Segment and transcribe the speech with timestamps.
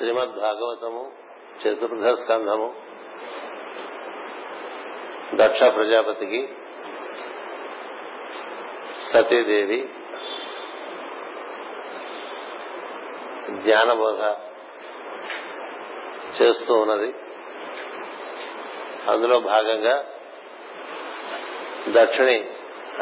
[0.00, 1.12] శ్రీమద్ భాగవతము
[1.62, 2.74] చతుర్థ స్కంధము
[5.34, 6.48] దక్ష ప్రజాపతికి
[9.12, 9.90] సతీదేవి
[13.50, 14.20] జ్ఞానబోధ
[16.42, 17.14] చేస్తూ ఉన్నది.
[19.10, 20.06] అందులో భాగంగా
[21.88, 22.50] దక్షిణి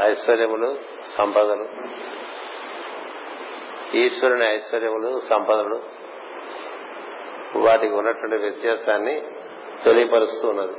[0.00, 0.78] ఐశ్వర్యములు
[1.16, 1.68] సంపదలు.
[3.96, 5.97] ఈశ్వరుని ఐశ్వర్యములు సంపదలు.
[7.56, 9.22] వాటికి ఉన్నటువంటి వ్యత్యాసాన్ని
[9.84, 10.72] తెలియపరుస్తూ ఉన్నది.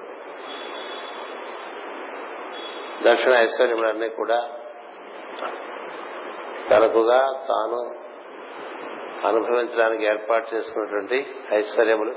[3.03, 4.49] దక్షిణ ఐశ్వర్యములన్నీ కూడా
[6.71, 7.99] తనకుగా తాను
[9.27, 12.15] అనుభవించడానికి ఏర్పాటు చేసుకున్నటువంటి ఐశ్వర్యములు.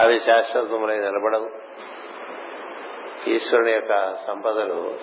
[0.00, 1.50] అవి శాశ్వతములై నిలబడవు.
[3.28, 4.94] ఈశ్వరుని యొక్క సంపదలు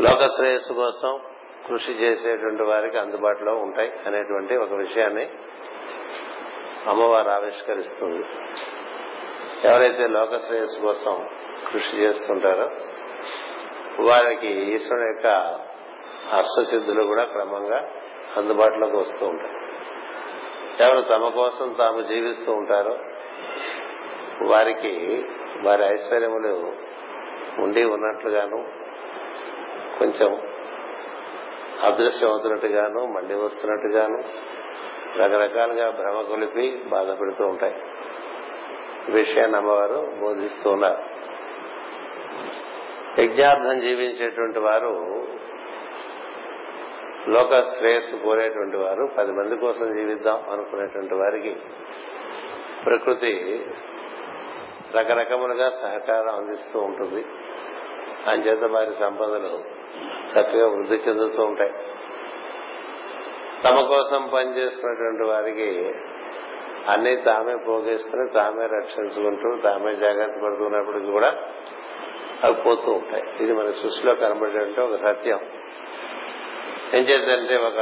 [0.00, 1.20] లోక శ్రేయస్సు కోసం
[1.68, 5.30] కృషి చేసేటువంటి వారికి అందుబాటులో ఉంటాయి అనేటువంటి ఒక విషయాన్ని
[6.88, 8.24] అమ్మవారు ఆవిష్కరిస్తుంది.
[9.68, 11.28] ఎవరైతే లోక శ్రేయస్సు కోసం
[11.72, 12.70] కృషి చేస్తుంటారో
[14.04, 15.26] వారికి ఈశ్వరుడు యొక్క
[16.36, 17.88] అష్టసిద్ధులు కూడా క్రమంగా
[18.36, 19.62] అందుబాటులోకి వస్తూ ఉంటారు.
[20.82, 22.98] ఎవరు తమ కోసం తాము జీవిస్తూ ఉంటారో
[24.42, 25.24] వారికి
[25.62, 26.72] వారి ఐశ్వర్యములు
[27.58, 28.64] ఉండి ఉన్నట్లుగాను
[29.98, 30.52] కొంచెం
[31.82, 34.22] అదృశ్యం అవుతున్నట్టుగాను మండి వస్తున్నట్టుగాను
[35.20, 37.74] రకరకాలుగా భ్రమ కొలిపి బాధపడుతూ ఉంటాయి.
[39.08, 41.12] విషయాన్ని అమ్మవారు బోధిస్తూ ఉన్నారు
[43.20, 45.24] యజ్ఞార్థం జీవించేటువంటి వారు
[47.28, 51.56] లోక శ్రేయస్సు కోరేటువంటి వారు పది మంది కోసం జీవిద్దాం అనుకునేటువంటి వారికి
[52.84, 53.64] ప్రకృతి
[54.98, 57.24] రకరకములుగా సహకారం అందిస్తూ ఉంటుంది.
[58.26, 59.64] అంచేత వారి సంపదలు
[60.32, 61.72] చక్కగా వృద్ధి చెందుతూ ఉంటాయి.
[63.64, 65.94] తమ కోసం పనిచేసుకున్నటువంటి వారికి
[66.88, 71.36] అన్ని తామే పోగేసుకుని తామే రక్షించుకుంటూ తామే జాగ్రత్త పడుతున్నప్పటికీ కూడా
[72.44, 73.24] అవి పోతూ ఉంటాయి.
[73.40, 75.40] ఇది మన సృష్టిలో కనబడేటువంటి ఒక సత్యం.
[76.94, 77.78] ఏం చేద్దంటే ఒక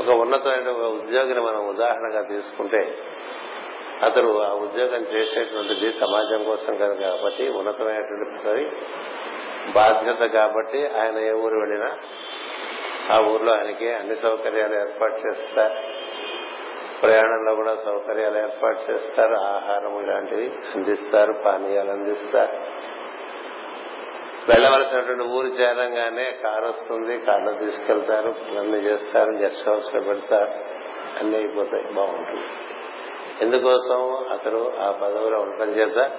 [0.00, 2.98] ఒక ఉన్నతమైన ఒక ఉద్యోగిని మనం ఉదాహరణగా తీసుకుంటే
[4.02, 8.70] అతడు ఆ ఉద్యోగం చేసేటువంటిది సమాజం కోసం కదా కాబట్టి ఉన్నతమైనటువంటి
[9.72, 11.90] బాధ్యత కాబట్టి ఆయన ఏ ఊరు వెళ్ళినా
[13.10, 15.76] ఆ ఊర్లో ఆయనకి అన్ని సౌకర్యాలు ఏర్పాటు చేస్తారు
[17.02, 22.82] ప్రయాణంలో కూడా సౌకర్యాలు ఏర్పాటు చేస్తారు ఆహారం ఇలాంటివి అందిస్తారు పానీయాలు అందిస్తారు
[24.48, 30.50] వెళ్ళవలసినటువంటి ఊరు చేరంగానే కారు వస్తుంది కారులో తీసుకెళ్తారు అన్ని చేస్తారు గెస్ట్ హౌస్లో పెడతారు
[31.18, 32.42] అన్ని అయిపోతాయి బాగుంటుంది.
[33.40, 36.10] ఎందుకోసం అతడు ఆ పదవిలో ఉండటం చేత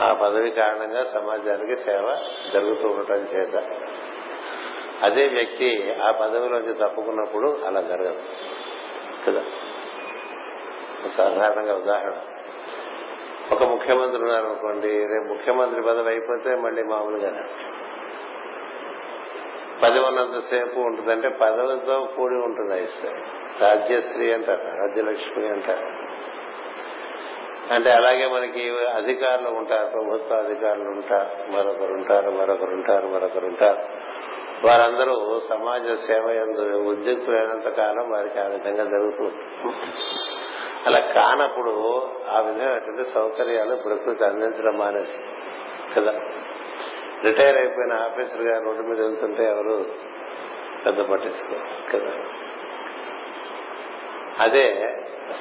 [0.00, 2.16] ఆ పదవి కారణంగా సమాజానికి సేవ
[2.52, 3.62] జరుగుతూ ఉండటం చేత.
[5.02, 8.22] అదే వ్యక్తి ఆ పదవిలోంచి తప్పుకున్నప్పుడు అలా జరగదు.
[9.26, 9.44] కదా?
[11.16, 12.14] సాధారణంగా ఉదాహరణ.
[13.52, 17.42] ఒక ముఖ్యమంత్రి ఉన్నారనుకోండి రేపు ముఖ్యమంత్రి పదవి అయిపోతే మళ్ళీ మామూలుగానే
[19.82, 23.22] పదవి ఉన్నంతసేపు ఉంటుందంటే పదవితో కూడి ఉంటుంది ఐశ్వర్యం.
[23.60, 26.02] రాజ్యశ్రీ అంటారు రాజ్యలక్ష్మి అంటారు.
[27.74, 33.78] అంటే అలాగే మనకి అధికారులు ఉంటారు ప్రభుత్వ అధికారులు ఉంటారు మరొకరు ఉంటారు మరొకరు ఉంటారు మరొకరు ఉంటారు.
[34.62, 35.14] వారందరూ
[35.48, 39.40] సమాజ సేవ ఎందు ఉద్యుక్తులైనంత కాలం వారికి ఆ విధంగా జరుగుతుంది
[40.86, 41.72] అలా కానప్పుడు
[42.28, 45.18] ఆ విధమైనటువంటి సౌకర్యాలు ప్రకృతి అందించడం మానేసి
[45.94, 46.14] కదా?
[47.24, 49.74] రిటైర్ అయిపోయిన ఆఫీసర్ గారు రోడ్డు మీద వెళ్తుంటే ఎవరు
[50.84, 51.58] పెద్ద పట్టించుకో
[51.92, 52.12] కదా?
[54.38, 54.64] అదే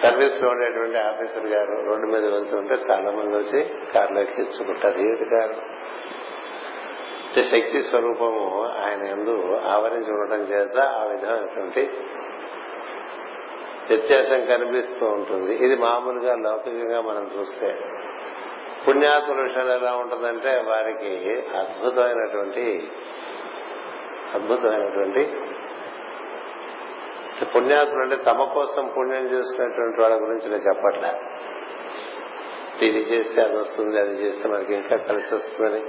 [0.01, 3.61] సర్వీస్లో ఉండేటువంటి ఆఫీసర్ గారు రోడ్డు మీద వెళ్తుంటే చాలా మంది వచ్చి
[3.93, 5.55] కార్లో ఎక్కించుకుంటారు ఏమిటి కారు
[7.31, 11.83] అంటే శక్తి స్వరూపము ఆయన ఎందు ఆవరించి ఉండటం చేత ఆ విధమైనటువంటి
[13.89, 15.55] వ్యత్యాసం కనిపిస్తూ ఉంటుంది.
[15.65, 17.69] ఇది మామూలుగా లౌకికంగా మనం చూస్తే
[18.87, 21.13] పుణ్యాత్ముల విషయాలు ఎలా ఉంటుందంటే వారికి
[21.57, 22.91] అద్భుతమైనటువంటి
[24.33, 25.23] అద్భుతమైనటువంటి
[27.55, 31.13] పుణ్యాత్ములు అంటే తమ కోసం పుణ్యం చేసుకునేటువంటి వాళ్ళ గురించి నేను చెప్పట్లే.
[32.87, 35.83] ఇది చేస్తే అది వస్తుంది అది చేస్తే మనకి ఇంకా కలిసి వస్తుందని.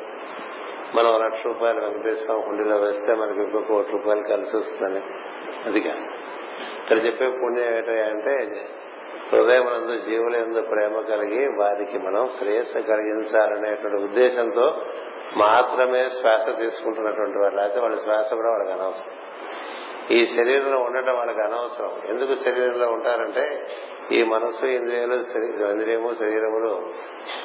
[0.95, 5.03] మనం లక్ష రూపాయలు వెంకటేశ్వర హుండీలో వేస్తే మనకి ఇంకో కోటి రూపాయలు కలిసి వస్తుందని.
[5.67, 5.95] అదిగా
[6.83, 8.67] ఇక్కడ చెప్పే పుణ్యం ఏంటంటే
[9.33, 14.83] హృదయం నందు జీవుల ఎందు ప్రేమ కలిగి వారికి మనం శ్రేయస్సు కలిగించాలనేటువంటి ఉద్దేశంతో
[15.37, 19.15] మాత్రమే శ్వాస తీసుకుంటున్నటువంటి వాళ్ళు అయితే వాళ్ళ శ్వాస కూడా వాళ్ళకి అనవసరం.
[20.11, 21.93] ఈ శరీరంలో ఉండటం వాళ్ళకి అనవసరం.
[22.09, 23.65] ఎందుకు శరీరంలో ఉంటారంటే
[24.13, 25.15] ఈ మనస్సు ఇంద్రియాలు
[25.67, 26.93] ఇంద్రియము శరీరములు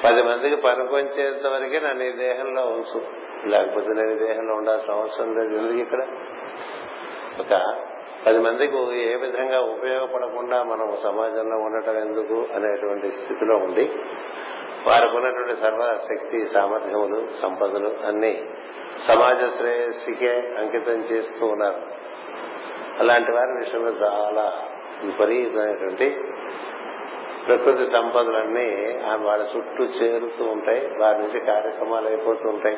[0.04, 3.27] పది మందికి పనికొంచేంత వరకే నన్ను ఈ దేహంలో ఉంచు.
[3.46, 5.54] లేకపోతే నేను దేహంలో ఉండాల్సిన అవసరం లేదు.
[5.54, 6.06] ఎందుకు ఇక్కడ?
[7.40, 7.74] ఒక
[8.26, 13.90] పది మందికి ఏ విధంగా ఉపయోగపడకుండా మనం సమాజంలో ఉండటం ఎందుకు అనేటువంటి స్థితిలో ఉండి
[14.86, 18.44] వారికి ఉన్నటువంటి సర్వశక్తి సామర్థ్యములు సంపదలు అన్ని
[19.08, 21.76] సమాజ శ్రేయస్సుకే అంకితం చేస్తూ ఉన్నారు.
[22.98, 24.62] అలాంటి వారి విషయంలో చాలా
[25.04, 26.20] విపరీతమైనటువంటి
[27.48, 30.80] ప్రకృతి సంపదలన్నీ వాళ్ళ చుట్టూ చేరుతూ ఉంటాయి.
[30.98, 32.76] వారి నుంచి కార్యక్రమాలు అయిపోతూ ఉంటాయి.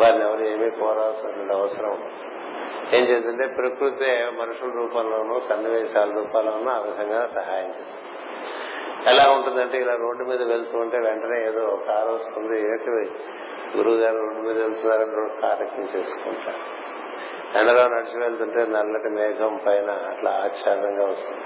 [0.00, 2.10] వారిని ఎవరు ఏమీ కోరాల్సిన అవసరం
[2.94, 4.06] ఏం చేస్తుంటే ప్రకృతి
[4.38, 8.06] మనుషుల రూపంలోనూ సన్నివేశాల రూపంలోనూ ఆ విధంగా సహాయం చేస్తుంది.
[9.10, 13.10] ఎలా ఉంటుందంటే ఇలా రోడ్డు మీద వెళ్తూ ఉంటే వెంటనే ఏదో కారు వస్తుంది ఏంటి
[13.76, 16.80] గురువు గారు రోడ్డు మీద వెళ్తున్నారని కార్యక్రమం చేసుకుంటారు.
[17.58, 21.44] ఎండలో నడిచి వెళ్తుంటే నల్లటి మేఘం పైన అట్లా ఆచ్ఛాదంగా వస్తుంది.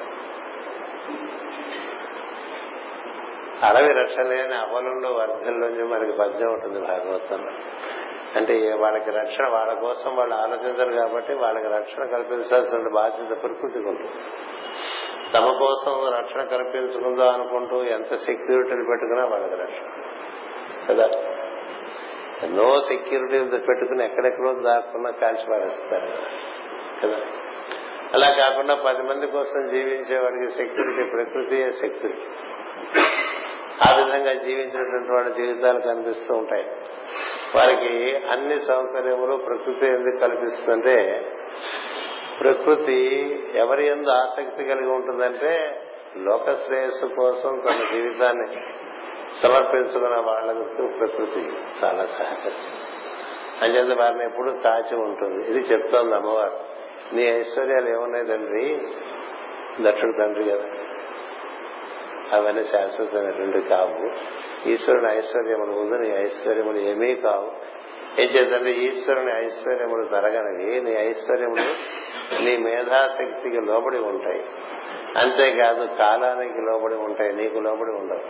[3.63, 7.53] అడవి రక్షలేని అవలుండు వర్ధంలోంచి మనకి పద్యం ఉంటుంది భాగవతంలో.
[8.37, 14.13] అంటే వాళ్ళకి రక్షణ వాళ్ళ కోసం వాళ్ళు ఆలోచించరు కాబట్టి వాళ్ళకి రక్షణ కల్పించాల్సిన బాధ్యత ప్రకృతికి ఉంటుంది.
[15.35, 19.87] తమ కోసం రక్షణ కల్పించుకుందాం అనుకుంటూ ఎంత సెక్యూరిటీలు పెట్టుకున్నా వాళ్ళకి రక్షణ.
[20.89, 21.11] కదా?
[22.43, 26.07] ఎన్నో సెక్యూరిటీ పెట్టుకుని ఎక్కడెక్కడో దాక్కున్నా కాల్చి పారేస్తారు.
[27.03, 27.17] కదా?
[28.15, 32.44] అలా కాకుండా పది మంది కోసం జీవించే వాడికి సెక్యూరిటీ ప్రకృతియే సెక్యూరిటీ
[33.75, 36.67] ఆ విధంగా జీవించినటువంటి వాళ్ళ జీవితాలు కనిపిస్తూ ఉంటాయి.
[37.57, 41.27] వారికి అన్ని సౌకర్యములు ప్రకృతి ఎందుకు కల్పిస్తుందంటే
[42.41, 43.03] ప్రకృతి
[43.55, 45.81] ఎవరి ఎందు ఆసక్తి కలిగి ఉంటుందంటే
[46.17, 48.57] లోక శ్రేయస్సు కోసం తన జీవితాన్ని
[49.43, 50.65] సమర్పించుకున్న వాళ్ళకు
[50.99, 51.53] ప్రకృతి
[51.85, 52.85] చాలా సహకరిస్తుంది.
[53.63, 55.51] అంచేత వారిని ఎప్పుడు కాచి ఉంటుంది.
[55.51, 56.59] ఇది చెప్తోంది అమ్మవారు.
[57.15, 58.81] నీ ఐశ్వర్యాలు ఏమున్నాయి తండ్రి?
[59.81, 60.65] దక్షుడు తండ్రి కదా.
[62.33, 64.11] అవన్నీ శాశ్వతమైనటువంటి కావు.
[64.69, 67.75] ఈశ్వరుని ఐశ్వర్యములు ముందు నీ ఐశ్వర్యములు ఏమీ కావు.
[68.21, 71.95] ఏం చేద్దంటే ఈశ్వరుని ఐశ్వర్యములు తరగనివి నీ ఐశ్వర్యములు
[72.43, 74.45] నీ మేధాశక్తికి లోబడి ఉంటాయి.
[75.17, 78.21] అంతేకాదు కాలానికి లోబడి ఉంటాయి నీకు లోబడి ఉండవు.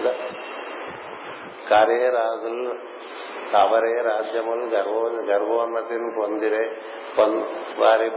[0.00, 0.14] కదా?
[1.70, 2.74] కారే రాజులు
[3.52, 6.76] కవరే రాజ్యములు గర్వో గర్వోన్నతిని పొందిరే
[7.78, 8.10] వారి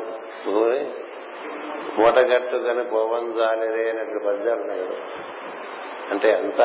[0.46, 0.92] భూమి
[1.98, 4.96] మూటగట్టుకొని పోవంజాలిరే అనేటువంటి పద్యాలు ఉన్నాయి కదా
[6.12, 6.58] అంటే ఎంత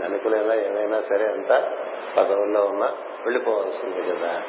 [0.00, 1.72] ధనికులైనా ఏమైనా సరే ఎంత
[2.16, 2.86] పదవుల్లో ఉన్నా
[3.24, 4.42] వెళ్ళిపోవాల్సింది కదా.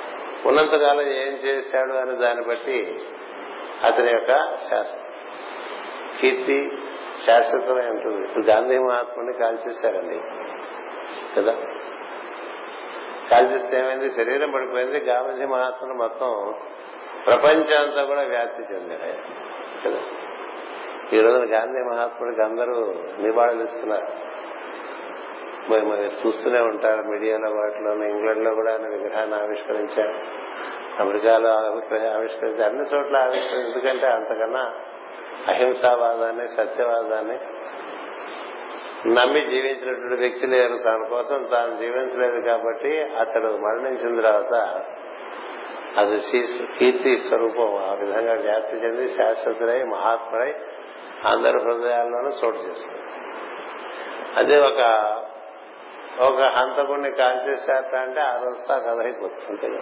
[0.45, 2.99] ఉన్నంతకాలం ఏం చేశాడు అని దాన్ని బట్టి
[3.83, 4.31] అతని యొక్క
[6.21, 6.71] కీర్తి
[7.25, 10.19] శాశ్వతమై ఉంటుంది ఇప్పుడు గాంధీ మహాత్ముని కాల్చేశారండి.
[11.37, 11.51] కదా?
[13.31, 14.11] కాల్చేస్తే ఏమైంది?
[14.11, 14.99] శరీరం పడిపోయింది.
[14.99, 16.53] గాంధీ మహాత్ముడు మొత్తం
[17.25, 19.46] ప్రపంచం అంతా కూడా వ్యాప్తి చెందాడు
[19.87, 20.01] కదా.
[21.13, 24.27] ఈ రోజున గాంధీ మహాత్ముడికి అందరూ నివాళులు ఇస్తున్నారు.
[25.71, 30.47] మరి చూస్తూనే ఉంటారు మీడియాలో వాటిలో ఇంగ్లాండ్లో కూడా ఆయన విగ్రహాన్ని ఆవిష్కరించారు.
[31.01, 31.49] అమెరికాలో
[32.15, 34.73] ఆవిష్కరించి అన్ని చోట్ల ఆవిష్కరించి ఎందుకంటే అంతకన్నా
[35.47, 37.39] అహింసావాదాన్ని సత్యవాదాన్ని
[39.07, 40.77] నమ్మి జీవించినటువంటి వ్యక్తి లేరు.
[40.77, 44.81] తన కోసం తాను జీవించలేదు కాబట్టి అతడు మరణించిన తర్వాత
[45.97, 46.19] అది
[46.79, 47.75] కీర్తి స్వరూపం.
[47.89, 50.55] ఆ విధంగా వ్యాప్తి చెంది శాశ్వతులై మహాత్ముడై
[51.25, 53.03] అందరి హృదయాల్లోనూ చోటు చేస్తుంది
[54.35, 54.81] అదే ఒక
[56.19, 59.79] ఒక హంతకుడిని కాల్చేశారట అంటే ఆ రోజుతో ఆ కథ అయిపోతుంది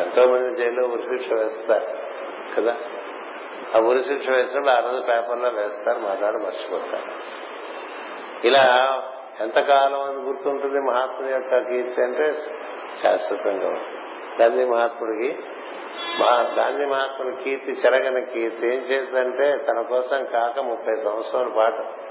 [0.00, 1.86] ఎంతో మంది జైల్లో ఉరిశిక్ష వేస్తారు
[2.56, 2.76] కదా?
[3.76, 7.10] ఆ ఉరిశిక్ష వేసినప్పుడు ఆ రోజు పేపర్లో వేస్తారు మర్నాడు మర్చిపోతారు.
[8.46, 8.64] ఇలా
[9.40, 12.34] ఎంతకాలం అది గుర్తుంటుంది మహాత్ముని యొక్క కీర్తి అంటే
[13.02, 14.02] శాశ్వతంగా ఉంటుంది.
[14.42, 15.38] గాంధీ మహాత్ముడికి
[16.58, 22.02] గాంధీ మహాత్ముడి కీర్తి చెరగని కీర్తి ఏం చేద్దంటే తన కోసం కాక ముప్పై సంవత్సరాల పాటు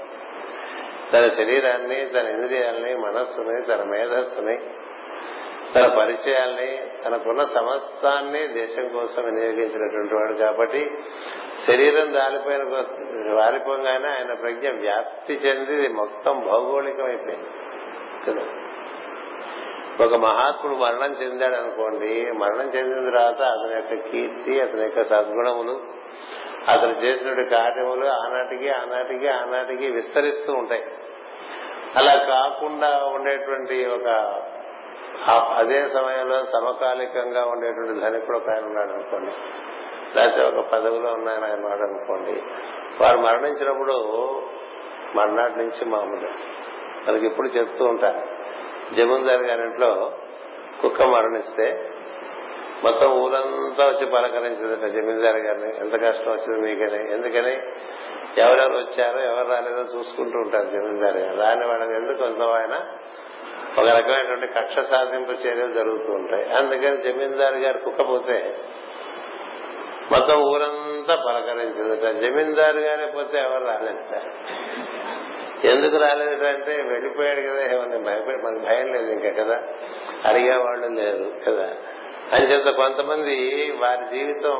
[1.12, 4.60] తన శరీరాన్ని తన ఇంద్రియాలని మనస్సుని తన మేధస్సుని
[5.74, 10.90] తన పరిచయాల్ని తనకున్న సమస్తాన్ని దేశం కోసం వినియోగించినటువంటి వాడు కాబట్టి
[11.66, 12.62] శరీరం దాలిపోయిన
[13.34, 17.48] వాలిపోగానే ఆయన ప్రజ్ఞ వ్యాప్తి చెంది మొత్తం భౌగోళికమైపోయింది.
[18.26, 18.46] కదా?
[20.00, 25.80] ఒక మహాత్ముడు మరణం చెందాడు అనుకోండి మరణం చెందిన తర్వాత అతని యొక్క కీర్తి అతని యొక్క సద్గుణములు
[26.68, 30.84] అతను చేసినటువంటి కార్యములు ఆనాటికి ఆనాటికి ఆనాటికి విస్తరిస్తూ ఉంటాయి.
[31.96, 34.08] అలా కాకుండా ఉండేటువంటి ఒక
[35.56, 39.30] అదే సమయంలో సమకాలికంగా ఉండేటువంటి ధనికుడు ఒక ఆయన ఉన్నాడు అనుకోండి.
[40.18, 42.42] లేకపోతే ఒక పదవిలో ఉన్నాయని ఆయన ఉన్నాడు అనుకోండి.
[43.04, 43.92] వారు మరణించినప్పుడు
[45.14, 46.28] మర్నాటి నుంచి మామూలు.
[47.10, 48.41] మనకి ఇప్పుడు చెప్తూ ఉంటారు.
[48.96, 50.12] జమీందార్ గారింట్లో
[50.82, 51.88] కుక్క మరణిస్తే
[52.84, 57.12] మొత్తం ఊరంతా వచ్చి పలకరించిందట జమీందారు గారిని ఎంత కష్టం వచ్చింది మీకని?
[57.12, 57.52] ఎందుకని?
[58.40, 61.40] ఎవరెవరు వచ్చారో ఎవరు రాలేదో చూసుకుంటూ ఉంటారు జమీందారు గారు.
[61.40, 62.80] రాని వాళ్ళని ఎందుకు కొంత ఆయన?
[63.78, 66.52] ఒక రకమైనటువంటి కక్ష సాధింపు చర్యలు జరుగుతూ ఉంటాయి.
[66.52, 68.56] అందుకని జమీందారు గారు కుక్కపోతే
[70.12, 74.22] మొత్తం ఊరంతా పలకరించిందట జమీందారు గారే పోతే ఎవరు రాలేదట
[75.66, 79.62] ఎందుకు రాలేదంటే వెళ్ళిపోయాడు కదా ఏమన్నా భయపడి మనకు భయం లేదు ఇంకా కదా.
[80.26, 81.70] అడిగేవాళ్ళు లేరు కదా.
[82.32, 84.50] అని చెప్తే కొంతమంది వారి జీవితం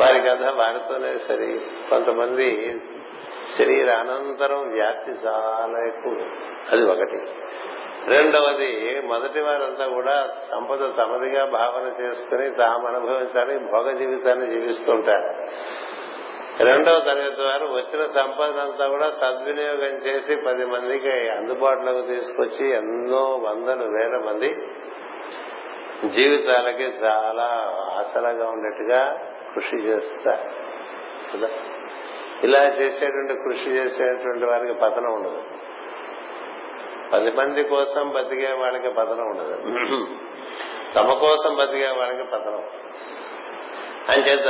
[0.00, 1.60] వారి కథ వారితోనే సరి.
[1.90, 2.78] కొంతమంది
[3.58, 6.30] శరీర అనంతరం వ్యాప్తి చాలా ఎక్కువ.
[6.72, 7.20] అది ఒకటి.
[8.10, 15.34] రెండవది మొదటి వారంతా కూడా సంపద తమదిగా భావన చేసుకుని తాము అనుభవించాలి భోగ జీవితాన్ని జీవిస్తుంటారు.
[16.64, 24.20] రెండవ తరగతి వారు వచ్చిన సంపదంతా కూడా సద్వినియోగం చేసి పది మందికి అందుబాటులోకి తీసుకొచ్చి ఎన్నో వందలు వేల
[24.26, 24.54] మంది
[26.08, 29.18] జీవితాలకి చాలా ఆసరాగా ఉండేట్టుగా
[29.54, 30.50] కృషి చేస్తారు.
[31.32, 31.48] కదా?
[32.42, 35.42] ఇలా చేసేటువంటి కృషి చేసేటువంటి వారికి పతనం ఉండదు.
[37.12, 39.56] పది మంది కోసం బతికే వాళ్ళకి పతనం ఉండదు.
[40.94, 42.64] తమ కోసం బతికే వాళ్ళకి పతనం.
[44.08, 44.48] అంచేత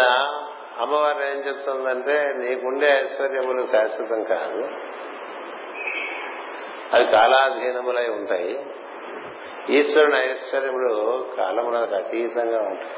[0.79, 4.69] అమ్మవారు ఏం చెప్తుందంటే నీకుండే ఐశ్వర్యములు శాశ్వతం కాదు.
[6.95, 8.67] అవి కాలాధీనములై ఉంటాయి.
[9.71, 12.91] ఈశ్వరుని ఐశ్వర్యములు కాలములకు అతీతంగా ఉంటాయి.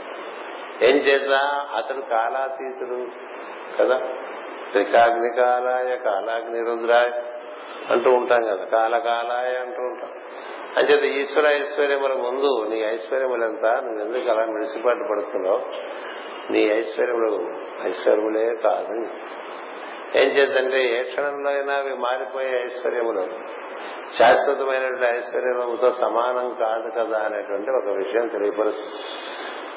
[0.90, 1.32] ఏం చేత?
[1.76, 3.06] అతడు కాలాతీతుడు
[3.80, 3.98] కదా.
[4.72, 7.10] త్రికాగ్ని కాలాయ కాలాగ్ని రుద్రాయ
[7.90, 10.10] అంటూ ఉంటాం కదా కాలకాలాయ అంటూ ఉంటాం.
[10.76, 15.62] అంచేత ఈశ్వర ఐశ్వర్యముల ముందు నీ ఐశ్వర్యములు నువ్వు ఎందుకు అలా మిడిసిపాటు పడుతున్నావు?
[16.52, 17.54] నీ ఐశ్వర్యములు
[17.86, 19.08] ఐశ్వర్యములే కాదు.
[20.18, 23.26] ఏం చేద్దంటే ఏ క్షణంలో అయినా అవి మారిపోయే ఐశ్వర్యములు.
[24.18, 28.92] శాశ్వతమైనటువంటి ఐశ్వర్యముతో సమానం కాదు కదా అనేటువంటి ఒక విషయం తెలియపరుస్తుంది.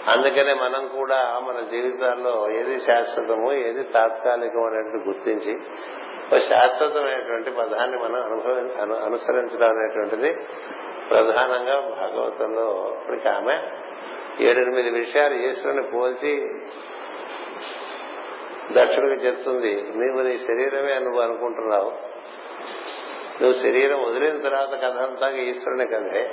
[0.07, 5.59] అందుకనే మనం కూడా మన జీవితాల్లో ఏది శాశ్వతము ఏది తాత్కాలికం అనేది గుర్తించి
[6.33, 8.59] ఒక శాశ్వతమైనటువంటి పదాన్ని మనం అనుభవి
[9.05, 10.33] అనుసరించడం అనేటువంటిది
[11.09, 13.57] ప్రధానంగా భాగవతంలో ఇప్పటికి ఆమె
[14.39, 16.41] ఏడెనిమిది విషయాలు ఈశ్వరుని పోల్చి
[18.71, 19.73] దక్షుడికి చెప్తుంది.
[19.75, 21.91] నీవు నీ శరీరమే నువ్వు అనుకుంటున్నావు.
[23.41, 26.29] నువ్వు శరీరం వదిలిన తర్వాత కథ అంతా ఈశ్వరుని కదే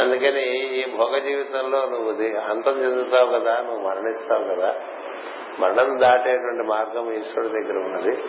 [0.00, 4.74] అందుకని ఈ భోగ జీవితంలో నువ్వు అంతం చెందుతావు కదా నువ్వు మరణిస్తావు కదా.
[5.58, 8.24] మరణం దాటేటువంటి మార్గం ఈశ్వరుడి దగ్గర ఉన్నది.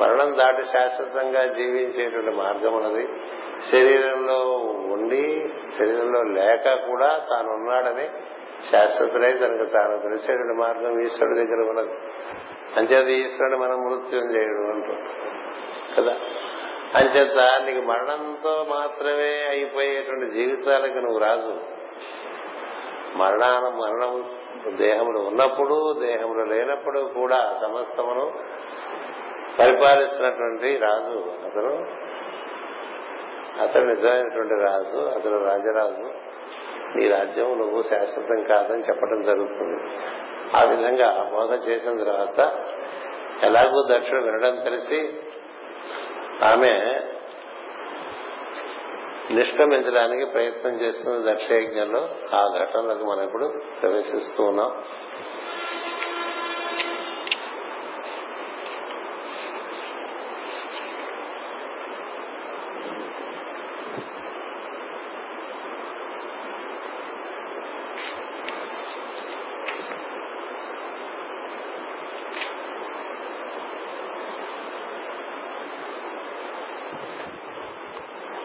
[0.00, 3.08] మరణం దాటి శాశ్వతంగా జీవించేటువంటి మార్గం అన్నది
[3.70, 4.40] శరీరంలో
[4.92, 8.10] ఉండి శరీరంలో లేక కూడా తాను ఉన్నాడని
[8.70, 11.92] శాశ్వతుడై తనకు తాను తెలిసేటువంటి మార్గం ఈశ్వరుడి దగ్గర ఉన్నది.
[12.76, 14.92] అంచేత ఈశ్వరుని మనం మృత్యం చేయడం అంటూ.
[15.96, 16.12] కదా?
[16.94, 21.60] అంచేత నీకు మరణంతో మాత్రమే అయిపోయేటువంటి జీవితాలకు నువ్వు రాజు.
[23.16, 24.24] మరణాన మరణం
[24.76, 28.32] దేహములు ఉన్నప్పుడు దేహములు లేనప్పుడు కూడా సమస్తమును
[29.58, 32.02] పరిపాలిస్తున్నటువంటి రాజు అతను.
[33.62, 36.32] అతను నిజమైనటువంటి రాజు అతను రాజరాజు.
[36.98, 39.98] నీ రాజ్యం నువ్వు శాశ్వతం కాదని చెప్పడం జరుగుతుంది.
[40.56, 42.40] ఆ విధంగా బోధ చేసిన తర్వాత
[43.42, 45.20] ఎలాగూ దక్షుడు వినడం తెలిసి
[46.44, 47.00] ఆమె
[49.30, 54.84] నిష్క్రమించడానికి ప్రయత్నం చేస్తున్న దక్షయజ్ఞంలో ఆ ఘటనలకు మనం ఇప్పుడు ప్రవేశిస్తూ ఉన్నాం.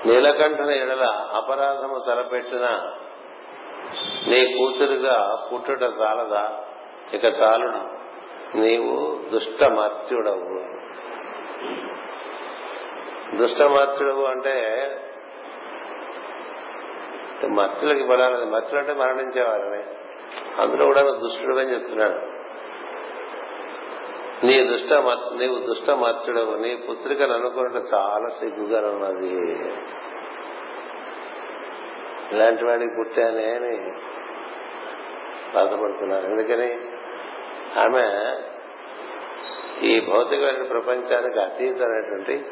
[0.07, 2.67] నీలకంఠన ఎడల అపరాధము తలపెట్టిన
[4.27, 6.63] నీ కూతురుగా పుట్టుట చాలదా?
[7.13, 7.97] ఇక చాలుడు
[8.57, 10.59] నీవు దుష్టమర్త్యుడవు.
[13.37, 14.55] దుష్టమర్త్యుడవు అంటే
[17.47, 18.45] మత్స్యులకి బలాలి.
[18.45, 19.83] మత్స్యులు అంటే మరణించేవారని
[20.61, 22.26] అందులో కూడా దుష్టుడు అని చెప్తున్నాడు.
[24.43, 24.93] నీ దుష్ట
[25.33, 29.29] నీవు దుష్ట మత్స్యుడవు నీ పుత్రికను అనుకున్నట్టు చాలా సిగ్గుగా ఉన్నది
[32.33, 33.77] ఇలాంటి వాడికి పుట్టానే అని
[35.53, 36.69] బాధపడుతున్నారు ఎందుకని?
[37.79, 38.05] ఆమె
[39.87, 42.45] ఈ భౌతికమైన ప్రపంచానికి అతీతమైనటువంటి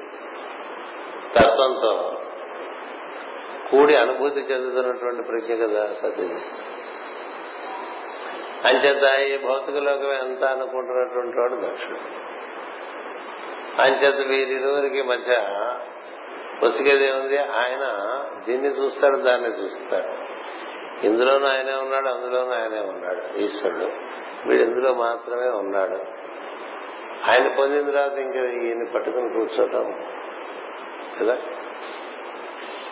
[1.36, 2.22] తత్వంతో
[3.72, 6.40] కూడి అనుభూతి చెందుతున్నటువంటి ప్రజ్ఞ కదా సతీది
[8.66, 12.26] అంచేత ఈ భౌతిక లోకం ఎంత అనుకుంటున్నటువంటి వాడు దక్షుడు
[13.82, 15.34] అంచేత వీరిరువురికి మధ్య
[16.64, 17.86] పొసిగేది ఉంది ఆయన
[18.48, 20.36] దీన్ని చూస్తాడు దాన్ని చూస్తాడు.
[21.06, 23.92] ఇందులోనూ ఆయనే ఉన్నాడు అందులోనూ ఆయనే ఉన్నాడు ఈశ్వరుడు.
[24.48, 26.26] వీడు ఇందులో మాత్రమే ఉన్నాడు.
[27.30, 30.06] ఆయన పొందిన తర్వాత ఇంకా ఈయన్ని పట్టుకుని కూర్చోటం
[31.22, 31.38] కదా?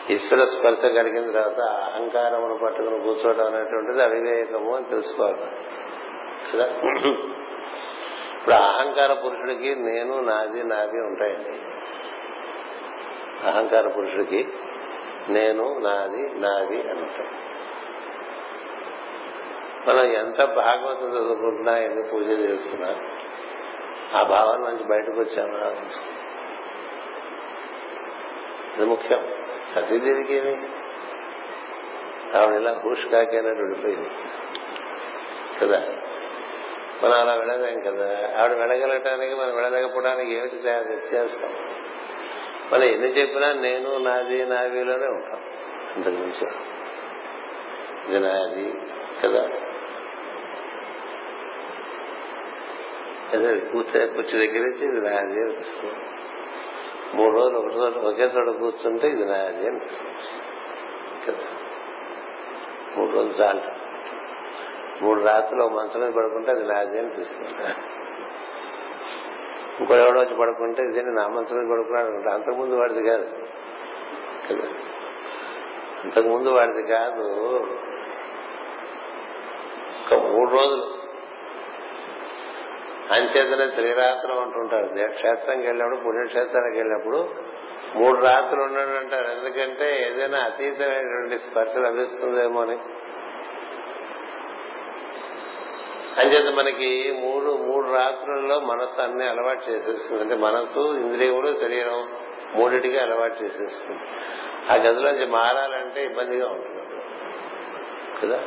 [0.10, 5.42] ఈశ్వర స్పర్శ కలిగిన తర్వాత అహంకారమును పట్టుకుని కూర్చోవడం అనేటువంటిది అవివేకము అని తెలుసుకోవాలి.
[6.54, 6.66] కదా?
[8.34, 11.60] ఇప్పుడు అహంకార పురుషుడికి నేను నాది నాది ఉంటాయండి.
[13.48, 14.48] అహంకార పురుషుడికి
[15.30, 17.30] నేను నాది నాది అని ఉంటాయి.
[19.88, 22.96] మనం ఎంత భాగవతం చదువుకుంటున్నా ఎంత పూజలు చేస్తున్నా
[24.20, 25.86] ఆ భావన నుంచి బయటకు వచ్చామని
[28.78, 29.43] ఇది ముఖ్యం.
[29.72, 30.70] సతీదేవికి ఏమి
[32.38, 34.10] ఆవిడ ఇలా హూష్ కాకైనట్టు విడిపోయింది
[35.62, 35.80] కదా?
[37.04, 38.34] మనం అలా వెళ్ళలేం కదా?
[38.38, 41.54] ఆవిడ వెళ్ళగలటానికి మనం వెళ్ళలేకపోవడానికి ఏమిటి వ్యత్యాసం?
[42.72, 45.42] మనం ఎన్ని చెప్పినా నేను నాది నావిలోనే ఉంటాం.
[45.96, 46.48] అంతకు మించి
[48.10, 48.74] ఇది నాది
[49.24, 49.50] కదా?
[53.34, 55.96] అదే కూర్చో కూర్చో దగ్గర నుంచి ఇది నాది అనిపిస్తుంది
[57.14, 60.14] మూడు రోజులు ఒక చోట ఒకే చోట కూర్చుంటే ఇది నాది అనిపిస్తుంది
[62.98, 63.62] మూడు రోజులు చాలు.
[65.04, 67.50] మూడు రాత్రులు మంచం మీద పడుకుంటే అది నాది అనిపిస్తుంది
[69.80, 73.26] ఇంకో ఎవడో వచ్చి పడుకుంటే ఇది నా మంచం మీద పడుకున్నాడు అనుకుంటా అంతకుముందు వాడిది కాదు.
[74.50, 74.68] కదా?
[76.04, 77.24] అంతకుముందు వాడిది కాదు.
[80.06, 80.93] ఒక మూడు రోజులు
[83.12, 87.30] అంచేతనే త్రిరాత్రం అంటుంటారు క్షేత్రంకి వెళ్ళినప్పుడు పుణ్యక్షేత్రానికి వెళ్ళినప్పుడు
[87.96, 89.28] మూడు రాత్రులు ఉన్నాడు అంటారు.
[89.28, 92.78] ఎందుకంటే ఏదైనా అతీతమైనటువంటి స్పర్శ లభిస్తుందేమో అని.
[96.20, 100.22] అంచేత మనకి మూడు మూడు రాత్రుల్లో మనస్సు అన్ని అలవాటు చేసేస్తుంది.
[100.22, 102.10] అంటే మనస్సు ఇంద్రియములు శరీరం
[102.56, 104.00] మూడిటికి అలవాటు చేసేస్తుంది.
[104.72, 106.84] ఆ గదిలోంచి మారాలంటే ఇబ్బందిగా ఉంటుంది.
[108.22, 108.44] కదా?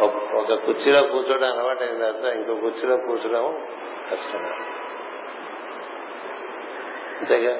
[0.00, 3.66] ఒక కుర్చీలో కూర్చోవడం అలవాటు అయిన తర్వాత ఇంకో కుర్చీలో కూర్చోవడం
[4.10, 4.38] కష్టం.
[7.20, 7.58] అంతేగా?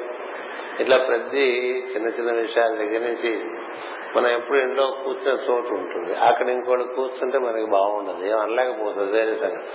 [0.80, 1.58] ఇట్లా ప్రతి
[1.94, 3.44] చిన్న చిన్న విషయాల దగ్గర నుంచి
[4.16, 6.14] మనం ఎప్పుడు ఇంట్లో కూర్చున్న చోటు ఉంటుంది.
[6.14, 8.24] అక్కడ ఇంకోటి కూర్చుంటే మనకి బాగుండదు.
[8.24, 9.66] ఏం అనలేకపోతుంది వేరే సంగతి.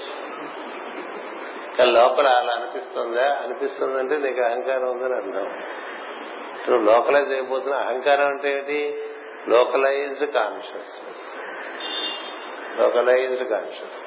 [1.77, 3.39] కానీ లోపల అలా అనిపిస్తుందా?
[3.43, 5.63] అనిపిస్తుందంటే నీకు అహంకారం ఉందని అర్థం.
[6.69, 8.97] నువ్వు లోకలైజ్ అయిపోతున్నా అహంకారం అంటే ఏంటి?
[9.47, 11.47] లోకలైజ్డ్ కాన్షియస్నెస్
[12.79, 14.03] లోకలైజ్డ్ కాన్షియస్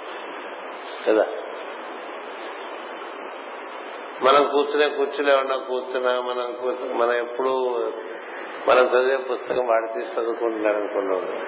[1.08, 1.26] కదా?
[4.22, 7.48] మనం కూర్చునే కూర్చులో ఉన్నా కూర్చున్నా మనం మనం ఎప్పుడు
[8.68, 11.46] మనం చదివే పుస్తకం వాడి తీసి చదువుకుంటున్నాడు అనుకున్నాం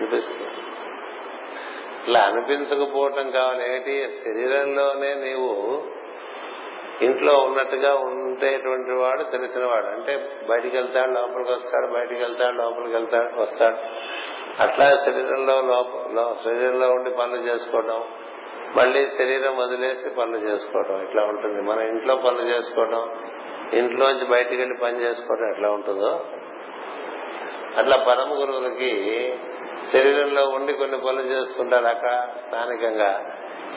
[0.00, 0.50] అనిపిస్తుంది.
[2.08, 3.74] ఇలా అనిపించకపోవటం కావాలి.
[3.74, 5.82] ఏంటి శరీరంలోనే నీవు
[7.02, 13.40] ఇంట్లో ఉన్నట్టుగా ఉండేటువంటి వాడు తెలిసిన వాడు అంటే బయటికి వెళ్తాడు లోపలికి వస్తాడు బయటికి వెళ్తాడు లోపలికి వెళ్తాడు
[13.40, 13.76] వస్తాడు.
[14.62, 18.04] అట్లా శరీరంలో లోపల శరీరంలో ఉండి పనులు చేసుకోవడం
[18.76, 21.62] మళ్ళీ శరీరం వదిలేసి పనులు చేసుకోవడం ఇట్లా ఉంటుంది?
[21.62, 23.10] మన ఇంట్లో పనులు చేసుకోవడం
[23.72, 26.24] ఇంట్లోంచి బయటికి వెళ్ళి పని చేసుకోవడం ఎట్లా ఉంటుందో?
[27.78, 29.38] అట్లా పరమ గురువులకి
[29.92, 33.24] శరీరంలో ఉండి కొన్ని పనులు చేస్తుంటారు అక్కడ స్థానికంగా.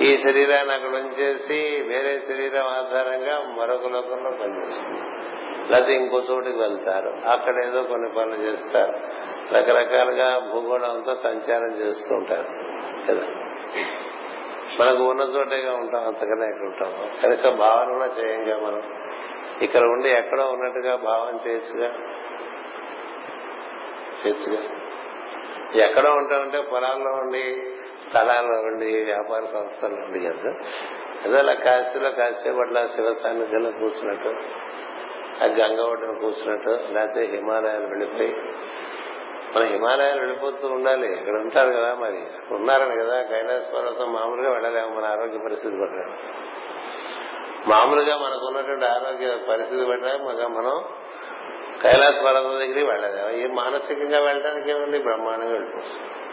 [0.02, 5.02] ఈ శరీరాన్ని అక్కడ ఉంచేసి వేరే శరీరం ఆధారంగా మరొక లోకంలో పనిచేస్తుంది.
[5.72, 7.14] లేకపోతే ఇంకో చోటుకి వెళ్తారు.
[7.28, 8.94] అక్కడ ఏదో కొన్ని పనులు చేస్తారు.
[9.56, 12.48] రకరకాలుగా భూగోళంతో సంచారం చేస్తూ ఉంటారు.
[13.08, 13.28] కదా?
[14.80, 17.10] మనకు ఉన్న చోటేగా ఉంటాం అంతకనే ఎక్కడ ఉంటాం?
[17.24, 18.84] కనీసం భావన కూడా చేయంగా మనం?
[19.62, 21.94] ఇక్కడ ఉండి ఎక్కడో ఉన్నట్టుగా భావన చేయొచ్చుగా?
[24.26, 24.64] చేయొచ్చుగా?
[25.86, 27.71] ఎక్కడో ఉంటామంటే పొలాల్లో ఉండి
[28.12, 30.54] స్థలాల్లో ఉండి వ్యాపార సంస్థల్లో ఉండి కదా
[31.28, 34.28] ఏదో అలా కాశీలో కాసేపట్ల శివ సాన్నిధ్యంలో కూర్చున్నట్టు
[35.44, 38.36] ఆ గంగ ఒడ్డున కూర్చున్నట్టు లేకపోతే హిమాలయాలు వెళ్ళిపోయి.
[39.56, 41.14] మన హిమాలయాలు వెళ్ళిపోతూ ఉండాలి.
[41.14, 42.24] ఇక్కడ ఉంటారు కదా మరి.
[42.56, 46.18] ఉన్నారని కదా కైలాస పర్వతం మామూలుగా వెళ్ళలేము మన ఆరోగ్య పరిస్థితి పడ్డాము
[47.68, 50.84] మామూలుగా మనకు ఉన్నటువంటి ఆరోగ్య పరిస్థితి పడ్డా మనం
[51.82, 53.30] కైలాస పర్వతం దగ్గరికి వెళ్ళలేము.
[53.30, 56.31] ఏ మానసికంగా వెళ్ళడానికి ఏమండి బ్రహ్మాండంగా వెళ్ళిపోతుంది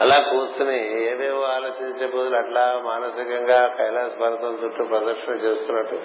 [0.00, 6.00] అలా కూర్చుని ఏవేవో ఆలోచించే బదులు అట్లా మానసికంగా కైలాస పర్వతం చుట్టూ ప్రదర్శన చేస్తున్నట్టు.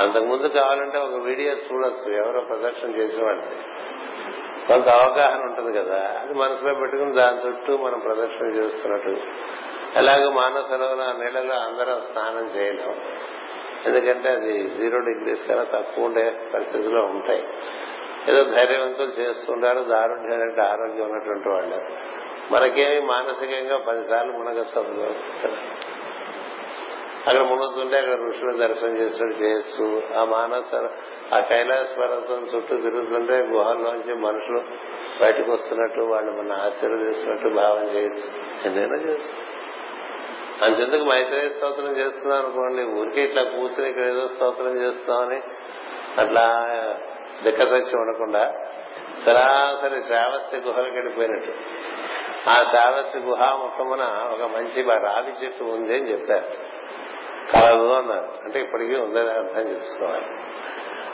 [0.00, 3.46] అంతకుముందు కావాలంటే ఒక వీడియో చూడొచ్చు ఎవరో ప్రదర్శన చేసిన వాడిని
[4.68, 9.16] కొంత అవగాహన ఉంటుంది కదా అది మనసులో పెట్టుకుని దాని చుట్టూ మనం ప్రదర్శన చేస్తున్నట్టు.
[9.96, 13.00] అలాగే మానసలో నీళ్ళలో అందరం స్నానం చేయలేం.
[13.86, 17.44] ఎందుకంటే అది జీరో డిగ్రీస్ కన్నా తక్కువ ఉండే పరిస్థితిలో ఉంటాయి.
[18.28, 21.80] ఏదో ధైర్యవంతులు చేస్తుంటారు దారుణ్యమైన ఆరోగ్యం ఉన్నటువంటి వాళ్ళు.
[22.52, 25.14] మనకేమి మానసికంగా పదిసార్లు మునగసలు
[27.26, 30.02] అక్కడ మునుగుతుంటే అక్కడ ఋషులు దర్శనం చేసినట్టు చేయొచ్చు.
[30.18, 30.74] ఆ మానస
[31.34, 34.60] ఆ కైలాస పర్వతం చుట్టూ తిరుగుతుంటే గుహల్లోంచి మనుషులు
[35.20, 38.30] బయటకు వస్తున్నట్టు వాళ్ళు మన ఆశీర్వదిస్తున్నట్టు భావం చేయొచ్చు.
[38.64, 39.56] ఎన్నైనా చేయొచ్చు.
[40.64, 45.40] అంతెందుకు మైత్రేయ స్తోత్రం చేస్తున్నాం అనుకోండి ఊరికే ఇట్లా కూర్చుని ఇక్కడ ఏదో స్తోత్రం చేస్తామని
[46.20, 46.68] అట్లా
[47.42, 48.54] దిక్కసత్యం ఉండకుండా
[49.26, 51.52] సరాసరి శ్రావస్తి గుహలకు వెళ్ళిపోయినట్టు.
[52.48, 56.76] ఆ శ్రావస్తి గుహాముఖమున ఒక మంచి రావి చెట్టు ఉంది అని చెప్పారు.
[57.52, 58.28] కలదు అన్నారు.
[58.44, 60.24] అంటే ఇప్పటికీ ఉందని అర్థం చేసుకోవాలి.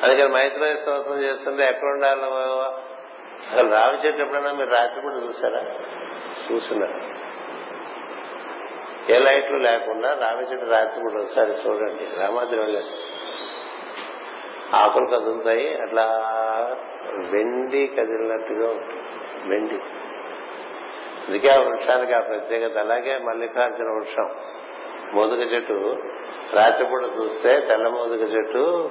[0.02, 2.20] అందుకని మైత్రి స్తోత్రం చేస్తుంటే ఎక్కడ ఉండాలి?
[3.52, 5.60] అసలు రావి చెట్టు ఎప్పుడైనా మీరు రాత్రిపూట చూసారా?
[6.52, 7.22] చూస్తున్నారు.
[9.12, 12.20] ఏ లైట్లు లేకుండా రావి చెట్టు రాత్రిపూట ఒకసారి చూడండి.
[12.20, 13.12] రామాద్రి వెళ్ళారు
[14.76, 15.76] ఆకులు కదులుతాయి.
[15.76, 16.04] అట్లా
[17.16, 19.02] వెండి కదిలినట్టుగా ఉంటుంది.
[19.48, 19.78] వెండి.
[21.28, 22.78] అందుకే ఆ వృక్షానికి ఆ ప్రత్యేకత.
[22.78, 24.30] అలాగే మల్లికార్జున వృక్షం.
[25.14, 25.96] మోదుగ చెట్టు.
[26.52, 28.90] రాత్రిపూట చూస్తే తెల్ల మోదుగ చెట్టు.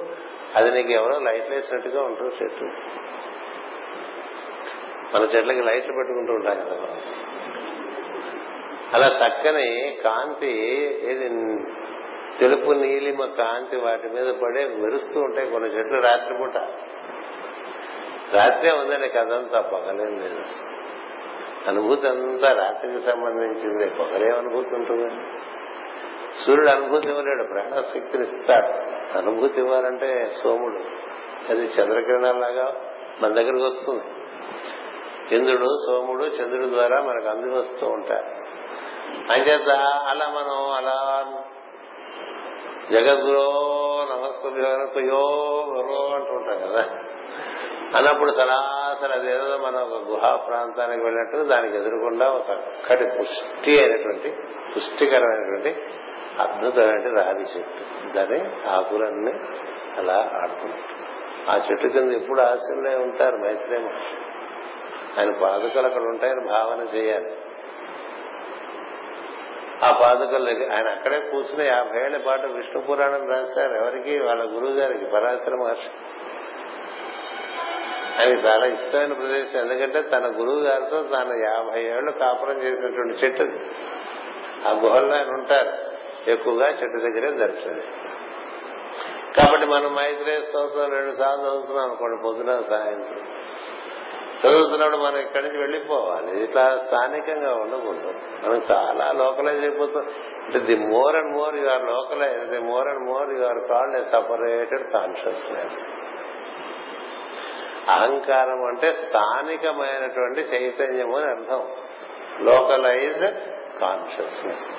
[0.56, 2.64] అది నీకు ఎవరో లైట్ వేసినట్టుగా ఉంటుంది చెట్టు.
[5.16, 7.00] మన చెట్లకి లైట్లు పెట్టుకుంటూ ఉంటాం కదా మనం.
[8.94, 10.50] అలా చక్కని కాంతి
[11.02, 11.28] ఏది
[12.38, 16.56] తెలుపు నీలిమ కాంతి వాటి మీద పడే మెరుస్తూ ఉంటాయి కొన్ని చెట్లు రాత్రిపూట.
[18.34, 20.44] రాత్రే ఉందండి కదంతా పగలేదు లేదు.
[21.68, 23.90] అనుభూతి అంతా రాత్రికి సంబంధించింది.
[23.90, 25.14] పగలేం అనుభూతి ఉంటుంది
[26.46, 28.72] సూర్యుడు అనుభూతి ఇవ్వలేడు ప్రాణశక్తిని ఇస్తాడు.
[29.18, 30.78] అనుభూతి ఇవ్వాలంటే సోముడు.
[31.50, 32.74] అది చంద్రకిరణాలాగా
[33.22, 34.04] మన దగ్గరకు వస్తుంది.
[35.36, 38.42] ఇంద్రుడు సోముడు చంద్రుడి ద్వారా మనకు అంది వస్తూ ఉంటారు.
[39.32, 39.68] అంచేత
[40.08, 41.24] అలా మనం అలా
[42.92, 43.68] జగద్గురో
[44.12, 45.18] నమస్కృయో
[45.68, 47.11] గురో అంటూ ఉంటాం కదా.
[47.96, 54.34] అన్నప్పుడు సరాసరి అదేదో మనం ఒక గుహా ప్రాంతానికి వెళ్ళినట్టు దానికి ఎదురుకుండా ఒక చక్కటి పుష్టి అయినటువంటి
[54.76, 55.82] పుష్టికరమైనటువంటి
[56.40, 58.12] అద్భుతమైన రావి చెట్టు.
[58.12, 59.32] దాని ఆకులన్నీ
[59.98, 61.02] అలా ఆడుతున్నట్టు
[61.50, 63.36] ఆ చెట్టు కింద ఎప్పుడు ఆశలే ఉంటారు?
[63.36, 63.88] మైత్రేమ
[65.18, 67.32] ఆయన పాదుకలు అక్కడ ఉంటాయని భావన చేయాలి.
[69.82, 73.74] ఆ పాదుకలు ఆయన అక్కడే కూర్చుని యాభై ఏళ్ళ పాటు విష్ణు పురాణం రాశారు.
[73.74, 74.18] ఎవరికి?
[74.18, 75.90] వాళ్ళ గురువు గారికి పరాశర మహర్షి.
[78.18, 79.60] అవి చాలా ఇష్టమైన ప్రదేశం.
[79.60, 83.42] ఎందుకంటే తన గురువు గారితో తాను యాభై ఏళ్ళు కాపురం చేసినటువంటి చెట్టు
[84.68, 85.92] ఆ గుహల్లో ఆయన ఉంటారు.
[86.30, 88.12] ఎక్కువగా చెట్టు దగ్గరే దర్శనమిస్తారు
[89.36, 93.28] కాబట్టి మనం మైత్రే స్తోత్రం రెండు సార్లు చదువుతున్నాం అనుకోండి పొద్దున సాయంత్రం.
[94.46, 96.44] చదువుతున్నప్పుడు మనం ఇక్కడి నుంచి వెళ్ళిపోవాలి.
[96.44, 98.14] ఇట్లా స్థానికంగా ఉండకూడదు.
[98.44, 100.04] మనం చాలా లోకలైజ్ అయిపోతాం.
[100.44, 103.96] అంటే the more and more you are localize the more and more you are called
[103.96, 105.80] a separated consciousness.
[107.88, 111.68] అహంకారం అంటే స్థానికమైనటువంటి చైతన్యము అని అర్థం.
[112.40, 113.34] లోకలైజ్డ్
[113.80, 114.74] కాన్షియస్నెస్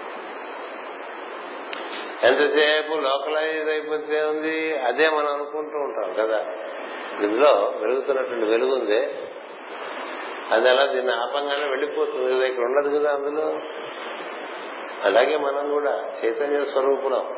[2.26, 4.78] ఎంతసేపు లోకలైజ్ అయిపోతే ఉంది?
[4.78, 6.46] అదే మనం అనుకుంటూ ఉంటాం కదా.
[7.22, 9.06] ఇందులో వెలుగుతున్నటువంటి వెలుగుంది
[10.52, 12.36] అది అలా దీన్ని ఆపంగానే వెళ్ళిపోతుంది.
[12.36, 13.60] కదా ఇక్కడ ఉండదు కదా అందులో.
[15.04, 17.36] అలాగే మనం కూడా చైతన్య స్వరూపులం.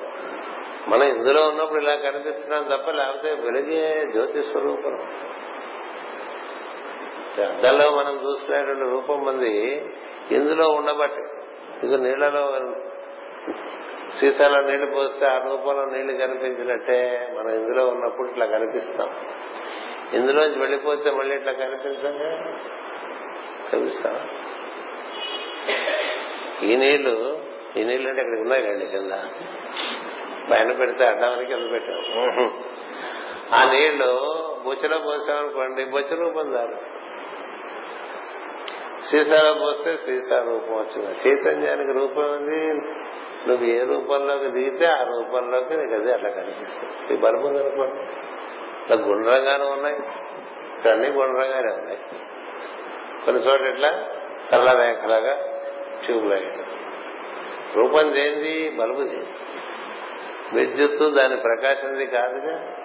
[0.87, 5.11] మనం ఇందులో ఉన్నప్పుడు ఇలా కనిపిస్తున్నాం తప్ప లేకపోతే వెలుగే జ్యోతి స్వరూపం
[7.41, 9.75] అద్దంలో మనం చూసుకునేటువంటి రూపం మంది
[10.31, 11.21] ఇందులో ఉండబట్టి
[11.83, 12.61] ఇది నీళ్ళలో
[14.19, 19.09] సీసాలో నీళ్ళు పోస్తే ఆ రూపంలో నీళ్ళు కనిపించినట్టే మనం ఇందులో ఉన్నప్పుడు ఇట్లా కనిపిస్తాం.
[20.13, 22.29] ఇందులోంచి వెళ్ళిపోతే మళ్ళీ ఇట్లా కనిపించండి.
[23.71, 24.29] కనిపిస్తాం
[26.63, 27.39] ఈ నీళ్ళు
[27.77, 29.11] ఈ నీళ్ళు అంటే ఇక్కడ ఉన్నాయి కండి కింద.
[30.51, 31.97] పైన పెడితే అడ్డానికి కింద పెట్టాం
[33.55, 34.11] ఆ నీళ్ళు
[34.65, 37.01] బొచ్చలో పోసామనుకోండి బొచ్చ రూపం దారుస్తాం
[39.11, 41.11] సీసాలో పోస్తే సీసా రూపం వచ్చింది.
[41.11, 42.73] చైతన్యానికి రూపం ఉంది
[43.47, 47.13] నువ్వు ఏ రూపంలోకి దిగితే ఆ రూపంలోకి నీకు అది అట్లా కనిపిస్తుంది.
[47.13, 49.95] ఈ బల్బు ఇట్లా గుండ్రంగానే ఉన్నాయి
[50.77, 51.99] ఇక్కడన్నీ గుండ్రంగానే ఉన్నాయి.
[53.25, 54.05] కొన్ని చోట్ల ఇట్లా
[54.51, 55.35] సరళ రేఖలాగా
[56.05, 56.57] ట్యూబ్ లైట్
[57.75, 58.03] రూపం
[58.77, 59.33] బల్బు చేయింది
[60.53, 62.84] విద్యుత్తు దాని ప్రకాశంది కాదుగా.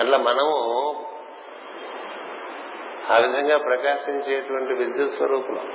[0.00, 0.54] అట్లా మనము
[3.12, 5.72] ఆ విధంగా ప్రకాశించేటువంటి విద్యుత్ స్వరూపులం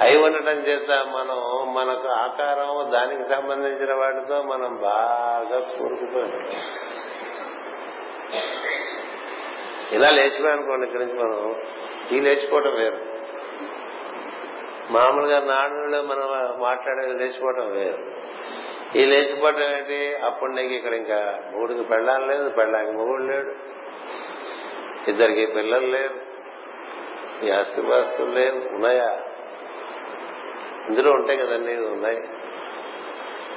[0.00, 6.46] అయి ఉండటం చేత మనం మనకు ఆకారం దానికి సంబంధించిన వాటితో మనం బాగా కూరుకుపోయాం
[9.92, 11.56] ఇలా లేచిపోయానుకోండి ఇక్కడి నుంచి మనం.
[12.12, 12.98] ఈ లేచిపోవటం వేరు.
[14.90, 17.98] మామూలుగా నాడులో మనం మాట్లాడేది లేచిపోవటం వేరు.
[18.96, 20.14] ఈ లేచిపోవడం ఏంటి?
[20.14, 23.52] అప్పుడు నీకు ఇక్కడ ఇంకా మూడుకి పెళ్ళాలి లేదు పెళ్ళానికి మొగుడు లేడు.
[25.10, 26.30] ఇద్దరికి పిల్లలు లేరు.
[27.46, 29.20] ఈ ఆస్తిపాస్తులు లేవు ఉన్నాయా?
[30.88, 32.24] ఇందులో ఉంటాయి కదండి ఉన్నాయి.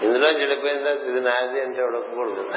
[0.01, 2.49] ఇందులో చెడిపోయిందా ఇది నాది అంటే ఉడకకూడదు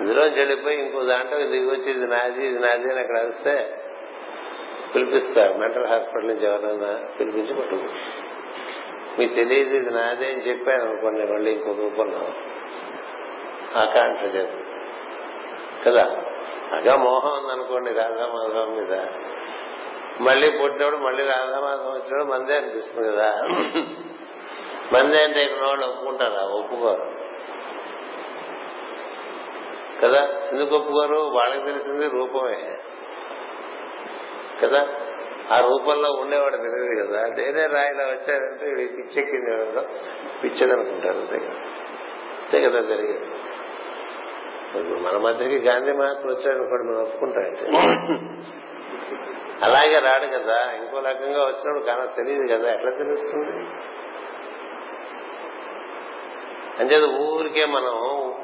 [0.00, 3.80] ఇందులో చెడిపోయి ఇంకో దాంట్లో దిగి వచ్చి ఇది నాది ఇది నాది అని అక్కడ వస్తే
[4.94, 5.54] పిలిపిస్తారు.
[5.54, 8.13] మెంటల్ హాస్పిటల్ నుంచి ఎవరైనా పిలిపించి పట్టుకుంటారు.
[9.18, 12.32] మీకు తెలియదు ఇది నాదే అని చెప్పాను అనుకోండి మళ్ళీ ఇంకో రూపంలో
[13.80, 14.48] ఆకాంక్ష చేత
[15.86, 16.22] కదా?
[16.72, 19.06] అగా మోహం ఉందనుకోండి రాధామాధవం మీద.
[20.20, 23.40] మళ్ళీ పుట్టినప్పుడు మళ్ళీ రాధామాధవం వచ్చినప్పుడు మందే అనిపిస్తుంది కదా?
[24.92, 26.42] మందే అంటే ఇక్కడ వాళ్ళు ఒప్పుకుంటారా?
[26.42, 27.14] ఒప్పుకోరు.
[30.02, 30.48] కదా?
[30.52, 31.16] ఎందుకు ఒప్పుకోరు?
[31.16, 32.78] వాళ్ళకి తెలిసింది రూపమే.
[34.62, 34.88] కదా?
[35.52, 37.26] ఆ రూపంలో ఉండేవాడు తెలియదు కదా.
[37.26, 39.82] నేనే రాయిలా వచ్చాడంటే వీడి పిచ్చెక్కింది ఎవరో.
[40.44, 41.54] పిచ్చడు అనుకుంటారు అంతే కదా.
[42.44, 43.24] అంతే కదా జరిగేది.
[44.78, 47.66] ఇప్పుడు మన మధ్యకి గాంధీ మహాత్ములు వచ్చాడనుకోండి మనం ఒప్పుకుంటామంటే
[49.62, 50.72] అలాగే రాడు కదా.
[50.72, 52.74] ఇంకో రకంగా వచ్చినప్పుడు కానీ తెలియదు కదా.
[52.74, 53.66] ఎట్లా తెలుస్తుంది?
[56.78, 57.92] అంచేది ఊరికే మనం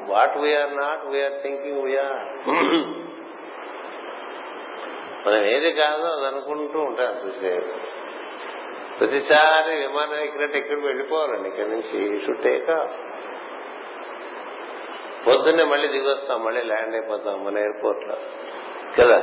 [0.07, 2.41] what we are not we are thinking we are
[5.25, 7.73] మనం ఏది కాదో అది అనుకుంటూ ఉంటాం అంతసేపు
[8.97, 12.71] ప్రతిసారి విమానం ఎక్కినట్టు ఎక్కడికి వెళ్ళిపోవాలండి ఇక్కడ నుంచి షుడ్ టేక్
[15.27, 18.15] పొద్దున్నే మళ్ళీ దిగొస్తాం మళ్ళీ ల్యాండ్ అయిపోతాం మన ఎయిర్పోర్ట్లో
[18.97, 19.19] కదా?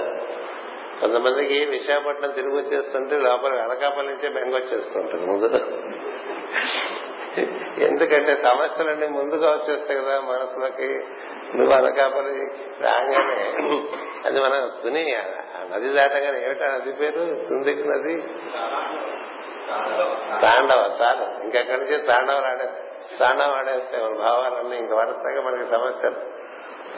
[1.01, 5.49] కొంతమందికి విశాఖపట్నం తిరిగి వచ్చేస్తుంటే లోపల అనకాపల్లి నుంచే బెంగ వచ్చేస్తుంటారు ముందు
[7.83, 10.89] ఎందుకంటే సమస్యలన్నీ ముందుగా వచ్చేస్తాయి కదా మనసులోకి.
[11.55, 12.45] నువ్వు అనకాపల్లి
[12.81, 13.37] రాగానే
[14.27, 15.17] అది మనం తుని
[15.71, 17.49] నది దాటగానే ఏమిటా నది పేరు?
[17.49, 18.23] తుందికి నది?
[20.43, 21.45] తాండవ చాలు.
[21.45, 22.69] ఇంకెక్కడి నుంచి తాండవ ఆడే
[23.19, 26.39] తాండవ ఆడేస్తే మన భావాలన్నీ ఇంక వరుసగా మనకి సమస్యలు.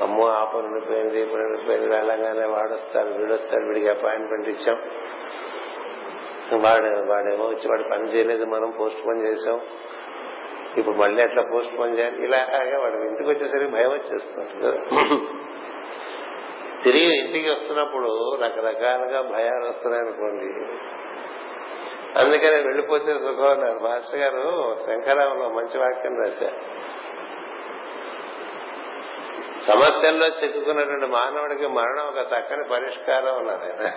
[0.03, 4.79] అమ్మో ఆ పని ఉండిపోయింది ఈ ఉండిపోయింది వెళ్ళగానే వాడొస్తాడు వీడొస్తాడు వీడికి అపాయింట్మెంట్ ఇచ్చాం.
[6.63, 9.61] వాడు వాడేమో వచ్చి వాడు పని చేయలేదు మనం పోస్ట్ పోన్ చేసాం
[10.77, 14.69] ఇప్పుడు మళ్ళీ అట్లా పోస్ట్ పోన్ చేయాలి ఇలాగే వాడు ఇంటికి వచ్చేసరికి భయం వచ్చేస్తుంది.
[16.85, 20.47] తిరిగి ఇంటికి వస్తున్నప్పుడు రకరకాలుగా భయాలు వస్తున్నాయి అనుకోండి.
[22.19, 23.79] అందుకని వెళ్ళిపోతే సుఖం అన్నారు.
[23.79, 26.59] మాస్టర్ గారు శంకరావులో మంచి వాక్యం రాశారు.
[29.65, 33.91] సమస్యల్లో చిక్కుకున్నటువంటి మానవుడికి మరణం ఒక చక్కని పరిష్కారం ఉన్నారు ఆయన.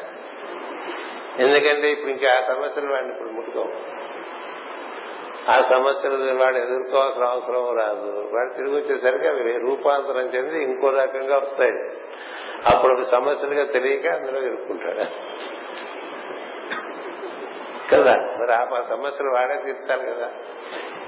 [1.40, 4.03] ఎందుకంటే ఇప్పుడు ఇంకా ఆ సమస్యలు వాడిని ఇప్పుడు ముట్టుకోవు
[5.50, 8.30] ఆ సమస్యలు వాడు ఎదుర్కోవాల్సిన అవసరం రాదు.
[8.34, 11.72] వాడు తిరిగి వచ్చేసరికి అవి రూపాంతరం చెంది ఇంకో రకంగా వస్తాయి.
[12.74, 15.00] అప్పుడు ఒక సమస్యలుగా తెలియక అందులో ఎదుర్కొంటాడు
[17.96, 18.12] కదా?
[18.12, 20.32] మరి ఆ సమస్యలు వాడే తీర్చాలి కదా?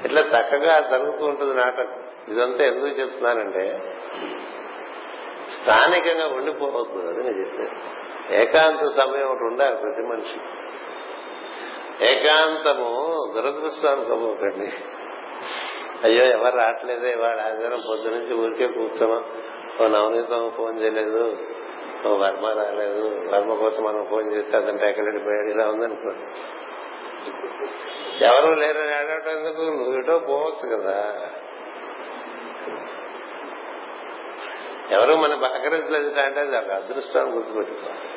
[0.06, 2.04] ఇట్లా చక్కగా జరుగుతూ ఉంటుంది నాటకం.
[2.28, 3.80] ఇదంతా ఎందుకు చెప్తున్నానంటే
[5.62, 7.96] స్థానికంగా ఉండిపోవద్దు అది నేను చెప్పాను.
[8.34, 10.65] ఏకాంత సమయం ఒకటి ఉండాలి ప్రతి మనిషి
[12.02, 14.74] ఏకాంతము దురదృష్టం అనుకోబోకండి
[16.04, 19.24] అయ్యో ఎవరు రావట్లేదే వాడు ఆదివారం పొద్దు నుంచి ఊరికే కూర్చోమా
[19.82, 21.38] ఓ నవనీతం ఫోన్ చేయలేదు.
[22.08, 23.22] ఓ వర్మ రాలేదు.
[23.32, 26.10] వర్మ కోసం మనం ఫోన్ చేస్తే అతను ఎక్కడ వెళ్ళిపోయాడు ఇలా ఉందనుకో.
[28.26, 29.62] ఎవరు లేరు ఆడటం ఎందుకు?
[29.62, 31.18] నువ్వు ఇటో పోవచ్చు కదా.
[34.92, 38.15] ఎవరు మన బహకరించలేదు అంటే అది ఒక అదృష్టాన్ని గుర్తుపెట్టుకో.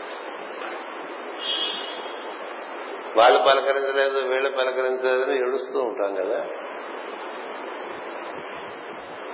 [3.17, 6.47] వాళ్ళు పలకరించలేదు వీళ్ళు పలకరించలేదు ఏడుస్తూ ఉంటాం కదా.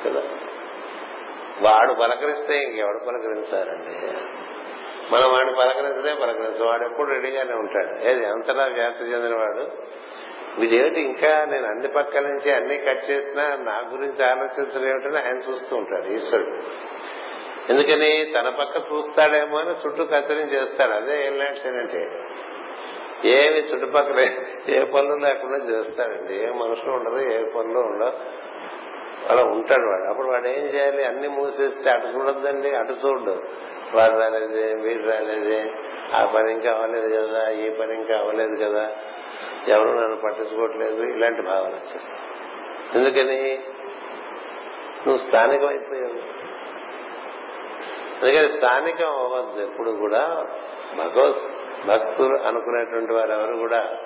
[0.07, 0.21] కదా.
[1.61, 4.17] వాడు పలకరిస్తే ఇంకెవడు పలకరించారండి?
[5.15, 8.09] మనం వాడిని పలకరించలే పలకరించు వాడు ఎప్పుడు రెడీగానే ఉంటాడు.
[8.09, 9.69] ఏది అంతలా వ్యాప్తి చెందినవాడు
[10.61, 15.77] వీడేమిటి ఇంకా నేను అన్ని పక్కల నుంచి అన్ని కట్ చేసినా నా గురించి ఆలోచించడం ఏమిటని ఆయన చూస్తూ
[15.77, 16.57] ఉంటాడు ఈశ్వరుడు.
[17.73, 18.33] ఎందుకని?
[18.39, 21.43] తన పక్క చూస్తాడేమో అని చుట్టూ కత్తిరించి చేస్తాడు అదే ఏం
[21.79, 22.25] అంటే?
[23.25, 24.19] ఏమి చుట్టుపక్కల
[24.69, 26.35] ఏ పనులు లేకుండా చేస్తాడండి.
[26.35, 28.45] ఏ మనుషులు ఉండదు ఏ పనులు ఉండవు.
[29.33, 30.11] అలా ఉంటాడు వాడు.
[30.11, 31.05] అప్పుడు వాడు ఏం చేయాలి?
[31.05, 33.43] అన్ని మూసేస్తే అటు చూడొద్దండి అటు చూడు.
[33.95, 35.73] వాడు రాలేదే వీడు రాలేదే.
[36.15, 38.97] ఆ పని ఇంకా అవ్వలేదు కదా ఈ పని ఇంకా అవ్వలేదు కదా.
[39.69, 41.03] ఎవరు నన్ను పట్టించుకోవట్లేదు?
[41.03, 42.21] ఇలాంటి భావన వచ్చేస్తాయి
[42.95, 43.61] ఎందుకని?
[45.07, 46.35] నువ్వు స్థానికం అయిపోయావు.
[48.25, 49.61] అందుకని స్థానికం అవ్వద్దు.
[49.61, 50.47] ఎప్పుడు కూడా
[50.97, 51.54] భగవత్
[51.87, 53.97] భక్తులు అనుకునేటువంటి వారు ఎవరు కూడా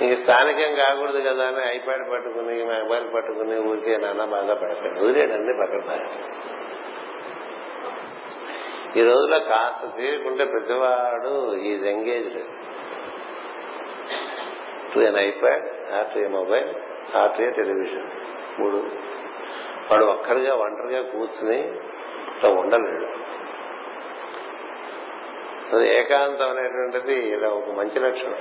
[0.00, 6.06] ఇంక స్థానికం కాకూడదు కదా అని ఐప్యాడ్ పట్టుకుని మొబైల్ పట్టుకుని ఊరికే నాన్న బాగా పడకండి వదిలేడండి పక్కన
[8.96, 12.42] ఈ రోజులో కాస్త తీరుకుంటే ప్రతివాడు is engaged.
[14.94, 16.68] To an iPad or to a mobile
[17.16, 18.10] or to a television.
[18.60, 18.76] మూడు.
[19.90, 21.58] వాడు ఒక్కరిగా ఒంటరిగా కూర్చుని
[22.36, 23.07] ఇట్లా ఉండలేడు.
[25.72, 28.36] అది ఏకాంతం అనేటువంటిది ఇలా ఒక మంచి లక్షణం.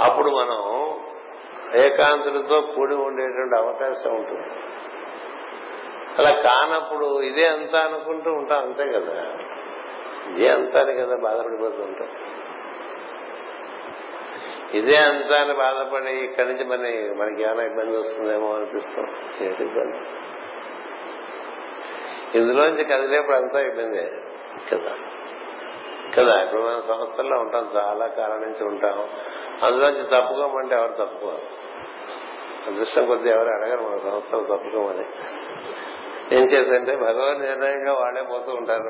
[0.00, 0.90] అప్పుడు మనం
[1.74, 4.46] ఏకాంతులతో కూడి ఉండేటువంటి అవకాశం ఉంటుంది.
[6.18, 9.34] అలా కానప్పుడు ఇదే అంతా అనుకుంటూ ఉంటాం అంతే కదా?
[10.30, 12.08] ఇదే అంతానే కదా బాధపడిపోతూ ఉంటాం.
[14.74, 16.78] ఇదే అంతా అని బాధపడి ఇక్కడి నుంచి మన
[17.20, 19.06] మనకి ఏమైనా ఇబ్బంది వస్తుందేమో అనిపిస్తాం.
[19.40, 19.96] ఏంటి ఇబ్బంది?
[22.38, 23.98] ఇందులోంచి కదిలేప్పుడు అంతా ఇబ్బంది
[24.72, 24.96] కదా?
[26.18, 29.08] కదా ఇప్పుడు మన సంస్థల్లో ఉంటాం చాలా కాలం నుంచి ఉంటాం.
[29.62, 31.60] అందులోంచి తప్పుకోమంటే ఎవరు తప్పుకోరు.
[32.70, 35.04] అదృష్టం కొద్దీ ఎవరు అడగరు మన సంస్థలు తప్పుకోమని.
[36.32, 38.82] ఏం చేద్దంటే భగవాన్ నిర్ణయంగా వాడే పోతూ ఉంటారు.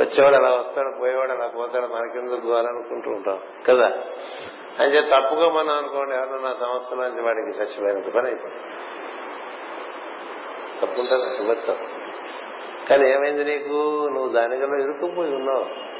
[0.00, 3.38] వచ్చేవాడు అలా వస్తాడు పోయేవాడు అలా పోతాడు మనకెందుకు అనుకుంటూ ఉంటాం.
[3.66, 3.86] కదా?
[4.80, 8.62] అని చెప్పి తప్పుకోమని అనుకోండి ఎవరన్నా సంస్థల నుంచి వాడికి సచ్చిపోయినంత పని అయిపోయింది
[10.82, 12.02] తప్పుకుంటారు
[12.88, 14.08] కానీ ఏమైంది నీకు?
[14.12, 15.91] నువ్వు దానికన్నా ఇరుక్కుపోయి ఉన్నావు.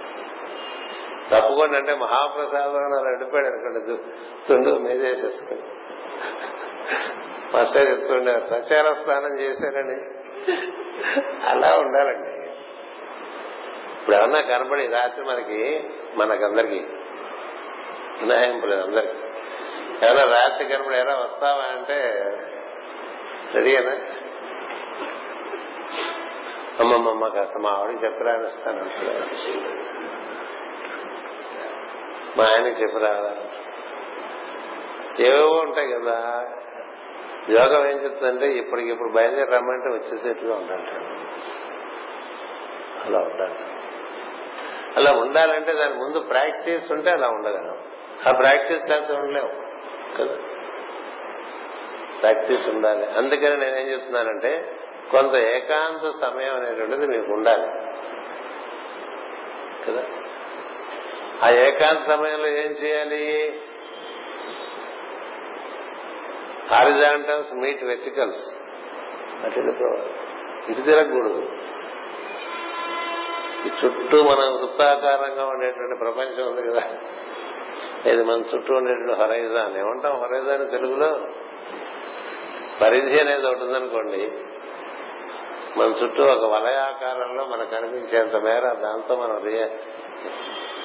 [1.30, 3.96] తప్పుకోండి అంటే మహాప్రసాదం అలా అడిపాడు అనుకోండి
[4.48, 5.60] తుండు మీదేసేసుకుని
[7.54, 9.96] మాస్టర్ చెప్తుండే ప్రచార స్నానం చేశారని.
[11.48, 12.46] అలా ఉండాలండి.
[14.00, 16.86] ఇప్పుడు ఏమన్నా కనపడి రాత్రి మనకి మనకందరికి
[18.22, 19.12] వినాయింపులేదు అందరికి.
[20.06, 21.98] ఏమన్నా రాత్రి కనపడి ఎలా వస్తావా అంటే
[23.54, 23.96] రెడీనా
[26.80, 28.90] అమ్మమ్మమ్మ కాస్త మా ఆవిడకి చెప్పరా అనిస్తాను
[32.36, 33.62] మా ఆయన చెప్పి రావాలి
[35.26, 36.44] ఏవేవో ఉంటాయి కదా.
[37.50, 40.82] యోగం ఏం చెప్తుందంటే ఇప్పటికిప్పుడు బయలుదేరి రమ్మంటే వచ్చేసేట్టుగా ఉండాలి
[43.04, 43.54] అలా ఉండాలి
[44.96, 47.78] అలా ఉండాలంటే దాని ముందు ప్రాక్టీస్ ఉంటే అలా ఉండగలం.
[48.28, 49.52] ఆ ప్రాక్టీస్ లేకపోతే ఉండలేము
[50.18, 50.36] కదా?
[52.20, 53.06] ప్రాక్టీస్ ఉండాలి.
[53.06, 54.78] అందుకని నేనేం చెప్తున్నానంటే
[55.10, 57.66] కొంత ఏకాంత సమయం అనేటువంటిది మీకు ఉండాలి.
[59.86, 60.02] కదా?
[61.42, 63.52] ఆ ఏకాంత సమయంలో ఏం చేయాలి?
[66.70, 68.54] హారిజాంటల్స్ మీట్ వెర్టికల్స్
[69.44, 69.60] అటు
[70.70, 71.48] ఇటు తిరగకూడదు.
[73.66, 76.82] చుట్టూ మన వృత్తాకారంగా ఉండేటువంటి ప్రపంచం ఉంది కదా.
[78.12, 79.76] ఇది మన చుట్టూ ఉండేటువంటి హొరైజాన్.
[79.76, 81.20] ఏమంటాం హొరైజాన్ తెలుగులో?
[82.80, 84.30] పరిధి అనేది ఒకటి ఉందనుకోండి.
[85.78, 89.36] మన చుట్టూ ఒక వలయాకారంలో మనకు కనిపించేంత మేర దాంతో మనం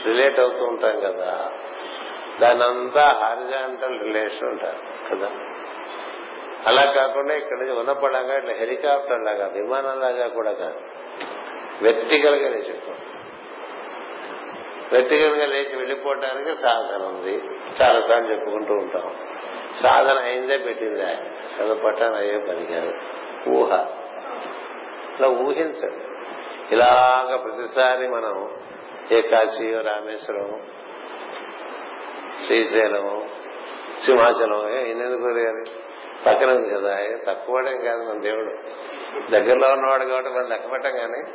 [0.06, 1.52] రిలేట్ అవుతూ ఉంటాం కదా.
[2.42, 5.32] దాని అంతా హారిజాంటల్ రిలేషన్ ఉంటారు కదా.
[6.68, 10.80] అలా కాకుండా ఇక్కడ నుంచి ఉన్నపడంగా ఇట్లా హెలికాప్టర్ లాగా విమానం లాగా కూడా కాదు.
[11.82, 12.78] వెర్టికల్గా లేచి
[14.94, 17.42] వెర్టికల్గా లేచి వెళ్ళిపోవటానికి సాధన ఉంది.
[17.82, 19.16] చాలాసార్లు చెప్పుకుంటూ ఉంటాం.
[19.82, 21.18] సాధన అయిందే పెట్టిందే
[21.60, 22.94] కదా పట్టాన అయ్యే పని కాదు.
[23.50, 23.86] ఊహ.
[25.20, 26.06] ఇలా ఊహించండి.
[26.72, 28.50] ఇలాగ ప్రతిసారి మనం
[29.12, 30.62] ఏ కాశీ రామేశ్వరం
[32.46, 33.30] శ్రీశైలం
[34.06, 35.66] సింహాచలం ఎన్నెందుకు గారి
[36.26, 38.52] పక్కన ఉంది కదా తక్కువడం కాదు మన దేవుడు.
[39.32, 41.32] దగ్గరలో ఉన్నవాడు కాబట్టి మనం లెక్కపెట్టం కానీ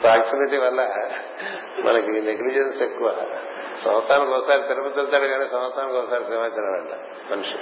[0.00, 0.80] ప్రాక్సిమిటీ వల్ల
[1.84, 3.12] మనకి నెగ్లిజెన్స్ ఎక్కువ.
[3.84, 6.94] సంవత్సరానికి ఒకసారి తిరుపతి వెళ్తాడు కానీ సంవత్సరానికి ఒకసారి సింహాచలం వెళ్ళ
[7.30, 7.58] మనిషి.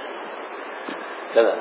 [1.39, 1.57] కదా?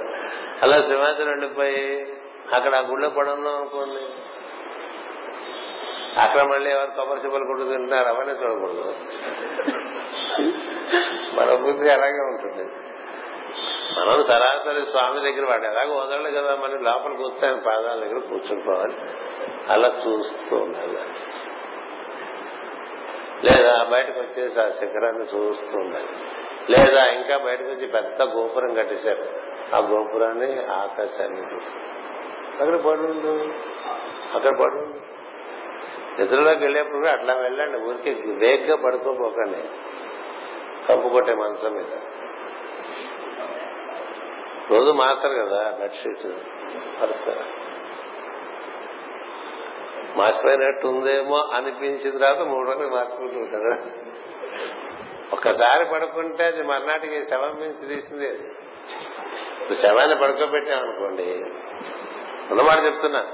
[0.63, 2.13] అలా సింహాచలం వెళ్ళిపోయి
[2.53, 4.32] అక్కడ ఆ గుళ్ళో పడున్నాం అనుకోండి.
[6.17, 8.95] అక్కడ మళ్ళీ ఎవరు కొబ్బరి చెప్పలు కొడుకు తింటున్నారు అవన్నీ చూడకూడదు.
[11.35, 12.63] మన బుద్ధి అలాగే ఉంటుంది.
[13.99, 18.95] మనం సరాసరి స్వామి దగ్గర వాడు ఎలాగో వదలడు కదా మనం లోపల కూర్చొని పాదాల దగ్గర కూర్చుంటుకోవాలి
[19.69, 20.97] అలా చూస్తూ ఉండాలి.
[23.43, 26.07] లేదా బయటకు వచ్చేసి ఆ శిఖరాన్ని చూస్తూ ఉండాలి.
[26.69, 29.25] లేదా ఇంకా బయటకు వచ్చి పెద్ద గోపురం కట్టేశారు.
[29.75, 31.93] ఆ గోపురాన్ని ఆకాశాన్ని చూస్తారు.
[32.61, 33.07] అక్కడ పడు
[34.33, 35.12] అక్కడ పడు
[36.19, 39.69] నిద్రలోకి వెళ్ళేప్పుడు కూడా అట్లా వెళ్ళండి ఊరికి వేగ్గా పడుకోపోకండి
[40.87, 41.97] కప్పు కొట్టే మంచం మీద.
[44.71, 46.23] రోజు మారుతారు కదా బెడ్షీట్
[47.01, 47.63] పరుస్తారు
[50.17, 54.03] మార్చిపోయినట్టు ఉందేమో అనిపించిన తర్వాత మూడు రోజులు మార్చుకుంటూ ఉంటారు
[55.33, 58.27] ఒక్కసారి పడుకుంటే అది మర్నాటికి శవం మించి తీసింది.
[58.27, 61.23] అది శవాన్ని పడుకోబెట్టామనుకోండి.
[62.51, 63.25] ఉన్నమాట చెప్తున్నా.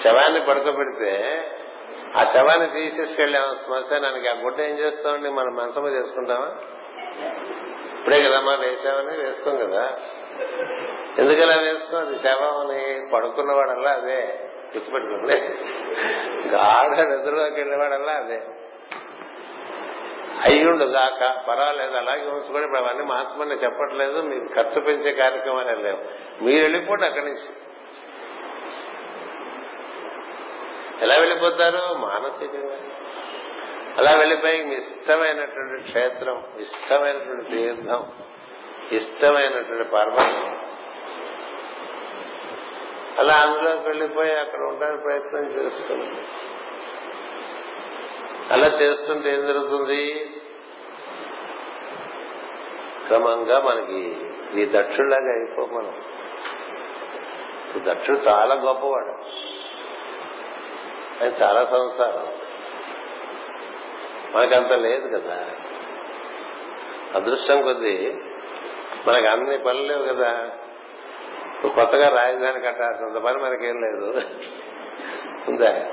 [0.00, 1.44] శవాన్ని పడుకోబెడితే
[2.16, 5.28] ఆ శవాన్ని తీసేసుకెళ్ళాము శ్మశానానికి ఆ గుడ్డ ఏం చేస్తామండి?
[5.28, 6.56] మనం మనసమ చేసుకుంటామా
[7.98, 9.98] ఇప్పుడే కదమ్మా వేసామని వేసుకోం కదా.
[11.18, 11.96] ఎందుకలా వేసుకో?
[11.96, 14.38] అది శవం అని పడుకున్నవాడల్లా అదే.
[14.76, 15.40] గుర్తుపెట్టుకోండి.
[16.48, 18.42] గాఢ నిద్రలోకి వెళ్ళేవాడల్లా అదే.
[20.44, 24.22] అయ్యుండు కాక పర్వాలేదు అలాగే ఉంచుకొని ఇప్పుడు అవన్నీ మార్చమని చెప్పట్లేదు.
[24.22, 25.98] మీకు ఖర్చు పెంచే కార్యక్రమాలు లేవు.
[26.44, 27.61] మీరు వెళ్ళిపోండి అక్కడి నుంచి.
[31.02, 31.94] ఎలా వెళ్ళిపోతారు?
[31.94, 32.76] మానసికంగా.
[33.98, 38.06] అలా వెళ్ళిపోయి మీ ఇష్టమైనటువంటి క్షేత్రం ఇష్టమైనటువంటి తీర్థం
[38.92, 40.58] ఇష్టమైనటువంటి పర్వతం.
[43.18, 46.10] అలా అందులోకి వెళ్ళిపోయి అక్కడ ఉండడానికి ప్రయత్నం చేస్తుంది.
[48.52, 50.30] అలా చేస్తుంటే ఏం జరుగుతుంది?
[53.06, 54.16] క్రమంగా మనకి
[54.60, 55.94] ఈ దక్షుడిలాగా అయిపో మనం.
[57.76, 59.42] దక్షుడు చాలా గొప్పవాడు.
[61.22, 62.28] అది చాలా సంసారం.
[64.34, 65.46] మనకంత లేదు కదా.
[67.14, 68.14] అదృష్టం కొద్దీ
[69.06, 70.50] మనకు అన్ని పనులు లేవు కదా.
[71.56, 74.22] ఇప్పుడు కొత్తగా రాజధాని కట్టాల్సినంత పని మనకేం లేదు.
[75.48, 75.86] ఉందా?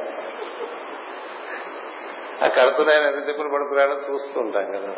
[2.43, 4.93] ఆ కడుతున్నాయని ఎంత తిప్పులు పడుతున్నాడో చూస్తుంటాం కదా.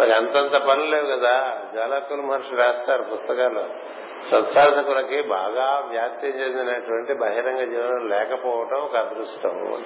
[0.00, 1.60] మరి అంతంత పనులు లేవు కదా.
[1.74, 9.84] జాలకుల మహర్షి రాస్తారు పుస్తకాలు సత్సాధకులకి బాగా వ్యాప్తి చెందినటువంటి బహిరంగ జీవనం లేకపోవటం ఒక అదృష్టం.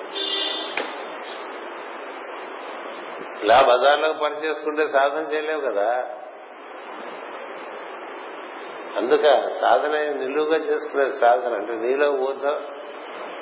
[3.43, 6.11] ఇలా బజార్లో పని చేసుకుంటే సాధన చేయలేవు కదా.
[8.97, 12.47] అందుక సాధన నిలువుగా చేసుకునేది సాధన అంటే నీలో ఊర్ధ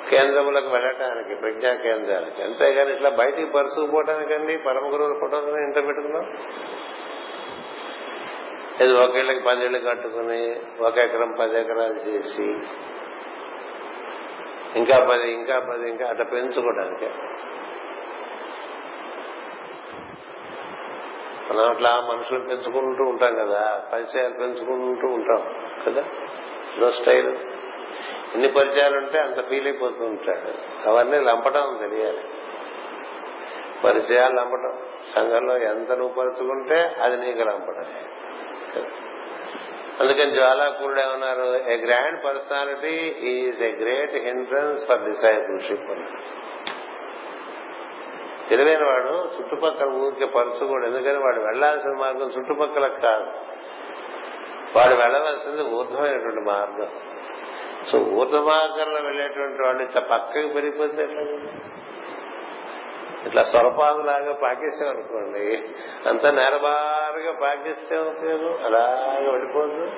[0.09, 2.43] కేంద్రములకు వెళ్ళటానికి ప్రజ్ఞా కేంద్రానికి.
[2.43, 6.31] అంతేగాని ఇట్లా బయటికి పరుసుకుపోవటానికండి పరమ గురువుల ఫోటోలు ఇంట పెట్టుకున్నాం
[8.81, 12.43] ఇది ఒక ఇళ్ళకి పది ఇళ్ళు కట్టుకుని ఒక ఎకరం పది ఎకరాలు చేసి
[14.75, 17.05] ఇంకా పది ఇంకా పది ఇంకా అట్లా పెంచుకోవడానికి.
[21.49, 26.03] మనం అట్లా మనుషులు పెంచుకుంటూ ఉంటాం కదా పరిచయాలు పెంచుకుంటూ ఉంటాం కదా
[26.77, 27.37] ఇదో స్టైల్.
[28.33, 30.89] ఎన్ని పరిచయాలు ఉంటే అంత ఫీల్ అయిపోతూ ఉంటాడు.
[30.89, 32.23] అవన్నీ లంపటం తెలియాలి.
[33.83, 34.77] పరిచయాలు లంపటం.
[35.15, 37.39] సంఘంలో ఎంత నువ్వు పరుచుకుంటే అది నీకు
[38.77, 39.09] లంపటం
[39.99, 41.71] అందుకని జ్వాలాకురుడు ఏమన్నారు?
[41.71, 42.95] A grand personality
[43.29, 46.39] is a great hindrance for discipleship అన్నారు
[48.49, 53.25] తెలివైన వాడు చుట్టుపక్కల ఊరికే పరుచుకోడు ఎందుకని వాడు వెళ్ళాల్సిన మార్గం చుట్టుపక్కల కాదు.
[54.75, 56.87] వాడు వెళ్ళవలసింది ఊర్ధమైనటువంటి మార్గం.
[57.91, 61.21] సో ఊర్ధ మార్గంలో వెళ్ళేటువంటి వాడిని పక్కకి పెరిగిపోతే ఎట్లా?
[63.25, 65.45] ఇట్లా సొరపాదులాగా పాకిస్తాం అనుకోండి
[66.09, 68.65] అంత నేరబారుగా పాకిస్తే ఉపయోగం?
[68.65, 69.91] అలాగే వెళ్ళిపోదు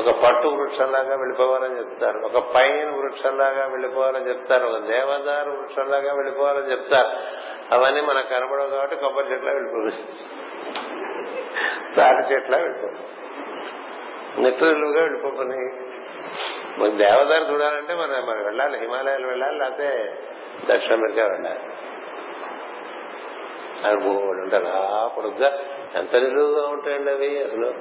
[0.00, 7.08] ఒక పట్టు వృక్షంలాగా వెళ్ళిపోవాలని చెప్తారు ఒక పైన వృక్షంలాగా వెళ్ళిపోవాలని చెప్తారు ఒక దేవదారు వృక్షంలాగా వెళ్ళిపోవాలని చెప్తారు.
[7.74, 10.12] అవన్నీ మనకు కనబడవు కాబట్టి కొబ్బరి చెట్ల వెళ్ళిపోతుంది
[11.96, 13.08] తాటి చెట్ల వెళ్ళిపోతుంది
[14.42, 15.97] నిట్టులుగా వెళ్ళిపోయి
[16.78, 20.18] మనకి దేవదారు చూడాలంటే మనం మనం వెళ్ళాలి హిమాలయాలు వెళ్ళాలి లేకపోతే
[20.70, 21.60] దక్షిణ అమెరికా వెళ్ళాలి.
[23.84, 23.96] అది
[24.40, 25.58] ఉంటారు ఆ పొడుగ్గా
[25.94, 27.74] ఎంత నిలువుగా ఉంటాయండి అవి అసలు?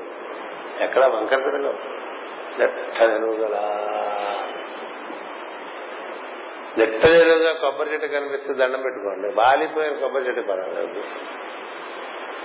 [0.80, 1.06] ఎక్కడ?
[1.06, 1.74] వంకర పిల్లలు
[2.60, 3.64] నెట్ట నిలువుగలా.
[6.78, 9.28] నెట్ట నిలువుగా కొబ్బరి చెట్టు కనిపిస్తే దండం పెట్టుకోండి.
[9.36, 11.04] వాలిపోయిన కొబ్బరి చెట్టు పర్వాలేదు.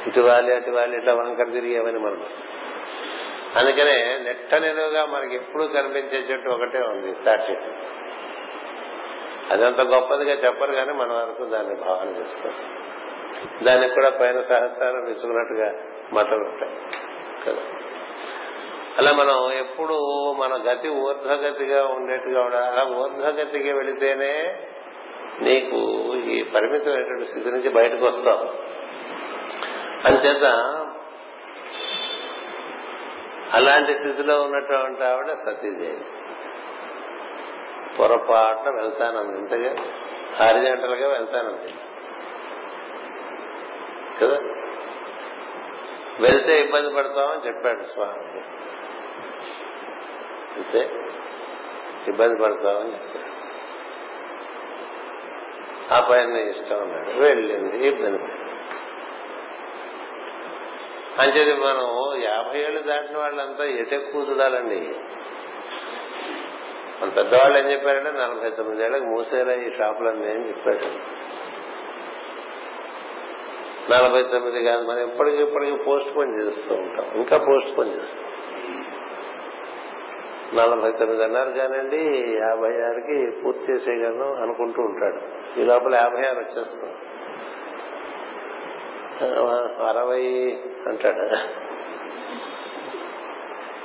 [0.07, 2.27] ఇటు వాలి అటు వాలి ఇట్లా వంకర తిరిగేవని మనం
[3.57, 8.03] అందుకనే నెట్ట నిలువుగా మనకి ఎప్పుడు కనిపించే చెట్టు ఒకటే ఉంది తాటి చెట్టు
[9.53, 12.93] అదంత గొప్పదిగా చెప్పరు కానీ మన వరకు దాన్ని భావన చేసుకోవచ్చు.
[13.65, 15.73] దానికి కూడా పైన సహస్రాలు విసుకున్నట్టుగా
[16.13, 16.77] మతలు ఉంటాయి.
[17.47, 17.63] కదా?
[18.99, 19.95] అలా మనం ఎప్పుడు
[20.33, 24.63] మన గతి ఊర్ధ్వగతిగా ఉండేట్టుగా ఉండాలి అలా ఊర్ధ్వగతికి వెళితేనే
[25.41, 25.77] నీకు
[26.15, 28.49] ఈ పరిమితమైనటువంటి స్థితి నుంచి బయటకు వస్తావు.
[30.09, 30.77] అంచేత
[33.53, 36.05] అలాంటి స్థితిలో ఉన్నటువంటి ఆవిడ సతీదేవి.
[37.99, 39.75] పొరపాట్ల వెళ్తానంది ఇంతగా
[40.37, 41.73] హారిజంటల్గా వెళ్తానంది
[44.21, 44.39] కదా?
[46.21, 48.41] వెళ్తే ఇబ్బంది పడతామని చెప్పాడు స్వామి.
[50.55, 50.79] వెళ్తే
[52.09, 53.33] ఇబ్బంది పడతామని చెప్పాడు.
[55.95, 58.41] ఆ పైన ఇష్టం అన్నాడు వెళ్ళింది ఇబ్బంది
[61.21, 64.81] అంచేది మనం యాభై ఏళ్ళు దాటిన వాళ్ళంతా ఎటెక్కువ చూడాలండి
[67.03, 71.13] మన పెద్దవాళ్ళు ఏం చెప్పారంటే నలభై తొమ్మిది ఏళ్ళకి మూసేలా ఈ షాపులన్నీ అని చెప్పాడు
[73.93, 77.07] నలభై తొమ్మిది కాదు మనం ఎప్పటికిప్పటికి పోస్ట్ పోన్ చేస్తూ ఉంటాం.
[77.15, 78.33] ఇంకా పోస్ట్ పోన్ చేస్తాం.
[80.55, 82.03] నలభై తొమ్మిది అన్నారు కానండి
[82.37, 85.21] యాభై ఆరుకి పూర్తి చేసేయగలను అనుకుంటూ ఉంటాడు.
[85.61, 86.91] ఈ లోపల యాభై ఆరు వచ్చేస్తాం
[89.89, 91.37] అరవై అంటాడు.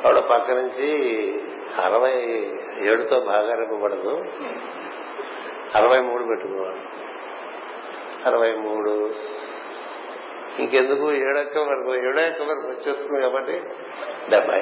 [0.08, 0.90] ఆవిడ పక్క నుంచి
[1.84, 2.22] అరవై
[2.80, 4.26] ఏడుతో బాగా రేపబడదు
[5.76, 6.80] అరవై మూడు పెట్టుకోవాలి.
[8.26, 9.16] అరవై మూడు.
[10.60, 11.12] ఇంకెందుకు?
[11.12, 13.62] ఏడక్క వరకు ఏడక్క వరకు వచ్చేస్తుంది కాబట్టి
[14.30, 14.62] డెబ్బై.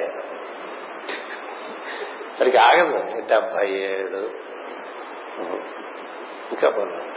[2.40, 3.20] మరికి ఆగదు.
[3.20, 4.30] డెబ్బై ఏడు.
[6.52, 7.16] ఇంకా పనులు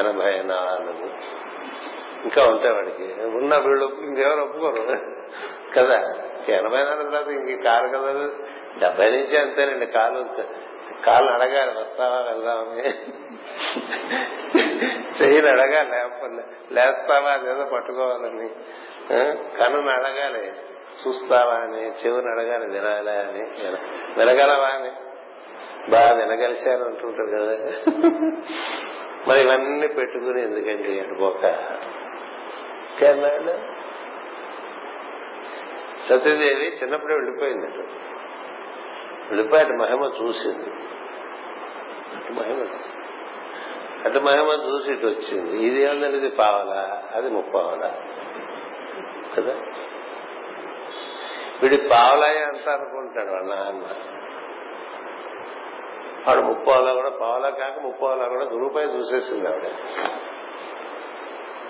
[0.00, 1.10] ఎనభై నాలుగు.
[2.24, 3.02] ఇంకా ఉంటాయి వాడికి.
[3.22, 4.98] ఉన్న వీళ్ళు ఇంకెవరు ఒప్పుకోరు.
[5.74, 6.14] కదా?
[6.48, 8.30] ఎనభై నాలుగు తర్వాత ఇంక కారు కదా?
[8.80, 10.24] డెబ్బై నుంచి అంతేనండి కాలు
[11.06, 12.88] కాళ్ళు అడగాలి వస్తావా వెళ్దామని
[15.22, 18.48] చెయ్యిని అడగాలి లేకపోతే లేస్తావా అదేదో పట్టుకోవాలని.
[19.58, 20.52] కన్నును అడగాలి
[21.08, 23.42] చూస్తావా అని చెవుని అడగాలి వినాలా అని.
[24.18, 24.90] వినగలవా అని.
[25.90, 27.70] బాగా వినగలిశాను అంటుంటారు కదా.
[29.28, 31.46] మరి ఇవన్నీ పెట్టుకుని ఎందుకండి అటుపోక?
[33.06, 33.78] అన్నాడు
[36.08, 40.70] సత్యదేవి చిన్నప్పుడే వెళ్ళిపోయింది అటు అటు మహిమ చూసింది.
[42.16, 42.66] అటు మహిమ
[44.04, 45.62] అటు మహిమ చూసి ఇటు వచ్చింది.
[45.66, 47.02] ఇది ఏమన్నది పావలా?
[47.14, 47.98] అది ముప్పావలా?
[49.36, 49.52] కదా?
[51.62, 53.82] వీడి పావలాయ అంత అనుకుంటాడు అన్న అన్న
[56.28, 59.62] వాడు ముప్పావలా కూడా పావలా కాక ముప్పావలా కూడా గురువుపై చూసేసింది ఆవిడ.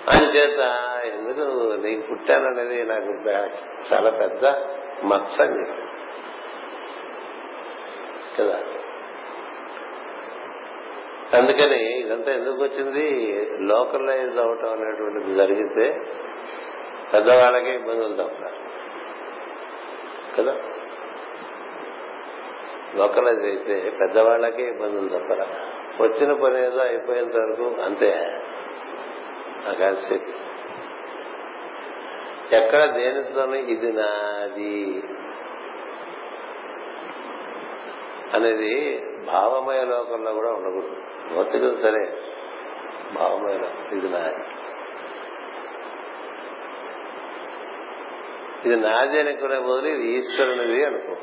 [0.07, 0.59] చేత
[1.05, 1.45] ఎందుకు
[1.75, 3.11] నీకు పుట్టాననేది నాకు
[3.93, 4.45] చాలా పెద్ద
[5.05, 5.41] మత్స
[8.37, 8.57] కదా?
[11.33, 13.05] అందుకని ఇదంతా ఎందుకు వచ్చింది?
[13.59, 16.01] లోకలైజ్ అవటం అనేటువంటిది జరిగితే
[17.13, 18.43] పెద్దవాళ్ళకే ఇబ్బందులు తప్ప
[20.37, 20.55] కదా?
[22.95, 25.47] లోకలైజ్ అయితే పెద్దవాళ్ళకే ఇబ్బందులు తప్పరా
[25.99, 28.39] వచ్చిన పని ఏదో అయిపోయేంత వరకు అంతే.
[29.67, 30.19] అగాసి
[32.55, 35.03] ఎక్కడ దేనితోనూ ఇది నాది
[38.33, 40.95] అనేది భావమయ లోకంలో కూడా ఉండకూడదు.
[41.35, 42.17] భౌతికం సరే
[43.13, 44.43] భావమయ లోకం ఇది నాది.
[48.65, 51.15] ఇది నాది అనుకునే బదులు ఇది ఈశ్వరునిది అనుకో.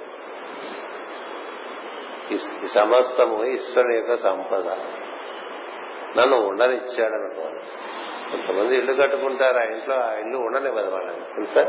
[2.30, 4.68] ఈ సమస్తము ఈశ్వరుని యొక్క సంపద.
[6.18, 7.47] నన్ను ఉండనిచ్చాడు
[8.30, 11.60] కొంతమంది ఇల్లు కట్టుకుంటారు ఆ ఇంట్లో ఆ ఇల్లు ఉండనివ్వదు వాళ్ళని తెలుసా?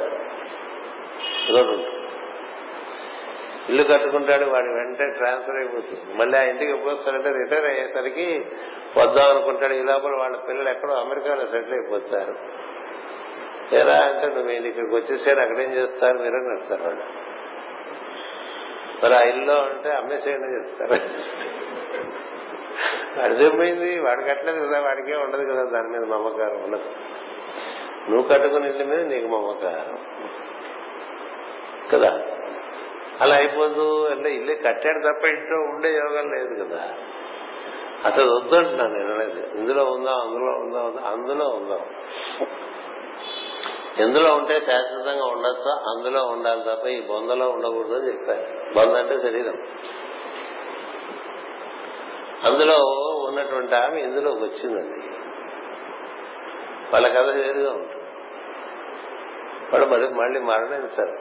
[3.69, 6.13] ఇల్లు కట్టుకుంటాడు వాడి వెంటనే ట్రాన్స్ఫర్ అయిపోతుంది.
[6.13, 8.45] మళ్ళీ ఆ ఇంటికి పోతారంటే రిటైర్ అయ్యేసరికి
[8.97, 9.73] వద్దాం అనుకుంటాడు.
[9.73, 12.35] ఈ లోపల వాళ్ళ పిల్లలు ఎక్కడో అమెరికాలో సెటిల్ అయిపోతారు.
[13.75, 16.17] ఎలా అంటే నువ్వు ఇక్కడికి వచ్చేసాడు అక్కడేం చేస్తారు?
[16.17, 17.03] మీరే నడుస్తారు వాళ్ళు.
[19.03, 21.01] మరి ఆ ఇల్లు అంటే అమ్మేసేయండి చెప్తారు.
[23.17, 26.89] వాడు వాడు కట్టలేదు కదా వాడికే ఉండదు కదా దాని మీద మమకారం ఉండదు.
[28.11, 29.97] నువ్వు కట్టుకుని ఇల్లు మీద నీకు మమకారం.
[31.91, 32.21] కదా?
[33.21, 36.93] అలా అయిపోదు అంటే ఇల్లు కట్టాడు తప్ప ఇంట్లో ఉండే యోగం లేదు కదా.
[38.05, 39.59] అసలు వద్దంటున్నాను నేను అనేది.
[39.59, 41.79] ఇందులో ఉందాం అందులో ఉందాం అందులో ఉందాం.
[43.99, 48.73] ఎందులో ఉంటే శాశ్వతంగా ఉండొచ్చు అందులో ఉండాలి తప్ప ఈ బొందలో ఉండకూడదు అని చెప్పారు.
[48.75, 49.55] బొంద అంటే శరీరం.
[52.43, 52.75] అందులో
[53.27, 55.07] ఉన్నటువంటి ఆమె ఇందులో వచ్చిందండి.
[56.93, 58.03] వాళ్ళ కథ వేరుగా ఉంటుంది.
[59.73, 61.17] వాడు మరి మళ్ళీ మరణించారు.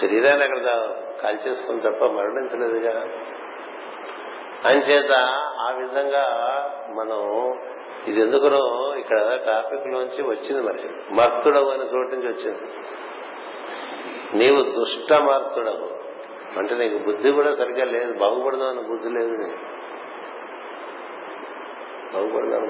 [0.00, 0.88] శరీరాన్ని అక్కడ
[1.22, 3.00] కాల్చేసుకుని తప్ప మరణించలేదుగా.
[4.64, 5.12] అంచేత
[5.60, 6.24] ఆ విధంగా
[6.96, 7.52] మనం
[8.08, 11.14] ఇది ఎందుకునో ఇక్కడ టాపిక్ లోంచి వచ్చింది మరి.
[11.14, 12.60] మర్తుడవు అనే చోటు నుంచి వచ్చింది.
[14.34, 16.02] నీవు దుష్ట మార్తుడవు
[16.58, 19.71] అంటే నీకు బుద్ధి కూడా సరిగ్గా లేదు బాగుపడదాం అనే బుద్ధి లేదు నీకు.
[22.14, 22.64] బాగుపడదాం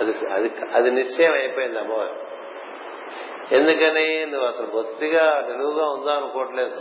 [0.00, 2.30] అది అది అది నిశ్చయం అయిపోయింది అమ్మవారు
[3.54, 4.26] ఎందుకని?
[4.26, 6.80] నువ్వు అసలు బొత్తిగా నిలువుగా ఉందా అనుకోవట్లేదు.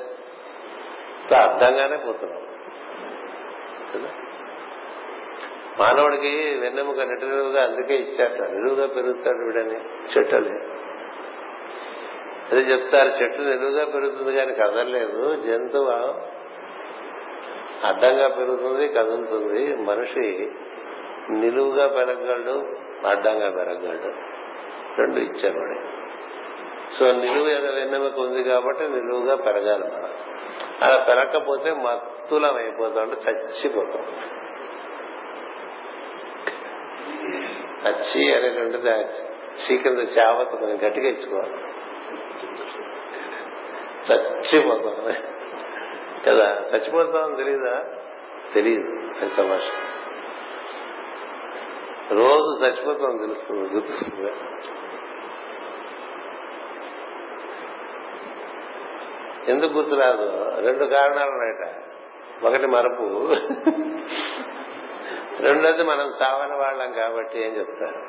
[1.34, 2.50] అర్థంగానే పోతున్నావు.
[5.80, 9.80] మానవుడికి వెన్నెముక నిలువుగా అందుకే ఇచ్చాట నిలువుగా పెరుగుతాడు వీడని.
[10.18, 10.56] చెట్టని
[12.52, 15.36] అదే చెప్తారు చెట్టు నిలువుగా పెరుగుతుంది కానీ కదలలేదు.
[15.36, 16.39] జంతువు
[17.84, 19.76] అడ్డంగా పెరుగుతుంది కదులుతుంది.
[19.76, 20.52] మనిషి
[21.30, 22.76] నిలువుగా పెరగలడు
[23.08, 24.14] అడ్డంగా పెరగలడు
[24.98, 25.90] రెండు ఇచ్చాడు
[27.00, 30.10] సో నిలువు వెన్నెముక ఉంది కాబట్టి నిలువుగా పెరగాలి మనం.
[30.82, 34.04] అలా పెరగకపోతే మత్తులం అయిపోతాం అంటే చచ్చిపోతాం.
[37.86, 38.90] అచ్చి అనేటువంటిది
[39.60, 41.54] చీకటి చావత మనం గట్టిగా ఇచ్చుకోవాలి.
[44.12, 45.14] చచ్చిపోతాం.
[46.28, 46.62] కదా?
[46.76, 47.86] చచ్చిపోతామని తెలీదా?
[48.54, 48.90] తెలియదు
[49.22, 49.62] అది తమాష.
[52.12, 54.32] రోజు చచ్చిపోతాం తెలుస్తుంది గుర్తుంది
[59.52, 60.56] ఎందుకు గుర్తురాదు?
[60.68, 61.76] రెండు కారణాలు ఉన్నాయట
[62.44, 63.34] ఒకటి మరపు.
[65.44, 68.02] రెండోది మనం సావని వాళ్ళం కాబట్టి ఏం చెప్తారు.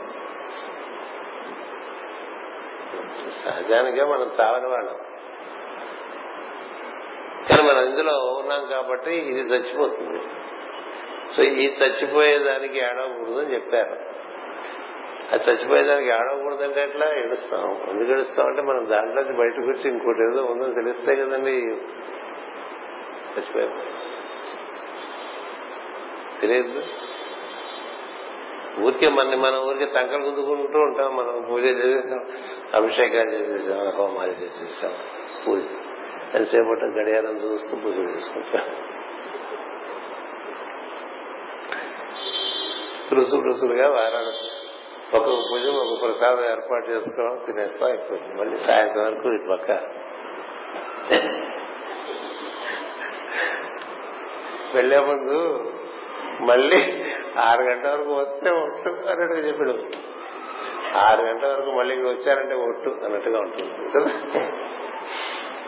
[3.45, 5.10] సహజానికే మనం సావని వాళ్ళం.
[7.51, 10.21] కానీ మనం ఇందులో ఉన్నాం కాబట్టి ఇది చచ్చిపోతుంది.
[11.37, 13.97] సో ఈ చచ్చిపోయేదానికి ఏడవకూడదు అని చెప్పారు.
[15.33, 17.19] అది చచ్చిపోయేదానికి ఏడవకూడదు అంటే ఎట్లా?
[17.19, 17.83] ఏడుస్తాం.
[17.89, 21.51] ఎందుకు ఏడుస్తాం అంటే మనం దాంట్లో బయటకు వచ్చి ఇంకోటి ఏదో ఉందని తెలిస్తే కదండి.
[23.39, 23.83] చచ్చిపోయాం.
[26.41, 26.83] తెలియదు.
[28.81, 31.17] ఊరికే మన మన ఊరికే చంకలు గుద్దుకుంటూ ఉంటాం.
[31.17, 32.27] మనం పూజ చేసేసాం
[32.75, 34.95] అభిషేకాలు చేసేసాం హోమాలు చేసేసాం
[35.49, 35.63] పూజ.
[36.35, 38.66] ఎంతసేపటి గడియారం చూస్తూ పూజ చేసుకుంటాం.
[43.12, 44.61] రుసు రుసులుగా వారాడు
[45.16, 49.70] ఒక పూజ ఒక ప్రసాదం ఏర్పాటు చేసుకోవడం తినేస్తా అయిపోతుంది మళ్ళీ సాయంత్రం వరకు ఇటు పక్క.
[54.74, 55.72] వెళ్ళే ముందు
[56.51, 57.03] మళ్ళీ
[57.39, 59.74] ఆరు గంటల వరకు వస్తే ఒట్టు అన్నట్టుగా చెప్పాడు.
[60.97, 63.91] ఆరు గంటల వరకు మళ్ళీ వచ్చారంటే ఒట్టు అన్నట్టుగా ఉంటుంది.
[63.91, 64.70] కదా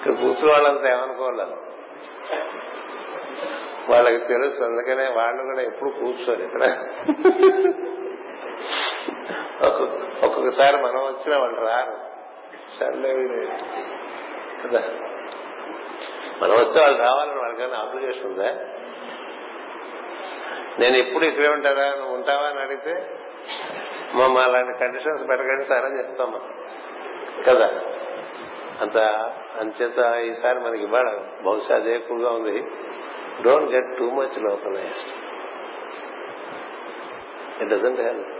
[0.02, 1.54] ఇక్కడ కూర్చున్న వాళ్ళంతా ఏమనుకోవాలి?
[3.92, 6.62] వాళ్ళకి తెలుసు అందుకనే వాళ్ళు కూడా ఎప్పుడు కూర్చోరు ఇక్కడ.
[10.24, 11.96] ఒక్కొక్కసారి మనం వచ్చినా వాళ్ళు రారు.
[12.80, 13.12] సర్లే
[14.64, 14.80] కదా.
[16.42, 18.52] మనం వస్తే వాళ్ళు రావాలని వాళ్ళకైనా అప్లికేషన్ ఉందా?
[20.78, 21.94] నేను ఎప్పుడు ఇక్కడే ఉంటారా?
[21.94, 23.18] నువ్వు ఉంటావా అని అడిగితే
[24.14, 26.40] మా అలాంటి కండిషన్స్ పెట్టకండి సార్ అని చెప్తాం
[27.48, 27.80] కదా.
[28.82, 28.98] అంత
[29.60, 31.08] అంచేత ఈసారి మనకి ఇవాళ
[31.46, 32.56] బహుశా అదే ఎక్కువగా ఉంది.
[33.42, 35.10] Don't get too much localized
[37.62, 38.30] it doesn't help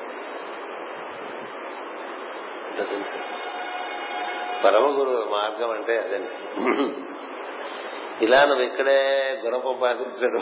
[4.64, 6.30] పరమ గురువు మార్గం అంటే అదండి
[8.24, 8.98] ఇలా నువ్వు ఇక్కడే
[9.44, 10.40] గుణప పాటించడు.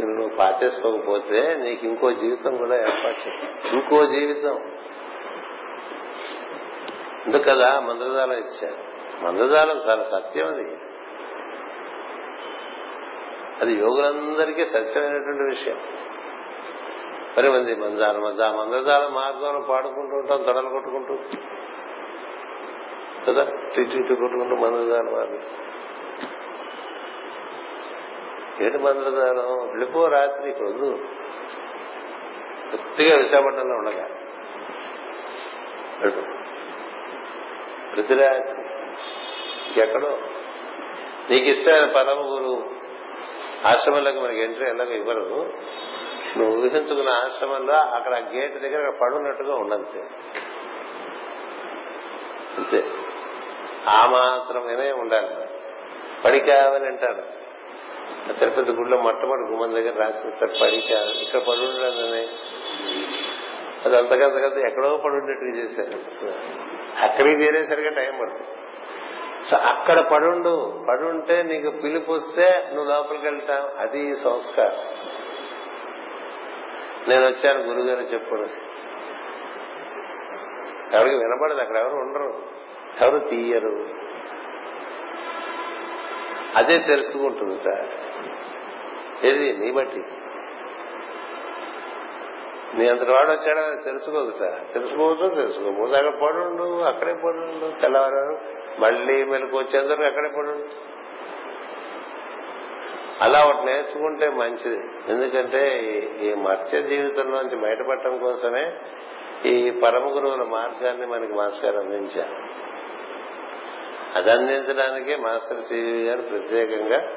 [0.00, 3.30] నువ్వు పాటించుకోకపోతే నీకు ఇంకో జీవితం కూడా ఏర్పాటు
[3.76, 4.56] ఇంకో జీవితం.
[7.26, 8.87] ఎందుకు కదా మంత్రజాలం ఇచ్చారు.
[9.22, 10.78] మందజాలం చాలా సత్యం అది.
[13.60, 15.80] అది యోగులందరికీ సత్యమైనటువంటి విషయం.
[17.38, 21.18] మరి మంది మందారం ఆ మందజాల మార్గంలో పాడుకుంటూ ఉంటాం తొడలు కొట్టుకుంటూ.
[23.28, 23.42] కదా?
[23.78, 25.42] ఇటు కొట్టుకుంటూ మందజాల మార్గం
[28.60, 29.68] ఏంటి మందజాలం?
[29.68, 31.04] వెళ్ళిపో రాత్రి ఇక్కడ వద్దు.
[32.70, 34.08] కొద్దిగా విశాఖపట్నంలో ఉండగా.
[37.96, 38.77] ప్రతి రాత్రి.
[39.76, 40.18] ఎక్కడో.
[41.30, 42.70] నీకు ఇష్టమైన పరమ గురువు
[43.66, 45.52] ఆశ్రమంలోకి మనకి ఎంట్రీ ఎలాగో ఇవ్వరు.
[46.36, 50.00] నువ్వు ఊహించుకున్న ఆశ్రమంలో అక్కడ గేట్ దగ్గర పడున్నట్టుగా ఉండంతే.
[52.58, 52.84] అంతే.
[53.88, 55.28] ఆ మాత్రమేనే ఉండాలి.
[56.24, 57.38] పడి కావాలి అంటారు
[58.38, 62.28] తిరుపతి గుడిలో మొట్టమొదటి గుమ్మం దగ్గర రాసిన పడి కావాలి ఇక్కడ పడి ఉండాలని
[63.84, 66.02] అది అంతకంతకంత ఎక్కడో పడి ఉండేట్టుగా చేశారు.
[67.04, 68.46] అక్కడికి చేరేసరిగా టైం పడుతుంది.
[69.50, 70.84] సో అక్కడ పడుండు.
[70.88, 73.80] పడుంటే నీకు పిలుపు వస్తే నువ్వు లోపలికి వెళ్తావు.
[73.80, 74.76] అది సంస్కారం.
[77.08, 78.40] నేను వచ్చాను గురుగారు చెప్పుడు.
[80.96, 82.42] ఎవరికి వినపడదు అక్కడ ఎవరు ఉండరు.
[83.00, 83.88] ఎవరు తీయరు.
[86.56, 87.86] అదే తెలుసుకుంటుంది సార్.
[89.26, 89.56] ఏది?
[89.56, 90.02] నీ బట్టి.
[92.74, 94.74] నీ అంతటి వాడు వచ్చాడా తెలుసుకోదు సార్.
[94.74, 100.98] తెలుసుకోవద్దు తెలుసుకోబోదు అక్కడ పడుండు అక్కడే పడుండు తెల్లవారు మళ్ళీ మెలకు వచ్చేందుకు అక్కడే పడుండు
[103.22, 104.84] అలా ఒకటి నేర్చుకుంటే మంచిది.
[105.08, 105.78] ఎందుకంటే
[106.22, 108.72] ఈ మత్స్య జీవితంలోంచి బయటపడటం కోసమే
[109.46, 112.58] ఈ పరమ గురువుల మార్గాన్ని మనకి మాస్టర్ అందించారు.
[114.18, 117.08] అది అందించడానికే మాస్టర్ సివి గారు ప్రత్యేకంగా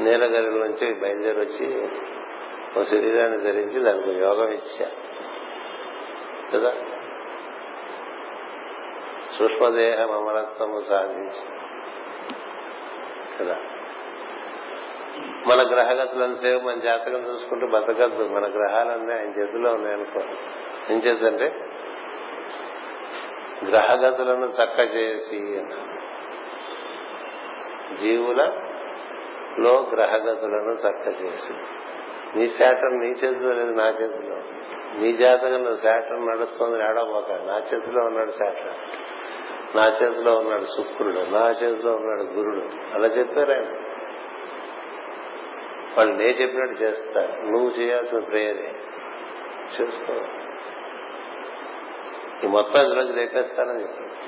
[0.00, 1.88] నీలగిరి నుంచి బయలుదేరి వచ్చి
[2.78, 5.04] ఓ శరీరాన్ని ధరించి దానికి యోగం ఇచ్చారు.
[6.56, 6.74] కదా?
[9.38, 11.40] సూక్ష్మదేహం అమరత్వము సాధించి.
[13.40, 13.56] కదా?
[15.20, 18.22] మన గ్రహగతులంతసేపు మన జాతకం చూసుకుంటూ బతకద్దు.
[18.24, 20.20] మన గ్రహాలన్నీ ఆయన చేతిలో ఉన్నాయనుకో.
[20.90, 21.60] ఏం చేద్దంటే
[23.68, 25.62] గ్రహగతులను చక్క చేసి
[27.96, 31.52] జీవులలో గ్రహగతులను చక్క చేసి.
[32.36, 34.36] నీ శాటం నీ చేతిలో లేదు నా చేతిలో.
[35.00, 37.32] నీ జాతకంలో శాటం నడుస్తుంది ఆడబోక.
[37.32, 38.70] నా చేతిలో ఉన్నాడు శాటం
[39.74, 42.94] నా చేతిలో ఉన్నాడు శుక్రుడు నా చేతిలో ఉన్నాడు గురుడు.
[42.94, 43.64] అలా చెప్పారు ఆయన.
[45.98, 47.32] వాళ్ళు నేను చెప్పినట్టు చేస్తారు.
[47.32, 48.74] నువ్వు చేయాల్సిన ప్రేయరే.
[49.80, 50.14] చేసుకో.
[52.44, 54.24] ఈ మొత్తం ఇందులోంచి లేపేస్తానని చెప్పాడు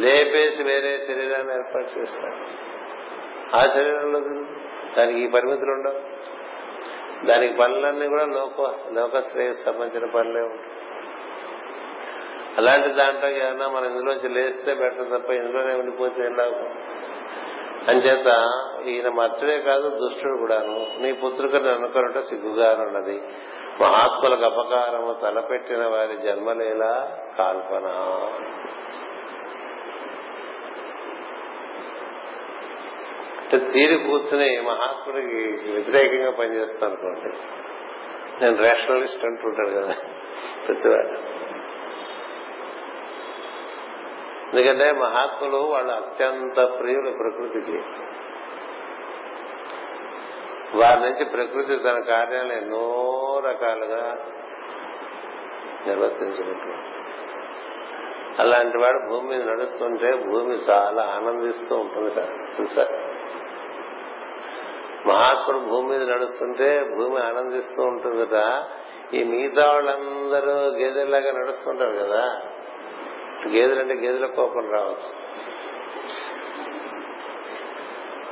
[0.00, 2.36] లేపేసి వేరే శరీరాన్ని ఏర్పాటు చేస్తాడు
[3.56, 4.20] ఆ శరీరంలో
[4.98, 6.00] దానికి ఈ పరిమితులు ఉండవు.
[7.26, 10.75] దానికి పనులన్నీ కూడా లోక లోక శ్రేయస్ సంబంధించిన పనులే ఉంటాయి.
[12.56, 16.70] అలాంటి దాంట్లో ఏమైనా మనం ఇందులోంచి లేస్తే బెటర్ తప్ప ఇందులోనే ఉండిపోతే ఎలాగో
[17.86, 18.26] అంచేత
[18.86, 21.02] ఈయన మర్చుడే కాదు దుష్టుడు కూడాను.
[21.02, 23.22] నీ పుత్రుకని అనుకున్నట్టు సిగ్గుగానున్నది.
[23.82, 27.86] మహాత్ములకు అపకారము తలపెట్టిన వారి జన్మలేలా కాల్పన?
[33.42, 37.36] అంటే తీరి కూర్చుని మహాత్ముడికి వ్యతిరేకంగా పనిచేస్తాను అనుకోండి.
[38.44, 39.94] నేను రేషనలిస్ట్ అంటుంటాడు కదా
[40.68, 41.35] ప్రతివాడు.
[44.56, 47.82] ఎందుకంటే మహాత్ములు వాళ్ళు అత్యంత ప్రియులు ప్రకృతికి.
[50.78, 54.16] వారి నుంచి ప్రకృతి తన కార్యాలు ఎన్నో రకాలుగా
[55.86, 56.96] నిర్వర్తించుకుంటున్నాడు
[58.42, 62.26] అలాంటి వాడు భూమి మీద నడుస్తుంటే భూమి చాలా ఆనందిస్తూ ఉంటుంది కదా
[62.56, 62.82] తెలుసా?
[65.06, 68.64] మహాత్ముడు భూమి మీద నడుస్తుంటే భూమి ఆనందిస్తూ ఉంటుందట.
[69.14, 72.40] ఈ మిగతా వాళ్ళందరూ గేదెలాగా నడుస్తుంటారు కదా.
[73.46, 75.26] గేదెలంటే గేదెల కోపం రావచ్చు.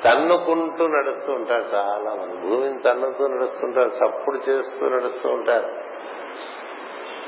[0.03, 2.37] తన్నుకుంటూ నడుస్తూ ఉంటారు చాలా మంది.
[2.37, 5.73] భూమిని తన్నుతూ నడుస్తుంటారు చప్పుడు చేస్తూ నడుస్తూ ఉంటారు.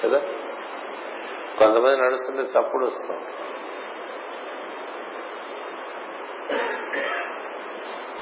[0.03, 0.19] కదా?
[1.59, 3.25] కొంతమంది నడుస్తుంటే చప్పుడు వస్తాం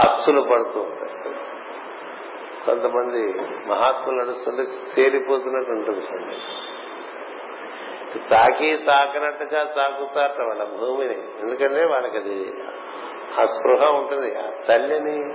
[0.01, 1.35] అప్సులు పడుతూ ఉంటాయి
[2.67, 3.35] కొంతమంది
[3.69, 6.37] మహాత్ములు నడుస్తుంటే తేలిపోతున్నట్టు ఉంటుంది.
[8.19, 11.15] తాకి తాకినట్టుగా తాకుతారట వాళ్ళ భూమిని.
[11.15, 12.53] ఎందుకంటే వాళ్ళకి అది
[13.41, 15.35] ఆ స్పృహ ఉంటుంది ఆ తల్లిని.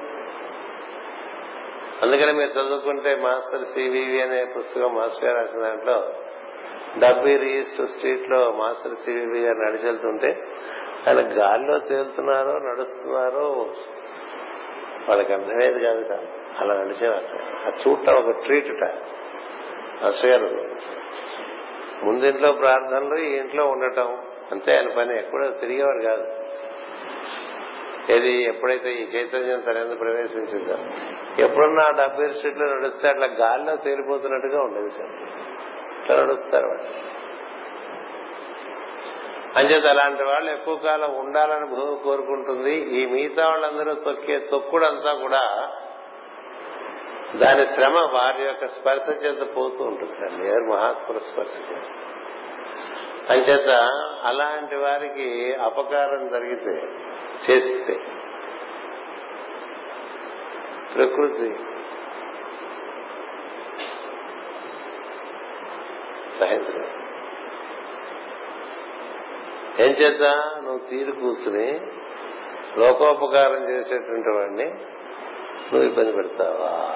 [2.03, 6.13] అందుకని మీరు చదువుకుంటే మాస్టర్ సివివి అనే పుస్తకం మాస్టర్ గారు రాసిన దాంట్లో
[6.97, 10.47] డబ్బీ ఈస్ట్ స్ట్రీట్లో మాస్టర్ సివివి గారు నడిచి వెళ్తుంటే
[11.07, 13.69] ఆయన గాల్లో తేలుతున్నారో నడుస్తున్నారో
[15.09, 16.03] వాళ్ళకి అర్థమయ్యేది కాదు.
[16.03, 16.27] కాదు
[16.59, 17.25] అలా నడిచేవారు.
[17.67, 18.83] అది చూడటం ఒక ట్రీట్
[20.03, 20.69] అసగారు
[22.03, 24.17] ముందింట్లో ప్రార్థనలు ఈ ఇంట్లో ఉండటం
[24.51, 26.27] అంతే ఆయన పని ఎక్కడో తిరిగేవారు కాదు.
[28.11, 30.77] ఏది ఎప్పుడైతే ఈ చైతన్యం తన ప్రవేశించిందో.
[31.43, 35.09] ఎప్పుడన్నా ఆ డబ్బై స్ట్రీట్లో నడిస్తే అట్లా గాల్లో తేలిపోతున్నట్టుగా ఉండేది సార్.
[36.01, 37.09] ఇట్లా నడుస్తారు వాళ్ళు.
[39.57, 42.75] అంచేత అలాంటి వాళ్ళు ఎక్కువ కాలం ఉండాలని భూమి కోరుకుంటుంది.
[42.75, 45.71] ఈ మిగతా వాళ్ళందరూ తొక్కే తొక్కుడంతా కూడా
[47.35, 51.81] దాని శ్రమ వారి యొక్క స్పర్శ చేత పోతూ ఉంటుంది అండి ఎవరు మహాత్ముల స్పర్శ చేత.
[53.31, 53.69] అంచేత
[54.23, 56.87] అలాంటి వారికి అపకారం జరిగితే
[57.49, 57.93] చేస్తే
[60.95, 61.55] ప్రకృతి
[66.39, 66.95] సహించలేదు
[69.79, 70.21] ఏం చేత
[70.63, 71.81] నువ్వు తీరు కూర్చుని
[72.77, 74.65] లోకోపకారం చేసేటువంటి వాడిని
[75.73, 76.93] నువ్వు ఇబ్బంది పెడతావా?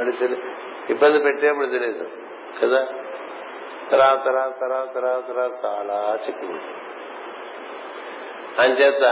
[0.00, 0.36] అని
[0.90, 2.08] ఇబ్బంది పెట్టేప్పుడు తెలియదు
[2.62, 2.86] కదా?
[3.90, 6.46] తర్వాత తర్వాత తర్వాత తర్వాత తర్వాత చాలా చిక్కు
[8.62, 9.04] అంచేత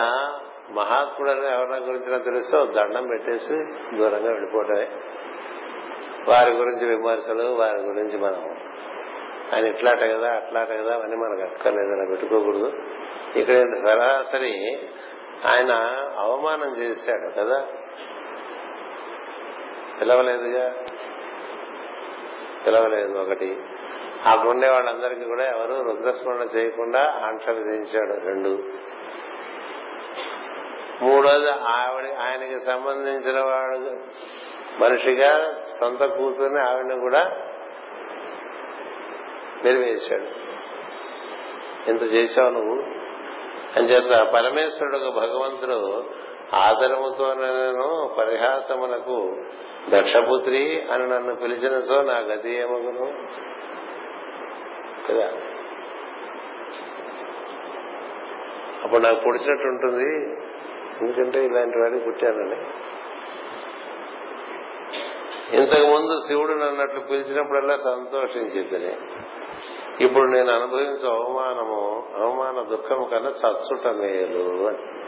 [0.71, 3.53] మహాత్ముడని ఎవరి గురించి తెలిస్తే దండం పెట్టేసి
[3.97, 4.89] దూరంగా వెళ్ళిపోవటమే
[6.29, 8.57] వారి గురించి విమర్శలు వారి గురించి మనం
[9.55, 12.73] ఆయన ఇట్లాట కదా అట్లాట కదా అని మనకు అక్కర్లేదని పెట్టుకోకూడదు.
[13.37, 14.79] ఇక్కడ సరాసరి
[15.47, 15.73] ఆయన
[16.19, 17.67] అవమానం చేశాడు కదా?
[20.01, 20.75] పిలవలేదుగా
[22.67, 23.57] పిలవలేదు ఒకటి.
[24.27, 28.27] అక్కడుండే వాళ్ళందరికీ కూడా ఎవరు రుద్రస్మరణ చేయకుండా ఆంక్ష విధించాడు.
[28.27, 28.63] రెండు.
[31.03, 33.97] మూడోది ఆవిడ ఆయనకి సంబంధించిన వాడు
[34.83, 37.23] మనిషిగా సొంత కూతుర్ని ఆవిడని కూడా
[39.65, 40.47] వెలివేశాడు
[41.91, 42.83] ఎంత చేశావు నువ్వు?
[43.77, 46.05] అని చేత పరమేశ్వరుడు భగవంతుడు
[46.55, 49.37] ఆదరముతోనూ నేను పరిహాసమునకు
[49.89, 53.13] దక్షపుత్రి అని నన్ను పిలిచిన సో నా గతి ఏమగును?
[55.09, 55.33] కదా?
[58.83, 60.33] అప్పుడు నాకు పొడిచినట్టు ఉంటుంది.
[61.03, 62.57] ఎందుకంటే ఇలాంటి వాడికి పుట్టానని.
[65.57, 68.97] ఇంతకు ముందు శివుడు నన్నట్లు పిలిచినప్పుడల్లా సంతోషించింది
[70.05, 75.06] ఇప్పుడు నేను అనుభవించే అవమానము అవమాన దుఃఖము కన్నా చచ్చుట మేలు అని.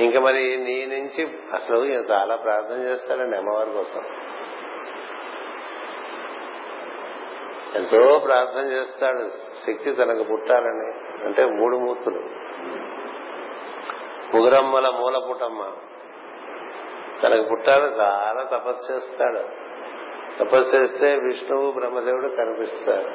[0.00, 4.02] ఇంకా మరి నీ నుంచి అసలు చాలా ప్రార్థన చేస్తాడండి అమ్మవారి కోసం.
[7.74, 9.28] ఎంతో ప్రార్థన చేస్తాడు.
[9.66, 10.92] శక్తి తనకు పుట్టాలని.
[11.26, 12.20] అంటే మూడు మూర్తులు.
[14.36, 15.72] ముగురమ్మల మూల పుట్టమ్మ
[17.22, 19.38] తనకు పుట్టాలని చాలా తపస్సు చేస్తాడు.
[20.44, 23.10] తపస్సు చేస్తే విష్ణువు బ్రహ్మదేవుడు కనిపిస్తారు.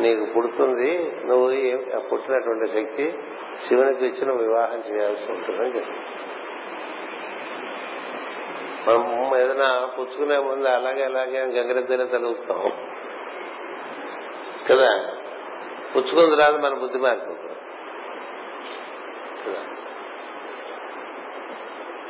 [0.00, 1.48] నీకు పుడుతుంది నువ్వు
[1.98, 3.18] పుట్టినటువంటి శక్తి
[3.60, 5.90] శివునికి ఇచ్చిన వివాహం చేయాల్సి ఉంటుందని చెప్పి.
[8.90, 12.72] మనం ఏదైనా పుచ్చుకునే ముందు అలాగే అలాగే గంగరెద్దనే తలుగుతాం
[14.68, 15.14] కదా?
[15.96, 17.46] పుచ్చుకుంది రాదు మన బుద్ధి మారిపోతుంది.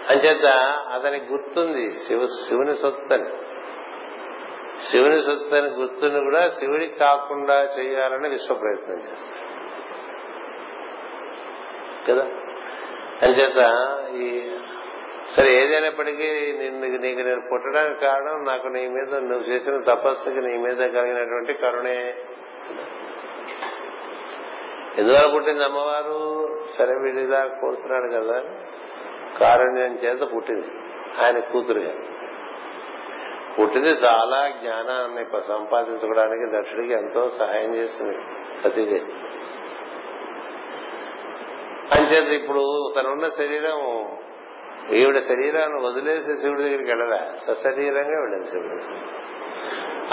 [0.09, 0.47] అంచేత
[0.93, 3.31] అతనికి గుర్తుంది శివ శివుని సొత్తని.
[4.91, 9.46] శివుని సొత్తని గుర్తుని కూడా శివుడికి కాకుండా చేయాలని విశ్వ ప్రయత్నం చేస్తాడు.
[12.09, 12.25] కదా?
[13.23, 13.61] అంచేత
[14.15, 14.51] ఈ
[15.37, 20.77] సరే ఏదైనప్పటికీ నిన్ను నీకు నేను పుట్టడానికి కారణం నాకు నీ మీద నువ్వు చేసిన తపస్సుకి నీ మీద
[20.77, 22.15] కలిగినటువంటి కరుణే.
[24.99, 26.49] ఎందువల్ల పుట్టింది అమ్మవారు?
[26.79, 28.45] సరే వీడిలా కోరుతున్నాడు కదా.
[29.39, 30.67] కారుణ్యం చేత పుట్టింది.
[31.25, 31.93] ఆయన కూతురుగా.
[33.61, 38.19] పుట్టింది చాలా జ్ఞానాన్ని సంపాదించుకోవడానికి దక్షుడికి ఎంతో సహాయం చేసింది
[38.63, 39.01] ప్రతిదీ.
[41.95, 44.09] అంచేత ఇప్పుడు తనున్న శరీరం
[44.93, 47.21] ఈవిడ శరీరాన్ని వదిలేసి శివుడి దగ్గరికి వెళ్ళరా
[47.53, 48.75] సశరీరంగా వెళ్ళింది శివుడు.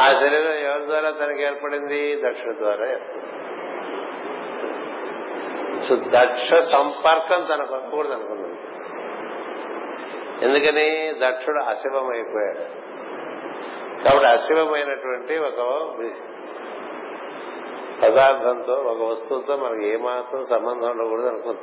[0.01, 2.15] ఆ శరీరం ఎవరి ద్వారా తనకి ఏర్పడింది?
[2.15, 3.43] దక్షుడి ద్వారా ఏర్పడింది.
[5.87, 8.53] సో దక్ష సంపర్కం తనకు కూడా అనుకున్నాను
[10.45, 11.13] ఎందుకని?
[11.19, 12.59] దక్షుడు అశివమైపోయాడు.
[12.59, 12.83] అయిపోయాడు
[14.03, 15.59] కాబట్టి అశివమైనటువంటి ఒక
[18.03, 21.59] పదార్థంతో ఒక వస్తువుతో మనకి ఏమాత్రం సంబంధం ఉండకూడదు అనుకుంది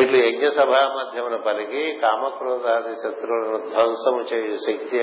[0.00, 4.98] ఇట్లు యజ్ఞ సభా మధ్యమున పలికి కామక్రోధాది శత్రువులను ధ్వంసము చేయు శక్తి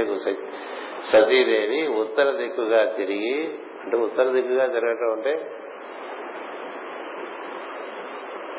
[1.12, 5.56] సతీదేవి ఉత్తర దిక్కుగా తిరిగి అంటే ఉత్తర దిక్కుగా తిరగటం అంటే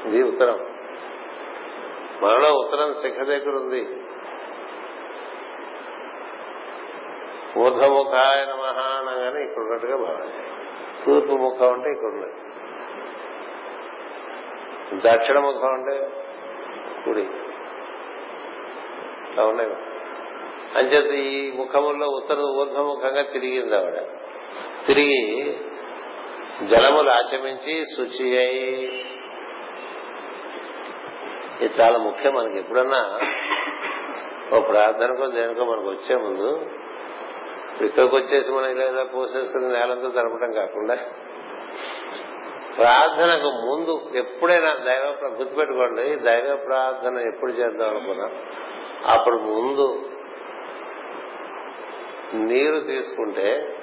[0.06, 0.58] ఇది ఉత్తరం.
[2.22, 3.82] మనలో ఉత్తరం శిఖ దగ్గర ఉంది
[7.58, 10.59] ఊర్ధముఖాయ నమః అనగానే ఇక్కడ ఉన్నట్టుగా భావించాలి.
[11.06, 12.32] తూర్పు ముఖం అంటే ఇక్కడ ఉన్నది
[15.02, 16.08] దక్షిణ ముఖం అంటే
[17.04, 17.22] కుడి.
[19.28, 19.70] అట్లా ఉన్నాయి.
[20.76, 24.00] అంచేత ఈ ముఖముల్లో ఉత్తర ఊర్ధముఖంగా తిరిగింది ఆవిడ.
[24.86, 25.52] తిరిగి
[26.66, 28.84] జలములు ఆచమించి శుచి అయి
[31.60, 32.58] ఇది చాలా ముఖ్యం మనకి.
[32.58, 33.20] ఎప్పుడన్నా
[34.56, 36.66] ఓ ప్రార్థనకో దేనికో మనకు వచ్చే ముందు
[37.84, 40.96] ఇక్కడికి వచ్చేసి మనం ఇలా పోసేసుకుని నేలంతా తడపడం కాకుండా
[42.76, 48.30] ప్రార్థనకు ముందు ఎప్పుడైనా దైవ గుర్తుపెట్టుకోండి దైవ ప్రార్థన ఎప్పుడు చేద్దాం అనుకున్నా
[49.06, 49.88] అప్పుడు ముందు
[52.34, 53.76] నీరు తీసుకుంటే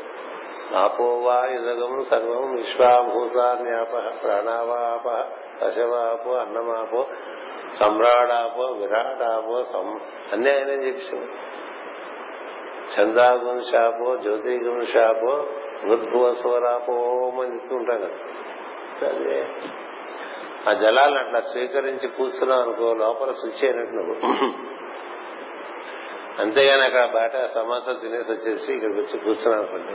[0.76, 3.93] ఆపోవా ఇదగం సర్వం విశ్వాభూతాన్యాప
[4.24, 5.08] ప్రాణావాప
[5.62, 7.08] పశవాపో అన్నమాపో
[7.76, 9.56] సమ్రాడాపో విరాడాపో
[10.32, 11.28] అన్నీ ఆయన చెప్పేసాడు
[12.96, 15.48] చందాగుం శాపో జ్యోతిగుం శాపో
[15.84, 18.10] మృద్భువ స్వరాపోమని చెప్తుంటాం కదా.
[19.08, 19.48] అదే
[20.70, 24.14] ఆ జలాలను అట్లా స్వీకరించి కూర్చున్నాం అనుకో లోపల శుచి అయినట్టు నువ్వు.
[26.42, 29.94] అంతేగాని అక్కడ బయట సమాసం తినేసి వచ్చేసి ఇక్కడికి వచ్చి కూర్చున్నాను అనుకోండి.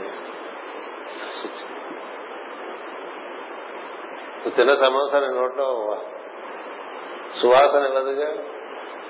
[4.37, 5.97] నువ్వు తిన్న సమోసా నీ నోట్లో
[7.41, 8.29] సువాసన ఇవ్వదుగా?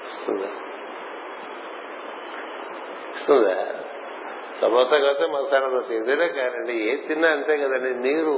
[0.04, 0.48] వస్తుందా?
[3.16, 3.56] ఇస్తుందా
[4.62, 7.94] సమోసా కాకపోతే మసాలా దోశ ఏదైనా కానండి ఏ తిన్నా అంతే కదండి.
[7.94, 8.36] నీరు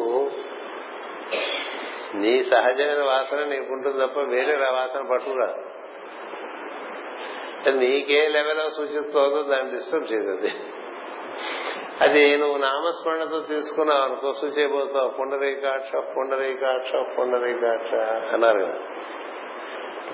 [2.15, 5.53] నీ సహజమైన వాసన నీకుంటుంది తప్ప వేరే వాసన పట్టుకురా.
[7.71, 10.49] నీకే లెవెల్ సూచిస్తుందో దాన్ని డిస్టర్బ్ చేయదు
[12.01, 17.93] అది నువ్వు నామస్మరణతో తీసుకున్నావు అనుకో సూచైపోతావు పుండరీకాక్ష పుండరీకాక్ష పుండరీకాక్ష
[18.34, 18.80] అన్నారు కదా.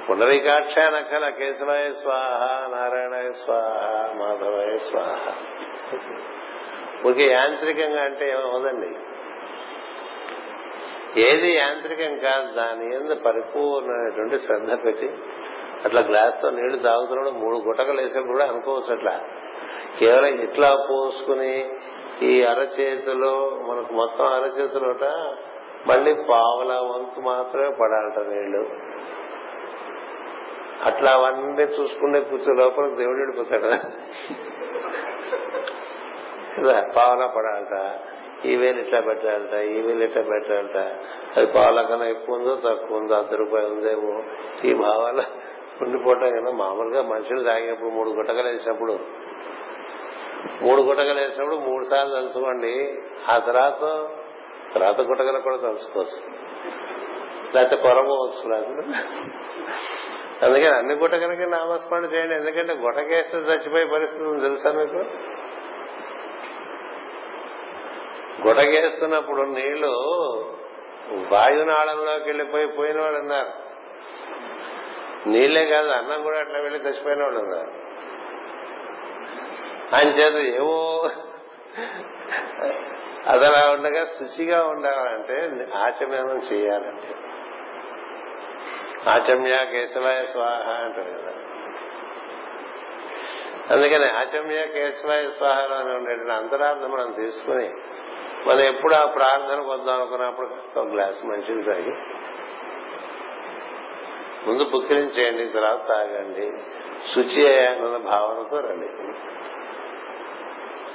[0.08, 5.24] పునరికాక్ష నక్కల కేశవాయ స్వాహ నారాయణాయ స్వాహ మాధవాయ స్వాహ.
[7.08, 8.90] ఊరికే యాంత్రికంగా అంటే ఏమవుదండి
[11.22, 15.10] ఏది యాంత్రికం కాదు దాని ఎందు పరిపూర్ణమైనటువంటి శ్రద్ధ పెట్టి
[15.86, 19.22] అట్లా గ్లాస్తో నీళ్ళు తాగుతున్నాడు మూడు గుటకలు వేసేప్పుడు కూడా అనుకోవచ్చు అట్లా.
[20.00, 21.54] కేవలం ఇట్లా పోసుకుని
[22.22, 23.34] ఈ అరచేతిలో
[23.70, 25.04] మనకు మొత్తం అరచేతిలోట
[25.90, 28.91] మళ్ళీ పావుల వంతు మాత్రమే పడాలట నీళ్ళు.
[30.86, 33.68] అట్లా అవన్నీ చూసుకునే కూర్చో లోపల దేవుడు వెళ్ళిపోతాడు
[36.58, 37.76] కదా పావలా పడాలట
[38.46, 40.78] ఈ వేలు ఇట్లా పెట్టాలట ఈ వేలు ఇట్లా పెట్టాలట.
[41.36, 44.14] అది పావుల కన్నా ఎక్కువ ఉందో తక్కువ ఉందో అర్ధ రూపాయి ఉందేమో
[44.64, 45.20] ఈ భావాల
[45.82, 48.96] ఉండిపోవటం కన్నా మామూలుగా మనుషులు తాగినప్పుడు మూడు గుట్టకలు వేసినప్పుడు
[50.62, 52.74] మూడు గుట్టకలు వేసినప్పుడు మూడు సార్లు తలుచుకోండి
[53.30, 53.84] ఆ తర్వాత
[54.74, 56.20] తర్వాత గుట్టకలు కూడా తలుచుకోవచ్చు
[57.54, 58.44] లేకపోతే కొరపోవచ్చు
[60.44, 62.36] అందుకని అన్ని గుట్టకలకి నామస్మరణ చేయండి.
[62.36, 65.06] ఎందుకంటే గుటకేస్తే చచ్చిపోయే పరిస్థితి ఉంది తెలుసా మీకు?
[68.48, 69.92] గుటకేస్తున్నప్పుడు నీళ్ళు
[71.32, 73.52] వాయునాళంలోకి వెళ్ళిపోయి పోయిన వాళ్ళు ఉన్నారు
[75.30, 77.72] నీళ్ళే కాదు అన్నం కూడా అట్లా వెళ్ళి చచ్చిపోయిన వాళ్ళు ఉన్నారు
[79.96, 81.10] ఆయన చేత ఏవో
[83.28, 85.38] అదలా ఉండగా శుచిగా ఉండాలంటే
[85.74, 87.31] ఆచమనం చేయాలంటే.
[89.10, 91.34] ఆచమ్య కేశవాయ స్వాహ అంటారు కదా.
[93.72, 97.70] అందుకని ఆచమ్య కేశవాయ స్వాహలో ఉండేటువంటి అంతరార్థం మనం తీసుకుని
[98.48, 101.92] మనం ఎప్పుడు ఆ ప్రార్థనకు వద్దాం అనుకున్నప్పుడు ఒక గ్లాస్ మంచిది తాగి
[104.48, 106.52] ముందు పుక్కిరించేయండి తర్వాత తాగండి
[107.14, 108.88] శుచి అన్న భావనతో రండి.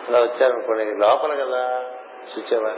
[0.08, 1.92] అలా వచ్చారనుకోండి లోపల కదా.
[2.34, 2.74] శుచేవా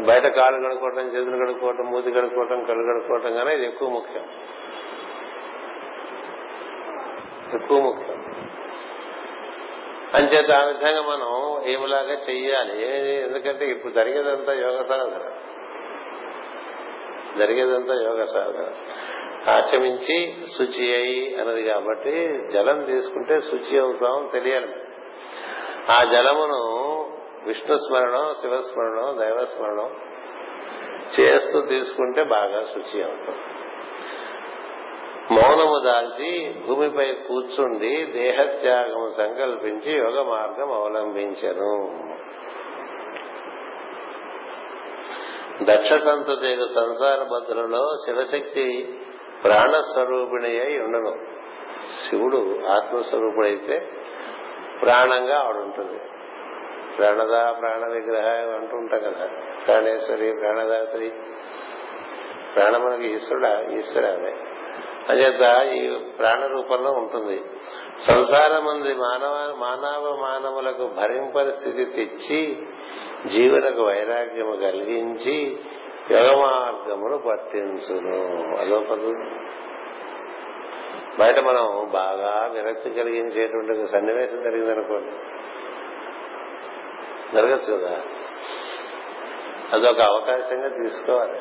[0.00, 4.24] బయట కాళ్ళు కడుక్కోవటం చేతులు కడుక్కోవటం మూతి కడుక్కోవటం కళ్ళు కడుక్కోవటం కానీ ఇది ఎక్కువ ముఖ్యం.
[7.54, 8.24] ఎక్కువ ముఖ్యం.
[10.14, 12.86] అంచేత ఆ విధంగా మనం ఏమిలాగా చెయ్యాలి?
[13.22, 15.30] ఎందుకంటే ఇప్పుడు జరిగేదంతా యోగ సాధన.
[17.38, 18.72] జరిగేదంతా యోగ సాధన.
[19.50, 24.74] ఆచమించి శుచి అయి అన్నది కాబట్టి జలం తీసుకుంటే శుచి అవుతాం తెలియాలి.
[25.90, 26.90] ఆ జలమును
[27.46, 29.90] విష్ణు స్మరణం శివస్మరణం దైవస్మరణం
[31.20, 33.36] చేస్తూ తీసుకుంటే బాగా శుచి అవుతాం.
[35.30, 42.04] మౌనము దాల్చి భూమిపై కూర్చుండి దేహత్యాగము సంకల్పించి యోగ మార్గం అవలంబించను.
[45.62, 48.98] దక్ష సంతతి సంసార బద్దులలో శివశక్తి
[49.44, 51.14] ప్రాణస్వరూపిణి అయి ఉండను.
[52.08, 53.78] శివుడు ఆత్మస్వరూపుడైతే
[54.82, 56.00] ప్రాణంగా ఆవిడుంటుంది
[56.98, 58.26] ప్రాణదా ప్రాణ విగ్రహ
[58.60, 59.28] అంటూ ఉంటాం కదా.
[59.66, 61.12] ప్రాణేశ్వరి ప్రాణదాత్రి.
[62.54, 63.60] ప్రాణమునకి ఈశ్వరుడా?
[63.60, 64.34] ఈశ్వరామే
[65.08, 67.42] అంచేత ఈ ప్రాణ రూపంలో ఉంటుంది.
[67.98, 72.66] సంసారమంది మానవ మానవ మానవులకు భరింపని స్థితి తెచ్చి
[73.26, 75.58] జీవులకు వైరాగ్యము కలిగించి
[76.10, 78.56] యోగ మార్గమును పట్టించును.
[78.60, 79.14] అదో పదు.
[81.18, 85.39] బయట మనం బాగా విరక్తి కలిగించేటువంటి సన్నివేశం జరిగిందనుకోండి.
[87.34, 88.02] జరగచ్చు కదా.
[89.72, 91.40] అదొక అవకాశంగా తీసుకోవాలి.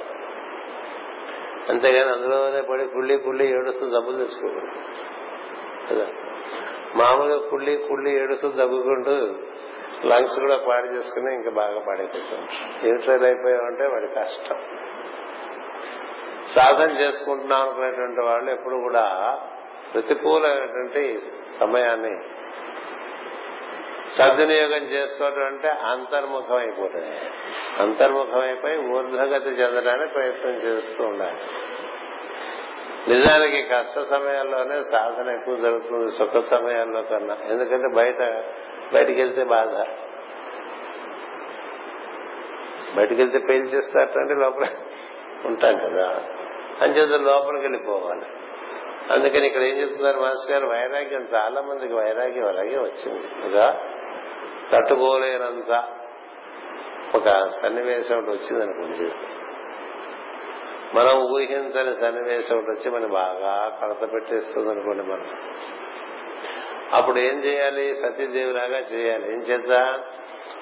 [1.70, 4.72] అంతేగాని అందులోనే పడి కుళ్ళి కుళ్ళి ఏడుస్తూ జబ్బులు తెచ్చుకోకూడదు.
[5.92, 6.08] కదా.
[6.96, 9.12] మామూలుగా కుళ్ళి కుళ్ళి ఏడుస్తూ దగ్గుకుంటూ
[10.06, 12.48] లంగ్స్ కూడా పాడు చేసుకుని ఇంకా బాగా పాడైపోతాం.
[12.84, 14.56] ఏమిట్రైల్ అయిపోయామంటే వాడి కష్టం.
[16.48, 19.40] సాధన చేసుకుంటున్నాం అనుకునేటువంటి వాళ్ళు ఎప్పుడు కూడా
[19.94, 21.20] ప్రతికూలమైనటువంటి
[21.60, 22.20] సమయాన్ని
[24.18, 27.16] సద్వినియోగం చేసుకోవడం అంటే అంతర్ముఖం అయిపోతుంది.
[27.80, 31.40] అంతర్ముఖమైపోయి ఊర్ధ్వగతి చెందడానికి ప్రయత్నం చేస్తూ ఉండాలి.
[33.08, 37.38] నిజానికి కష్ట సమయాల్లోనే సాధన ఎక్కువ జరుగుతుంది సుఖ సమయాల్లో కన్నా.
[37.50, 38.44] ఎందుకంటే బయట
[38.94, 39.86] బయటికి వెళ్తే బాధ.
[42.98, 44.68] బయటికి వెళ్తే పేల్చేస్తారంటే లోపల
[45.46, 46.24] ఉంటాం కదా.
[46.82, 48.26] అంచేత లోపలికి వెళ్ళిపోవాలి.
[49.12, 50.68] అందుకని ఇక్కడ ఏం చెప్తున్నారు మాస్టర్ గారు?
[50.68, 53.50] వైరాగ్యం చాలా మందికి వైరాగ్యం అలాగే వచ్చింది.
[53.50, 53.80] కదా?
[54.72, 55.84] తట్టుకోలేనంత
[57.16, 59.12] ఒక సన్నివేశం ఒకటి వచ్చింది అనుకోండి
[60.96, 65.26] మనం ఊహించని సన్నివేశం ఒకటి వచ్చి మనం బాగా కడత పెట్టేస్తుంది అనుకోండి మనం.
[66.94, 67.96] అప్పుడు ఏం చేయాలి?
[67.96, 69.34] సతీదేవిలాగా చేయాలి.
[69.34, 70.00] ఏం చేద్దా?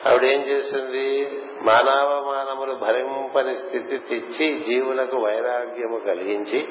[0.10, 1.40] ఆవిడ ఏం చేసింది?
[1.62, 6.68] మానవ మానములు భరింపని స్థితి తెచ్చి జీవులకు వైరాగ్యము కలిగించి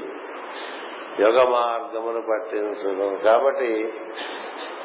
[1.20, 3.18] యోగ మార్గమును పట్టించును.
[3.24, 3.92] కాబట్టి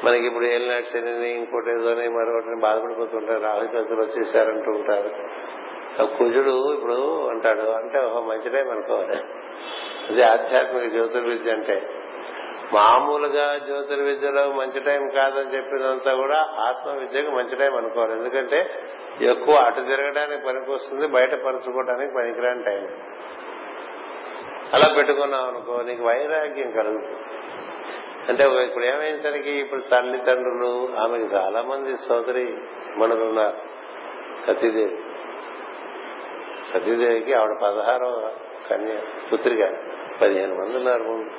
[0.04, 5.10] మనకి ఇప్పుడు ఏం శని ఇంకోటి ఏదోని మరొకటిని బాధపడిపోతుంటారు ఆధిపతులు వచ్చేసారంటూ ఉంటారు.
[6.18, 9.16] కుజుడు ఇప్పుడు అంటాడు అంటే ఒక మంచి టైం అనుకోవాలి
[10.10, 11.90] అది ఆధ్యాత్మిక జ్యోతిర్విద్య అంటే.
[12.72, 18.70] మామూలుగా జ్యోతిర్విద్యలో మంచి టైం కాదని చెప్పినంతా కూడా ఆత్మ విద్యకు మంచి టైం అనుకోవాలి ఎందుకంటే
[19.20, 22.88] ఎక్కువ అటు తిరగడానికి పనికొస్తుంది బయట పరుచుకోవడానికి పనికిరాని టైం.
[24.74, 27.18] అలా పెట్టుకున్నావు అనుకో నీకు వైరాగ్యం కలుగుతుంది.
[28.28, 32.56] అంటే ఇప్పుడు ఏమైందరికి ఇప్పుడు తల్లిదండ్రులు ఆమెకి చాలా మంది సోదరి
[32.96, 33.56] మనలున్నారు
[34.46, 34.98] సతీదేవి.
[36.72, 38.32] సతీదేవికి ఆవిడ పదహారో
[38.70, 39.00] కన్య
[39.32, 39.68] పుత్రిక.
[40.20, 41.30] పదిహేను మంది ఉన్నారు ముందు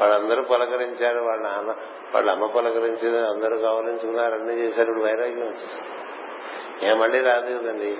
[0.00, 1.74] వాళ్ళందరూ పలకరించారు వాళ్ళ నాన్న
[2.14, 4.88] వాళ్ళ అమ్మ పలకరించింది అందరూ గౌరవించుకున్నారు అన్ని చేశారు.
[4.88, 6.90] ఇప్పుడు వైరాగ్యం వచ్చేసింది.
[6.90, 7.96] ఏ మళ్ళీ రాదు కదండి.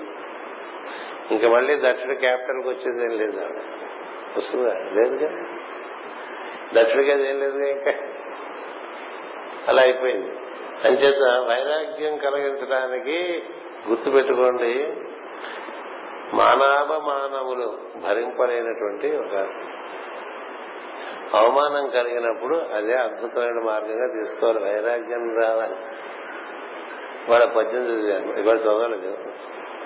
[1.31, 3.57] ఇంకా మళ్ళీ దక్షిణ క్యాపిటల్కి వచ్చేది ఏం లేదు ఆవిడ.
[4.37, 4.73] వస్తుందా?
[4.73, 5.52] లేదుగా
[6.73, 7.91] దక్షిణకి అది ఏం ఇంకా
[9.67, 10.31] అలా అయిపోయింది.
[10.83, 13.43] అంచేత వైరాగ్యం కలిగించడానికి
[13.87, 14.93] గుర్తుపెట్టుకోండి
[16.33, 19.47] మానవ మానవులు భరింపలేనటువంటి ఒక
[21.33, 24.63] అవమానం కలిగినప్పుడు అదే అద్భుతమైన మార్గంగా తీసుకోవాలి.
[24.63, 25.75] వైరాగ్యం రావాలి
[27.31, 29.17] వాళ్ళ పద్యం చదివాను ఇవాళ చదవలేదు.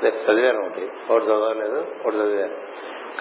[0.08, 0.90] చదివాను ఒకటి.
[1.10, 2.58] ఒకటి చదవలేదు ఒకటి చదివాను.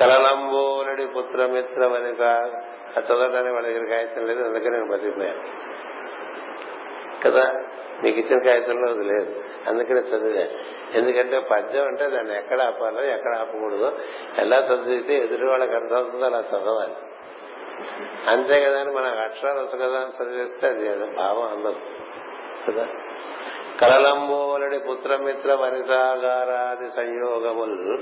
[0.00, 2.52] కలలంబోలడి పుత్రమిత్ర వనిత
[2.96, 5.66] అది చదవడానికి వాళ్ళ దగ్గర కాగితం లేదు అందుకే నేను బతికిపోయాను.
[7.24, 7.62] కదా?
[8.02, 9.42] మీకు ఇచ్చిన కాగితంలో అది లేదు.
[9.68, 10.46] అందుకనే చదివా
[10.94, 13.98] ఎందుకంటే పద్యం అంటే దాన్ని ఎక్కడ ఆపాలో ఎక్కడ ఆపకూడదు
[14.38, 16.94] ఎలా చదివితే ఎదురు వాళ్ళకి అర్థమవుతుందో అలా చదవాలి.
[18.28, 21.80] అంతే కదా అని మన అక్షరాలు వచ్చు కదా అని చదివిస్తే అది భావం అందదు.
[22.70, 22.88] కదా?
[23.80, 27.98] కలలంబోలడి పుత్రమిత్ర వనితాగారాది సంయోగములు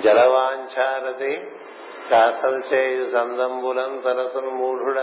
[0.00, 1.52] జలవాంఛారతి
[2.10, 4.98] కాసలు చేయు సందంబులం తరసును మూఢుడ.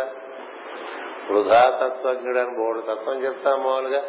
[1.31, 4.03] వృధా తత్వజ్ఞుడని బోడు తత్వం చెప్తాం మామూలుగా.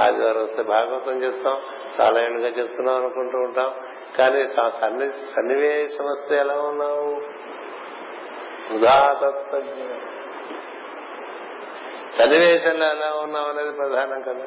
[0.00, 1.60] అది వస్తే భాగవతం చెప్తాం.
[2.00, 3.74] చాలా ఏళ్ళుగా చెప్తున్నాం అనుకుంటూ ఉంటాం.
[4.18, 7.20] కానీ సన్ని సన్నివేశం వస్తే ఎలా ఉన్నావు?
[8.72, 10.16] వృధా తత్వజ్ఞుడు
[12.18, 14.44] సన్నివేశంలో ఎలా ఉన్నావు అనేది ప్రధానం కదా.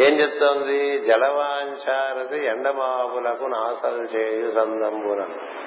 [0.00, 0.98] ఏం చెప్తోంది?
[0.98, 5.64] జలవాంఛారతి ఎండమావులకు నాసలు చేయు సందంబులను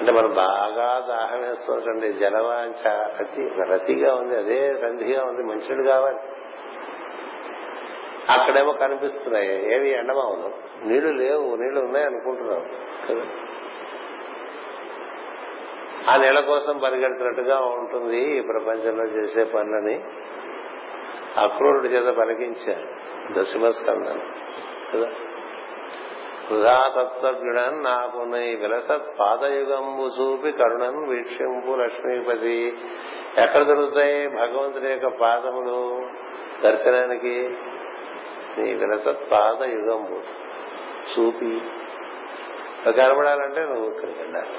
[0.00, 2.12] అంటే మనం బాగా దాహం వేసుకోకండి.
[2.12, 4.36] జలవాంఛ రతి రతిగా ఉంది.
[4.38, 5.42] అదే రంధిగా ఉంది.
[5.42, 6.18] మంచినీళ్ళు కావాలి.
[8.30, 9.74] అక్కడేమో కనిపిస్తున్నాయి.
[9.74, 10.52] ఏవి ఎండమావులు?
[10.88, 11.56] నీళ్ళు లేవు.
[11.56, 12.66] నీళ్ళు ఉన్నాయి అనుకుంటున్నాం.
[13.10, 13.22] కదా?
[16.12, 20.04] ఆ నెల కోసం పరిగెడుతున్నట్టుగా ఉంటుంది ఈ ప్రపంచంలో చేసే పనులని.
[21.36, 22.88] అక్రూరుడి చేత పలికించారు.
[23.40, 24.24] దశమస్కందాన్ని
[24.94, 25.10] కదా?
[26.52, 32.76] వృధాతత్వజ్ఞుడన్ నాకు విలసత్ పాదయుగంబు చూపి కరుణన్ వీక్షింపు లక్ష్మీపతి.
[33.38, 36.08] ఎక్కడ దొరుకుతాయి భగవంతుడి యొక్క పాదములు?
[36.62, 37.56] దర్శనానికి?
[38.58, 40.20] నీ విలసత్ పాదయుగంబు
[41.12, 41.60] చూపి.
[42.92, 44.58] కనబడాలంటే నువ్వు ఇక్కడికి వెళ్ళాలి.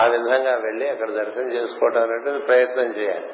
[0.00, 3.28] ఆ విధంగా వెళ్ళి అక్కడ దర్శనం చేసుకోవటం అనేది ప్రయత్నం చేయాలి.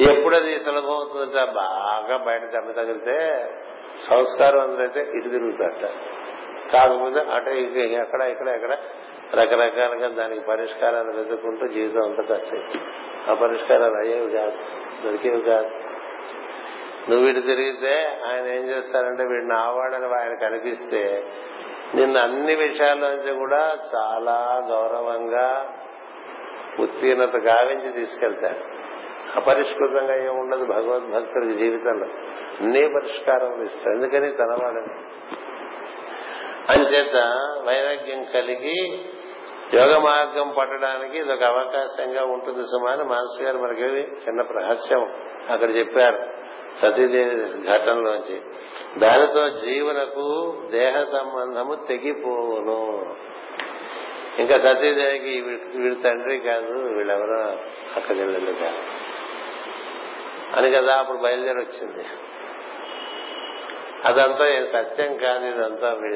[0.00, 3.48] ఎప్పుడది సులభం అవుతుందంటే బాగా బయట దెబ్బ తగిలితే
[4.06, 5.84] సంస్కారం అందరైతే ఇటు తిరుగుతాట
[6.72, 8.78] కాకపోతే అటు ఎక్కడ ఇక్కడ ఎక్కడ
[9.34, 12.80] రకరకాలుగా దానికి పరిష్కారాలు వెతుకుంటూ జీవితం అంతా ఖర్చు
[13.30, 14.52] ఆ పరిష్కారాలు అయ్యేవి కాదు
[15.04, 15.68] దొరికేవి కాదు.
[17.10, 21.30] నువ్వు వీడు తిరిగితే ఆయన ఏం చేస్తారంటే వీడిని ఆవాడని ఆయన కనిపిస్తే
[21.94, 25.74] నిన్ను అన్ని విషయాల్లోంచి కూడా చాలా గౌరవంగా
[26.78, 28.77] ఉత్తీర్ణత గావించి తీసుకెళ్తాడు
[29.36, 32.06] అపరిష్కృతంగా ఏమున్నది భగవద్భక్తుడికి జీవితంలో.
[32.60, 34.94] అన్నీ పరిష్కారం ఇస్తాడు ఎందుకని తనవాడని
[36.68, 37.16] అంచేత
[37.66, 39.04] వైరాగ్యం కలిగి
[39.74, 45.12] యోగ మార్గం పట్టడానికి ఇది ఒక అవకాశంగా ఉంటుంది సుమాని మాస్టర్ గారు మనకి చిన్న రహస్యం
[45.50, 46.28] అక్కడ చెప్పారు.
[46.82, 48.40] సతీదేవి ఘటనలోంచి.
[48.98, 53.14] దానితో జీవులకు దేహ సంబంధము తెగిపోవును.
[54.38, 55.40] ఇంకా సతీదేవికి
[55.78, 57.42] వీడి తండ్రి కాదు వీళ్ళెవరో
[57.96, 58.16] అక్కడ
[58.60, 59.07] కాదు
[60.56, 62.06] అని కదా అప్పుడు బయలుదేరి వచ్చింది
[64.04, 66.06] అదంతా సత్యం కాదు ఇదంతా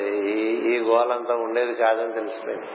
[0.71, 2.67] ఈ గోలంతా ఉండేది కాదని తెలిసిపోయింది.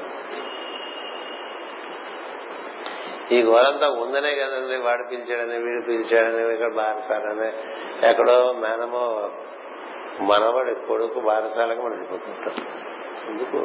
[3.32, 7.54] ఈ గోలంతా ఉందనే కదండి వాడు పిలిచాడని వీడు పిలిచాడని ఇక్కడ బారసాలని
[8.10, 9.32] ఎక్కడో మేనమో
[10.20, 12.54] మనవాడి కొడుకు బారసాలకు మనం వెళ్ళిపోతుంటాం.
[13.30, 13.58] ఎందుకు?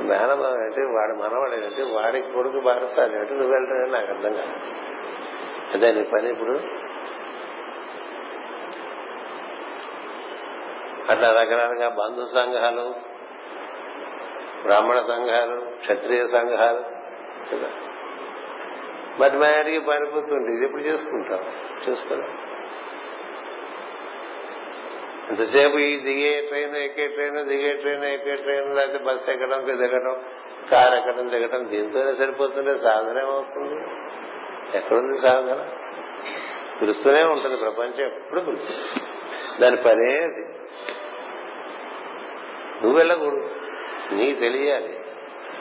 [0.00, 4.89] మేనమా ఏంటి వాడి మనవాడు ఏంటి వాడికి కొడుకు బారసాలు ఏంటి నువ్వు వెళ్ళడం నాకు అర్థం కాదు.
[5.74, 6.54] అదే నీ పని ఇప్పుడు?
[11.08, 12.86] అట్లా రకరకాలుగా బంధు సంఘాలు
[14.62, 16.82] బ్రాహ్మణ సంఘాలు క్షత్రియ సంఘాలు
[17.50, 17.70] కదా?
[19.20, 21.42] మరి మేడికి పనిపోతుంది ఇది ఎప్పుడు చేసుకుంటాం
[21.86, 22.28] చేసుకోరా?
[25.30, 30.16] ఎంతసేపు ఈ దిగే ట్రైన్ ఎక్కే ట్రైన్ దిగే ట్రైన్ ఎక్కే ట్రైన్ లేకపోతే బస్సు ఎక్కడం దిగడం
[30.70, 33.76] కారు ఎక్కడం దిగడం దీంతోనే సరిపోతుండే సాధన ఏమవుతుంది
[34.74, 35.68] ఎక్కడుంది సాధన
[36.80, 39.02] పిలుస్తూనే ఉంటుంది ప్రపంచం ఎప్పుడు పిలుస్తుంది
[39.60, 40.44] దాని పనే అది.
[42.82, 43.50] నువ్వు వెళ్ళకూడదు.
[44.12, 45.00] నీకు తెలియాలి.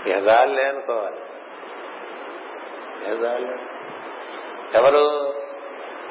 [0.08, 1.20] ఎదాలే అనుకోవాలి.
[3.12, 3.56] ఎదాలే
[4.74, 5.34] ఎవరు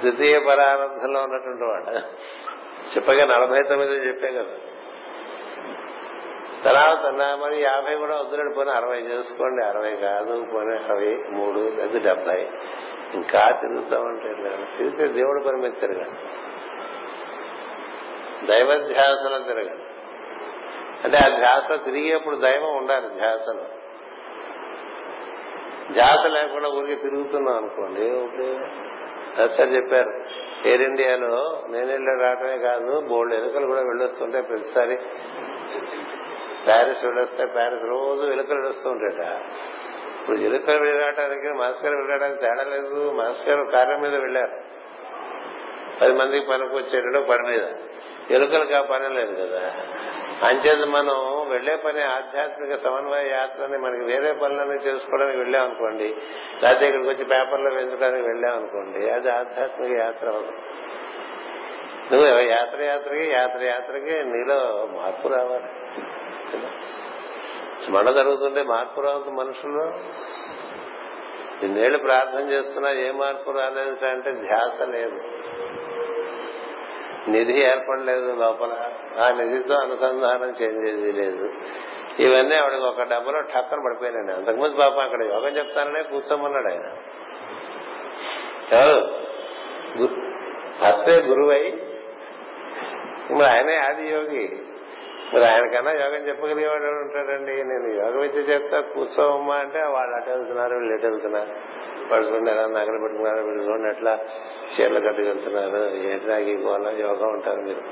[0.00, 1.96] ద్వితీయ పరానందంలో ఉన్నటువంటి వాడు?
[2.96, 4.56] చెప్పగా నలభై తొమ్మిది చెప్పే కదా.
[6.64, 9.64] తర్వాత మరి యాభై కూడా వద్దులేడు పోనీ అరవై చేసుకోండి.
[9.64, 12.48] అరవై కాదు పోనీ అరవై మూడు లేదా డెబ్బై
[13.14, 14.34] ఇంకా తిరుగుతామంటే
[14.76, 16.18] తిరిగితే దేవుడు పని మీద తిరగండి
[18.46, 19.84] దైవ ధ్యాసలో తిరగండి
[21.04, 23.64] అంటే ఆ ధ్యాస తిరిగేప్పుడు దైవం ఉండాలి ధ్యాసలో.
[25.92, 28.06] ధ్యాస లేకుండా ఊరికి తిరుగుతున్నాం అనుకోండి
[29.48, 30.24] సార్ చెప్పారు.
[30.68, 34.96] ఎయిర్ ఇండియాలో నేను వెళ్ళి రావటమే కాదు బోల్డ్ ఎలుకలు కూడా వెళ్ళొస్తుంటే ప్రతిసారి.
[36.66, 38.90] ప్యారిస్ వెళ్ళొస్తే ప్యారిస్ రోజు ఎలుకలు వెళ్ళొస్తూ
[40.28, 43.12] ఇప్పుడు ఎలుకలు వెళ్ళడానికి మాస్కర్ వెళ్ళడానికి తేడా లేదు.
[43.12, 44.52] మాస్కర్ కార్యం మీద వెళ్ళారు.
[46.00, 47.62] పది మందికి పనికి వచ్చేటప్పుడు పని మీద.
[48.30, 49.72] ఎలుకలకు ఆ పని లేదు కదా.
[50.48, 56.16] అంచేది మనం వెళ్ళే పని ఆధ్యాత్మిక సమన్వయ యాత్రని మనకి వేరే పనులన్నీ చేసుకోవడానికి వెళ్ళాం అనుకోండి
[56.62, 60.26] లేకపోతే ఇక్కడికి వచ్చి పేపర్లో వేసుకోవడానికి వెళ్ళాం అనుకోండి అది ఆధ్యాత్మిక యాత్ర
[62.12, 65.64] నువ్వు యాత్ర యాత్రకి యాత్ర యాత్రకి నీలో మార్పు రావాలి.
[67.84, 69.84] స్మరణ జరుగుతుంటే మార్పు రావద్దు మనుషుల్లో.
[71.62, 75.20] నిన్నేళ్ళు ప్రార్థన చేస్తున్నా ఏ మార్పు రాలేదు అంటే ధ్యాస లేదు.
[77.30, 78.72] నిధి ఏర్పడలేదు లోపల.
[79.20, 81.52] ఆ నిధితో అనుసంధానం చెందేది లేదు.
[82.18, 86.96] ఇవన్నీ ఆవిడకి ఒక డబ్బులో ఠక్కన పడిపోయినండి అంతకుముందు పాపం అక్కడ యోగం చెప్తాననే కూర్చోమన్నాడు ఆయన.
[90.82, 91.62] భర్తే గురువై.
[93.30, 94.67] ఇప్పుడు ఆయనే ఆది యోగి
[95.34, 97.64] మరి ఆయనకన్నా యోగం చెప్పగలిగేవాడు ఉంటాడండి?
[97.64, 101.50] నేను యోగ విద్య చెప్తా కూర్చోవమ్మా అంటే వాళ్ళు అటు వెళ్తున్నారు వీళ్ళు ఎటు వెళ్తున్నారు
[102.12, 104.18] వాళ్ళు చూడండి ఎలా నగలు పెట్టుకున్నారు వీళ్ళు చూడండి ఎట్లా
[104.74, 107.82] చీరలు కట్టుకెళ్తున్నారు ఏంటి పోవాలా వాళ్ళ యోగం ఉంటారు మీరు.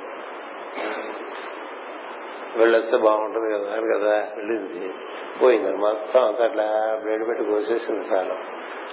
[2.59, 4.95] వెళ్ళొస్తే బాగుంటుంది కదా అని కదా వెళ్ళింది.
[5.43, 5.77] పోయింది.
[5.77, 8.37] మొత్తం అంతా అట్లా బ్లేడ్ పెట్టి కోసేసింది చాలా.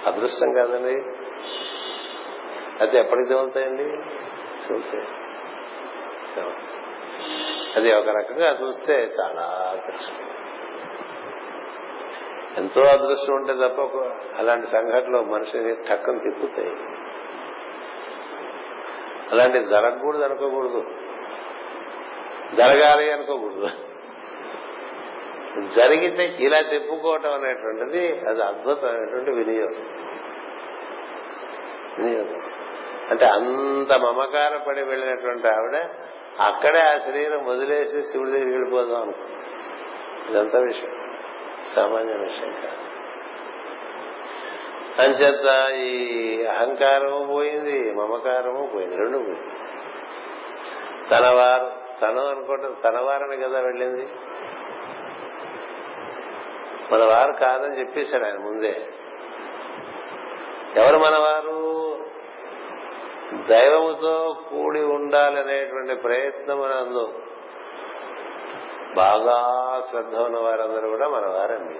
[0.06, 1.02] అదృష్టం కాదండి.
[2.80, 3.84] అది ఎప్పటికి తగులుతాయండి
[4.72, 5.04] చూస్తాయి
[7.76, 10.14] అది ఒక రకంగా చూస్తే చాలా అదృష్టం.
[12.56, 13.96] ఎంతో అదృష్టం ఉంటే తప్ప
[14.38, 16.72] అలాంటి సంఘటనలు మనిషిని టక్కన తిప్పుతాయి.
[19.30, 20.86] అలాంటి జరగకూడదు అనుకోకూడదు.
[22.54, 23.68] జరగాలి అనుకోకూడదు.
[25.76, 29.86] జరిగితే ఇలా తిప్పుకోవటం అనేటువంటిది అది అద్భుతమైనటువంటి వినియోగం.
[31.98, 32.42] వినియోగం.
[33.10, 35.88] అంటే అంత మమకార పడి వెళ్ళినటువంటి ఆవిడ
[36.40, 39.24] అక్కడే ఆ శరీరం వదిలేసి శివుడి దగ్గరికి వెళ్ళిపోదాం అనుకో
[40.30, 41.18] ఇదంతా విషయం.
[41.76, 42.84] సామాన్య విషయం కాదు.
[45.02, 49.42] అంచేత ఈ అహంకారము పోయింది మమకారము పోయింది రెండు పోయింది.
[51.10, 54.08] తనవారు తను అనుకోవటం తనవారని కదా వెళ్ళింది.
[56.92, 58.86] మన వారు కాదని చెప్పేశాడు ఆయన ముందే.
[60.76, 61.63] ఎవరు మనవారు?
[63.42, 67.12] దైవముతో కూడి ఉండాలనేటువంటి ప్రయత్నమునందు
[68.96, 71.74] బాగా శ్రద్ధ ఉన్న వారందరూ కూడా మన వారండి.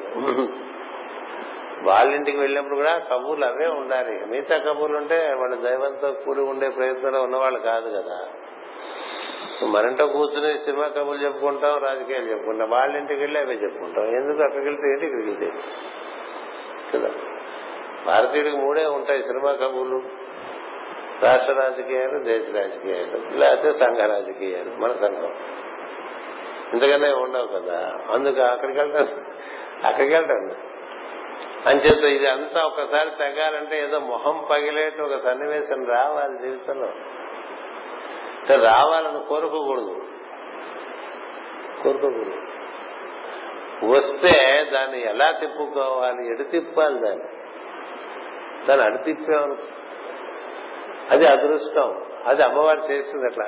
[1.89, 4.27] వాళ్ళింటికి వెళ్ళినప్పుడు కూడా కబూర్లు అవే ఉండాలి.
[4.27, 8.29] మిగతా కబూర్లు ఉంటే వాళ్ళు దైవంతో కూడి ఉండే ప్రయత్నంలో ఉన్నవాళ్ళు కాదు కదా.
[9.67, 12.71] మరింటో కూర్చుని సినిమా కబుర్లు చెప్పుకుంటాం రాజకీయాలు చెప్పుకుంటాం.
[12.71, 14.05] వాళ్ళ ఇంటికి వెళ్ళి అవే చెప్పుకుంటాం.
[14.05, 15.59] ఎందుకు అక్కడికి వెళ్తే ఏంటి ఇక్కడికి వెళ్తే?
[16.95, 17.11] కదా.
[18.07, 20.24] భారతీయుడికి మూడే ఉంటాయి సినిమా కబుర్లు.
[21.25, 25.35] రాష్ట్ర రాజకీయాలు దేశ రాజకీయాలు లేకపోతే సంఘ రాజకీయాలు మన సంఘం.
[26.73, 27.93] ఇంతకన్నా ఉండవు కదా?
[28.11, 29.25] అందుకు అక్కడికి వెళ్తాను
[29.87, 30.75] అక్కడికి వెళ్తాను
[31.69, 36.87] అంచేత ఇది అంతా ఒకసారి తగ్గాలంటే ఏదో మొహం పగిలేట ఒక సన్నివేశం రావాలి జీవితంలో.
[38.41, 40.03] అంటే రావాలని కోరుకోకూడదు.
[41.83, 42.41] కోరుకోకూడదు.
[43.87, 46.31] వస్తే దాన్ని ఎలా తిప్పుకోవాలి?
[46.31, 47.25] ఎడు తిప్పాలి దాన్ని?
[48.67, 49.63] దాన్ని అడు తిప్పామనుకో
[51.11, 52.03] అది అదృష్టం.
[52.27, 53.47] అది అమ్మవారు చేస్తుంది అట్లా.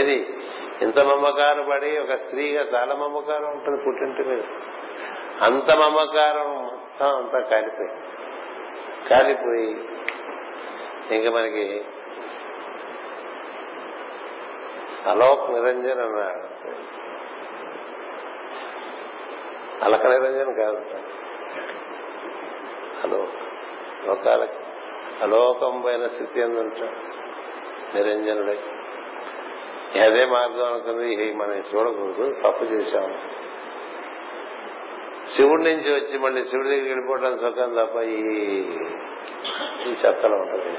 [0.00, 0.38] ఏది?
[0.82, 4.42] ఇంత మమకారం పడి ఒక స్త్రీగా చాలా మమకారం ఉంటుంది పుట్టింటి మీద.
[5.42, 7.90] అంత మమకారం మొత్తం అంతా కాలిపోయి.
[9.10, 9.88] కాలిపోయి
[11.10, 11.84] ఇంకా మనకి
[15.06, 16.54] అలోక్ నిరంజన్ అన్నాడు
[19.84, 20.84] అలక నిరంజన్ కాదు.
[23.04, 23.34] అలోక్
[24.06, 24.63] లోకాలకి
[25.22, 27.14] అలోకం పైన స్థితి ఎందుంటాడు
[27.96, 28.58] నిరంజనుడై.
[30.00, 33.30] అదే మార్గం అనుకుంది మనం చూడకూడదు తప్పు చేశాం
[35.28, 38.20] శివుడి నుంచి వచ్చి మళ్ళీ శివుడి దగ్గరికి వెళ్ళిపోవడం సుఖం తప్ప ఈ
[39.88, 40.78] ఈ చెత్తలో ఉంటుంది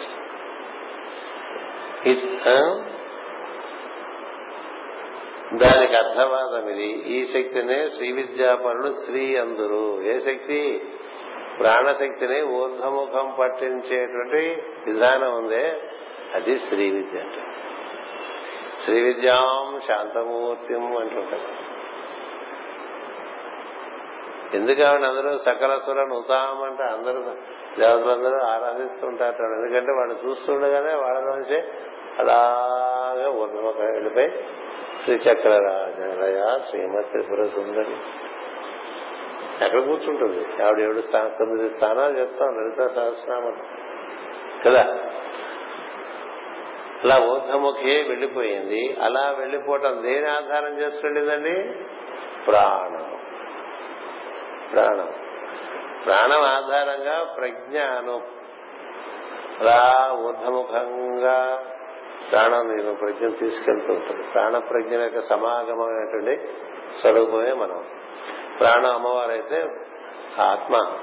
[5.54, 6.88] దానికి అర్థవాదం ఇది.
[6.88, 10.02] ఈ శక్తినే శ్రీ విద్యాపరుడు శ్రీ అందురు.
[10.02, 10.82] ఏ శక్తి?
[11.60, 15.82] ప్రాణశక్తిని ఊర్ధముఖం పట్టించేటువంటి విధానం ఉందే
[16.36, 17.44] అది శ్రీ విద్య అంటే
[18.86, 21.66] శ్రీ విద్యాం శాంతమూర్తిం అంటుంటారు.
[24.56, 27.22] ఎందుకంటే అందరూ సకల సుర నుతామంటే అందరూ
[27.80, 29.44] దేవతలందరూ ఆరాధిస్తుంటారు.
[29.44, 31.74] ఎందుకంటే వాళ్ళు చూస్తుండగానే వాళ్ళ నుంచే
[32.20, 34.30] అలాగే ఊర్ధముఖం వెళ్ళిపోయి
[35.04, 37.96] శ్రీచక్ర రాజనయ శ్రీమతి త్రిపుర సుందరి
[39.62, 40.64] ఎక్కడ కూర్చుంటుంది?
[40.64, 43.58] ఆవిడ ఏడు స్థానం తొమ్మిది స్థానాలు చెప్తాం లలిత సహస్రనామం
[44.66, 45.00] కదా?
[47.04, 51.76] అలా ఊర్ధముఖే వెళ్ళిపోయింది అలా వెళ్ళిపోవటం దేని ఆధారం చేసుకెళ్ళిందండి
[52.46, 53.18] ప్రాణం.
[54.74, 55.14] ప్రాణం.
[56.06, 58.22] ప్రాణం ఆధారంగా ప్రజ్ఞ అను
[59.60, 61.64] అలా ఊర్ధముఖంగా
[62.32, 66.48] ప్రాణం నేను ప్రజ్ఞ తీసుకెళ్తూ ఉంటుంది ప్రాణ ప్రజ్ఞ యొక్క సమాగమైనటువంటి
[67.02, 67.86] స్వరూపమే మనం.
[68.60, 69.68] ప్రాణ అమ్మవారైతే
[70.42, 70.98] ఆత్మ.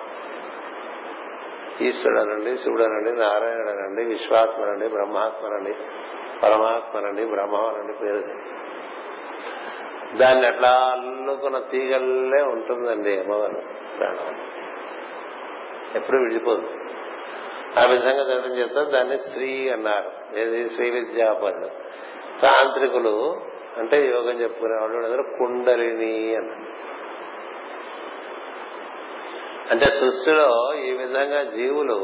[1.81, 5.75] ఈశ్వరుడనండి శివుడనండి నారాయణుడనండి విశ్వాత్మనండి బ్రహ్మాత్మనండి
[6.43, 8.53] పరమాత్మనండి బ్రహ్మవనండి పేరు.
[10.17, 13.63] దాన్ని అట్లా అల్లుకున్న తీగల్లే ఉంటుందండి అమ్మవారు
[13.99, 14.41] ప్రాణం.
[15.95, 16.69] ఎప్పుడు విడిపోదు.
[17.79, 20.39] ఆ విధంగా జరగడం చేస్తే దాన్ని శ్రీ అన్నారు.
[20.39, 20.71] ఏది?
[20.71, 21.69] శ్రీ విద్యాపరుడు
[22.41, 23.41] తాంత్రికులు
[23.77, 26.72] అంటే యోగం చెప్పుకునే వాళ్ళు కుండలిని అన్నారు.
[29.71, 31.99] అంటే సృష్టిలో ఈ విధంగా జీవులు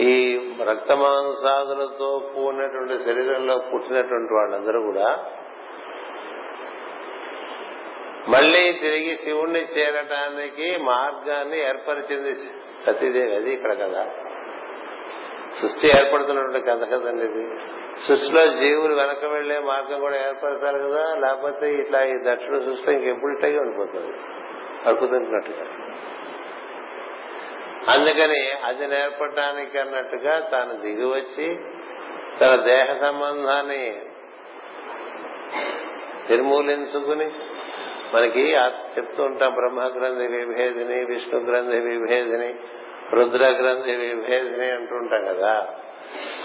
[0.00, 0.14] ఈ
[0.62, 5.18] రక్తమాంసాదులతో కూడినటువంటి శరీరంలో పుట్టినటువంటి వాళ్ళందరూ కూడా
[8.28, 12.34] మళ్ళీ తిరిగి శివుణ్ణి చేరటానికి మార్గాన్ని ఏర్పరిచింది
[12.86, 13.34] సతీదేవి.
[13.34, 14.10] అది ఇక్కడ కదా
[15.60, 17.44] సృష్టి ఏర్పడుతున్నటువంటి కథ కదండి ఇది.
[18.08, 23.58] సృష్టిలో జీవులు వెనక వెళ్ళే మార్గం కూడా ఏర్పడతారు కదా లేకపోతే ఇట్లా ఈ దక్షిణ సృష్టి ఇంకెప్పుడు ఇట్లాగే
[23.58, 24.12] ఉండిపోతుంది.
[24.86, 25.64] అడుగుతుంటున్నట్టుగా
[27.88, 31.58] అందుకని అది నేర్పడానికి అన్నట్టుగా తాను దిగివచ్చి
[32.40, 34.02] తన దేహ సంబంధాన్ని
[36.30, 37.30] నిర్మూలించుకుని
[38.14, 38.52] మనకి
[38.98, 42.54] చెప్తూ ఉంటాం బ్రహ్మ గ్రంథి విభేదిని విష్ణు గ్రంథి విభేదిని
[43.12, 45.68] రుద్ర గ్రంథి విభేదిని అంటుంటాం కదా.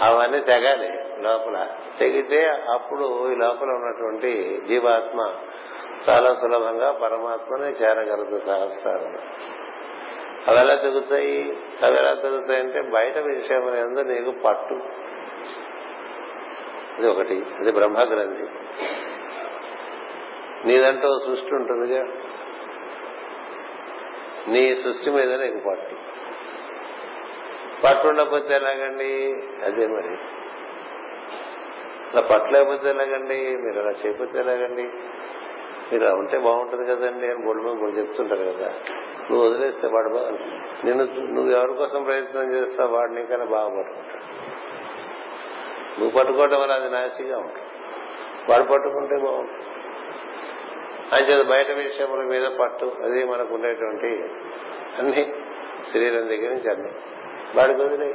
[0.02, 0.88] అవన్నీ తెగాలి
[1.22, 1.68] లోపల.
[1.98, 5.34] తెగితే అప్పుడు ఈ లోపల ఉన్నటువంటి జీవాత్మ
[6.08, 9.36] చాలా సులభంగా పరమాత్మని చేరగలదు సహస్రాలు.
[10.48, 14.74] అవి ఎలా తెగుతాయి అవి ఎలా తెగుతాయి అంటే బయట విషయం ఎందు నీకు పట్టు.
[16.98, 18.42] అది ఒకటి అది బ్రహ్మగ్రంథి.
[20.68, 22.02] నీదంటూ సృష్టి ఉంటుందిగా.
[24.48, 25.96] నీ సృష్టి మీద నీకు పట్టు.
[27.84, 29.34] పట్టు ఉండకపోతే ఎలాగండి?
[29.64, 30.18] అదే మరి.
[32.12, 33.56] అలా పట్టు లేకపోతే ఎలాగండి?
[33.56, 34.82] మీరు అలా చేయకపోతే ఎలాగండి?
[35.92, 38.74] మీరు అలా ఉంటే బాగుంటుంది కదండి అని బొడ్డు మీద చెప్తుంటారు కదా.
[39.30, 40.08] నువ్వు వదిలేస్తే వాడు
[40.86, 44.46] నిన్ను నువ్వు ఎవరి కోసం ప్రయత్నం చేస్తావు వాడు నీకన్నా బాగా పట్టుకుంటాడు.
[46.00, 47.60] నువ్వు పట్టుకోవటం వల్ల అది నాసిగా ఉంటుంది.
[48.50, 49.60] వాడు పట్టుకుంటే బాగుంటుంది.
[51.12, 54.24] అంచేది బయట విషయముల మీద పట్టు అది మనకు ఉండేటువంటి
[54.98, 55.34] అన్ని
[55.92, 56.90] శరీరం దగ్గర నుంచి అన్ని.
[57.56, 58.14] వాడికి వదిలే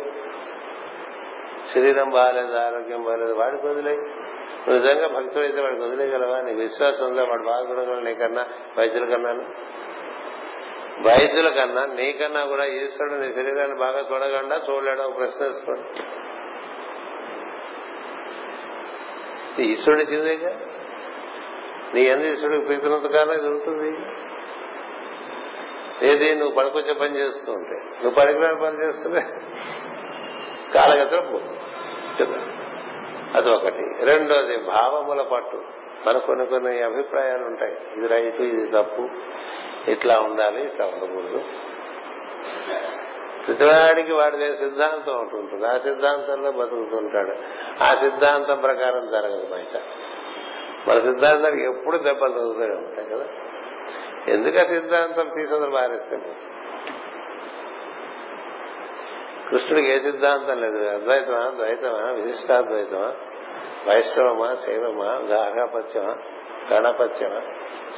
[1.73, 3.95] శరీరం బాగాలేదు ఆరోగ్యం బాగాలేదు వాడికి వదిలే
[4.67, 6.41] నిజంగా భక్తులు అయితే వాడికి వదిలేయగలవా?
[6.41, 8.45] నీకు విశ్వాసం ఉందా వాడు బాగా నీకన్నా
[8.77, 9.45] వైద్యుల కన్నాను.
[11.07, 16.03] వైద్యుల కన్నా నీకన్నా కూడా ఈశ్వరుడు నీ శరీరాన్ని బాగా చూడగలడా చూడలేడా ప్రశ్న వేసుకోండి.
[19.63, 20.59] ఈశ్వరుడు ఇచ్చిందేగా?
[21.93, 23.89] నీ ఎందు ఈశ్వరుడికి ప్రీతినంత కాలం ఇది ఉంటుంది?
[26.07, 26.35] ఏది?
[26.35, 29.21] నువ్వు పడుకొచ్చే పని చేస్తూ ఉంటే నువ్వు పనికిరాని పని చేస్తుంటే
[30.73, 31.21] కాలగతిలో
[33.35, 35.63] అది ఒకటి రెండోది భావముల పట్టు.
[36.05, 37.77] మనకు కొన్ని కొన్ని అభిప్రాయాలు ఉంటాయి.
[37.97, 39.09] ఇది రైతు ఇది తప్పు.
[39.87, 41.41] ఇట్లా ఉండాలి ఇట్లా ఉండకూడదు.
[43.47, 45.67] ప్రతివాడికి వాడిదే సిద్ధాంతం ఒకటి ఉంటుంది.
[45.67, 47.35] ఆ సిద్ధాంతంలో బతుకుతుంటాడు.
[47.83, 49.81] ఆ సిద్ధాంతం ప్రకారం జరగదు బయట.
[50.89, 53.25] మన సిద్ధాంతానికి ఎప్పుడు దెబ్బలు తగ్గుతూనే ఉంటాయి కదా.
[54.27, 56.51] ఎందుకు ఆ సిద్ధాంతం తీసుకుని మారేస్తాడు
[59.49, 60.77] కృష్ణుడికి ఏ సిద్ధాంతం లేదు.
[60.77, 63.13] అద్వైతమా ద్వైతమా విశిష్టాద్వైతమా
[63.87, 66.15] వైష్ణవమా శైవమా గాఘాపత్యమా
[66.73, 67.41] గణపత్యమా?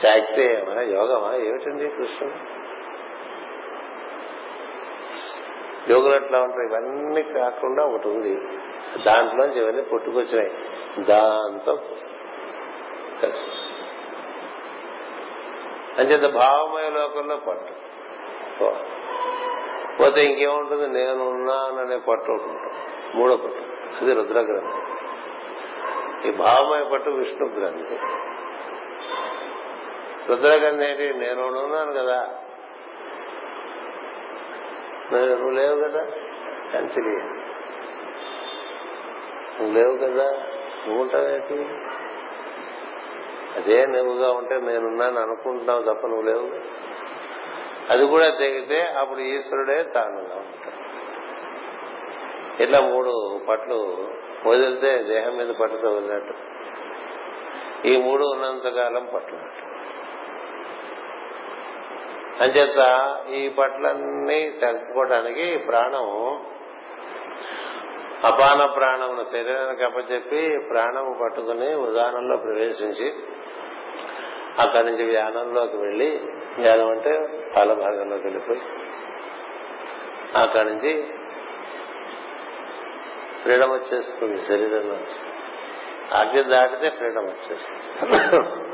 [0.02, 0.81] శాక్తేయమా?
[0.81, 1.35] యోగమా?
[1.35, 2.64] ఏమిటండి కృష్ణుడు?
[5.91, 8.35] యోగులు అట్లా ఉంటాయి ఇవన్నీ కాకుండా ఒకటి ఉంది.
[9.03, 10.52] దాంట్లోంచి ఇవన్నీ పుట్టుకొచ్చినాయి.
[11.03, 11.80] దాంతో
[15.98, 17.73] అంచేత భావమయ లోకంలో పట్టు.
[19.99, 20.88] పోతే ఇంకేముంటుంది?
[20.88, 22.76] నేనున్నాననే పట్టు ఒకటి
[23.18, 23.61] మూడో పట్టు.
[24.02, 24.81] అది రుద్రగ్రంథం.
[26.26, 28.33] ఈ భావమయ పట్టు విష్ణు గ్రంథం.
[30.30, 32.28] రుద్ర నేను ఉన్నాను కదా.
[35.14, 36.06] నువ్వు లేవు కదా?
[36.74, 37.24] కంచిలి
[39.60, 40.32] నువ్వు లేవు కదా?
[40.88, 41.54] నువ్వు ఉంటావేంటి
[43.56, 46.50] అదే నువ్వుగా ఉంటే నేనున్నాను అనుకుంటున్నావు తప్ప నువ్వు లేవు
[47.90, 50.84] అది కూడా తెగితే అప్పుడు ఈశ్వరుడే తానుగా ఉంటాడు.
[52.64, 54.08] ఇట్లా మూడు పట్లు
[54.50, 56.34] వదిలితే దేహం మీద పట్టుతో వదిలినట్టు
[57.88, 59.73] ఈ మూడు ఉన్నంతకాలం పట్టునట్టు.
[62.42, 62.80] అంచేత
[63.32, 66.08] ఈ పట్లన్నీ తగ్గుకోవడానికి ప్రాణం
[68.24, 73.14] అపాన ప్రాణమును శరీరానికి అప్పచెప్పి ప్రాణము పట్టుకుని ఉదాహరణలో ప్రవేశించి
[74.60, 76.10] అక్కడి నుంచి వ్యానంలోకి వెళ్ళి
[76.58, 77.14] వ్యానం అంటే
[77.56, 78.62] పాల భాగంలోకి వెళ్ళిపోయి
[80.36, 80.94] అక్కడి నుంచి
[83.44, 84.98] ఫ్రీడమ్ వచ్చేస్తుంది శరీరంలో
[86.18, 88.73] అగ్ని దాటితే ఫ్రీడమ్ వచ్చేస్తుంది.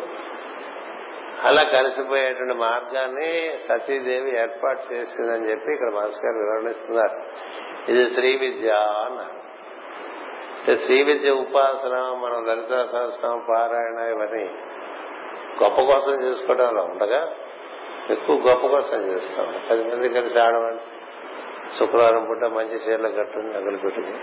[1.43, 7.17] అలా కలిసిపోయేటువంటి మార్గాన్ని సతీదేవి ఏర్పాటు చేసిందని చెప్పి ఇక్కడ మాస్టర్ గారు వివరణిస్తున్నారు.
[7.91, 8.69] ఇది శ్రీ విద్య
[9.05, 9.39] అన్నారు.
[10.77, 14.45] శ్రీ విద్య ఉపాసన మనం లలిత సహస్రం పారాయణ ఇవన్నీ
[15.63, 17.35] గొప్ప కోసం చేసుకోవడంలో ఉండగా
[18.09, 19.63] ఎక్కువ గొప్ప కోసం చేస్తాం.
[19.69, 20.83] పది మంది కలిసి ఆడవండి
[21.79, 24.13] శుక్రవారం పూట మంచి చీరలు కట్టుకుని నగలు పెట్టుకుని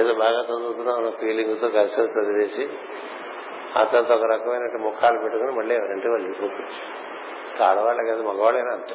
[0.00, 2.68] ఏదో బాగా చదువుతున్నాం అన్న ఫీలింగ్తో కలిసి చదివేసి
[3.76, 7.04] అతనితో ఒక రకమైన ముఖాలు పెట్టుకుని మళ్ళీ ఎవరింటి వాళ్ళు వెళ్ళిపోవచ్చు
[7.64, 8.94] ఆడవాళ్ళే కదా మగవాళ్ళైనా అంతే.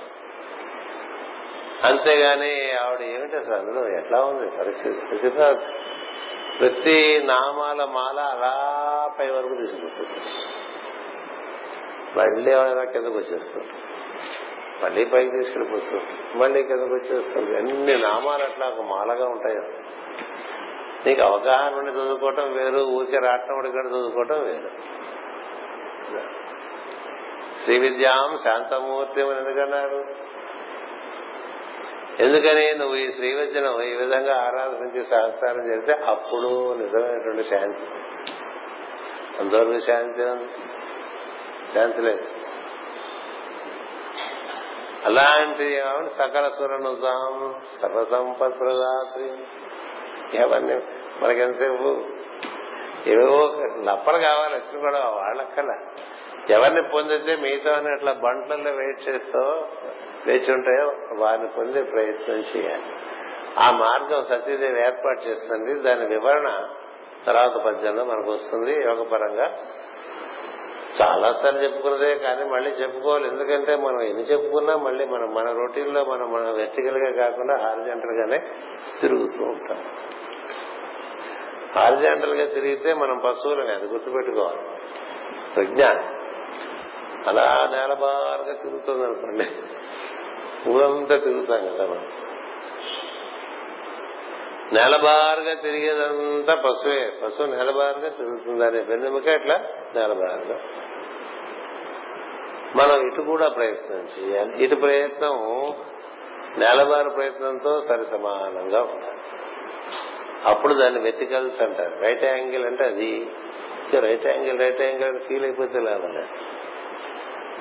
[1.83, 3.97] అంతేగాని ఆవిడ ఏమిటి అసలు అందులో?
[3.97, 4.99] ఎట్లా ఉంది పరిస్థితి?
[5.01, 5.35] పరిస్థితి
[6.59, 10.19] ప్రతి నామాల మాల అలా పై వరకు తీసుకుపోతుంది.
[12.19, 13.67] మళ్ళీ ఎవరైనా కిందకు వచ్చేస్తుంది.
[14.83, 16.37] మళ్ళీ పైకి తీసుకెళ్ళిపోతుంది.
[16.37, 17.57] మళ్ళీ కిందకు వచ్చేస్తుంది.
[17.57, 19.57] అన్ని నామాలు అట్లా ఒక మాలగా ఉంటాయి.
[21.05, 24.69] నీకు అవగాహన ఉండి చదువుకోవటం వేరు ఊరికే రాటం ఉడికడ చదువుకోవటం వేరు.
[27.63, 30.05] శ్రీ విద్యాం శాంతమూర్తి అని ఎందుకన్నారు?
[32.19, 37.79] ఎందుకని నువ్వు ఈ శ్రీ విద్యను ఈ విధంగా ఆరాధించి సహస్రం చేస్తే అప్పుడు నిజమైనటువంటి శాంతి.
[39.39, 40.47] అంతవరకు శాంతి ఉంది
[41.73, 42.25] శాంతి లేదు.
[45.05, 45.81] అలాంటి
[46.17, 48.59] సకల సురనుతాం సర్వసంపత్
[50.33, 50.81] ప్రదాత్రి
[51.21, 52.03] మనకెంతసేపు
[53.09, 55.79] ఏవేవో లప్పలు కావాలి వచ్చిన కూడా వాళ్ళక్కల
[56.49, 59.39] ఎవరిని పొందితే మిగతా అట్లా బంట్లలో వెయిట్ చేస్తూ
[60.25, 62.83] వేచి ఉంటాయో వారిని పొందే ప్రయత్నం చేయాలి.
[63.59, 65.79] ఆ మార్గం సతీదేవి ఏర్పాటు చేస్తుంది.
[65.79, 66.67] దాని వివరణ
[67.27, 68.71] తర్వాత పద్యంలో మనకు వస్తుంది.
[68.71, 69.57] యోగపరంగా
[71.01, 73.27] చాలాసార్లు చెప్పుకున్నదే కానీ మళ్ళీ చెప్పుకోవాలి.
[73.27, 78.37] ఎందుకంటే మనం ఎన్ని చెప్పుకున్నా మళ్ళీ మనం మన రొటీన్లో మనం మన వెర్టికల్గా కాకుండా హారిజెంటల్ గానే
[79.01, 79.85] తిరుగుతూ ఉంటాం.
[81.75, 84.59] హారిజాంటల్గా తిరిగితే మనం పశువులు అది గుర్తుపెట్టుకోవాలి.
[85.55, 85.83] ప్రజ్ఞ.
[87.27, 89.45] అలా నేలబారుగా తిరుగుతుంది అనుకోండి.
[90.69, 92.07] ఊరంతా తిరుగుతాం కదా మనం.
[94.73, 97.13] నేలబారుగా తిరిగేదంతా పశువే.
[97.23, 99.55] పశువు నేలబారుగా తిరుగుతుంది అనే వెన్నెముక ఎట్లా?
[99.95, 100.59] నేలబారుగా
[102.75, 104.63] మనం ఇటు కూడా ప్రయత్నం చేయాలి.
[104.63, 105.73] ఇటు ప్రయత్నం
[106.57, 109.19] నేలబారు ప్రయత్నంతో సరి సమానంగా ఉండాలి.
[110.45, 113.27] అప్పుడు దాన్ని వెతికల్స్ అంటారు రైట్ యాంగిల్ అంటే అది.
[113.99, 116.25] రైట్ యాంగిల్ రైట్ యాంగిల్ అని ఫీల్ అయిపోతే లేదండి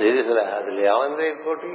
[0.09, 1.67] ఇది అది లేవంది ఇంకోటి.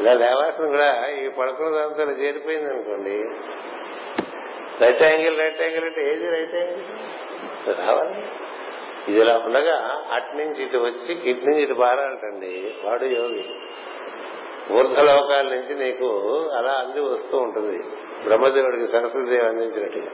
[0.00, 3.16] ఇలా లేవాల్సిన కూడా ఈ పడుకున్న దాంతో చేరిపోయింది అనుకోండి.
[4.84, 8.26] రైట్ యాంగిల్ రైట్ యాంగిల్ అంటే ఏది రైట్ యాంగిల్ రావాలి.
[9.08, 13.44] ఇది ఇలా ఉండగా అట్నుంచి ఇటు వచ్చి ఇటు నుంచి ఇటు పారాలటండి వాడు యోగి.
[14.72, 16.08] ఊర్ధలోకాల నుంచి నీకు
[16.58, 17.82] అలా అంది వస్తూ ఉంటుంది.
[18.24, 20.10] బ్రహ్మదేవుడికి సరస్వతిదేవి అందించినట్టుగా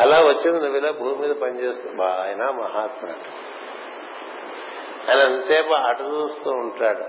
[0.00, 3.08] అలా వచ్చింది నువ్వు ఇలా భూమి మీద పనిచేస్తూ ఆయన మహాత్మ
[5.10, 7.04] ఆయన అంతసేపు అటు చూస్తూ ఉంటాడు.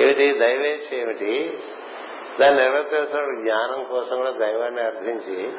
[0.00, 0.38] ఏమిటి?
[0.38, 1.62] దైవేచ్ఛ ఏమిటి?
[2.40, 5.52] దాన్ని నిర్వర్తించిన జ్ఞానం కోసం కూడా దైవాన్ని అర్థించి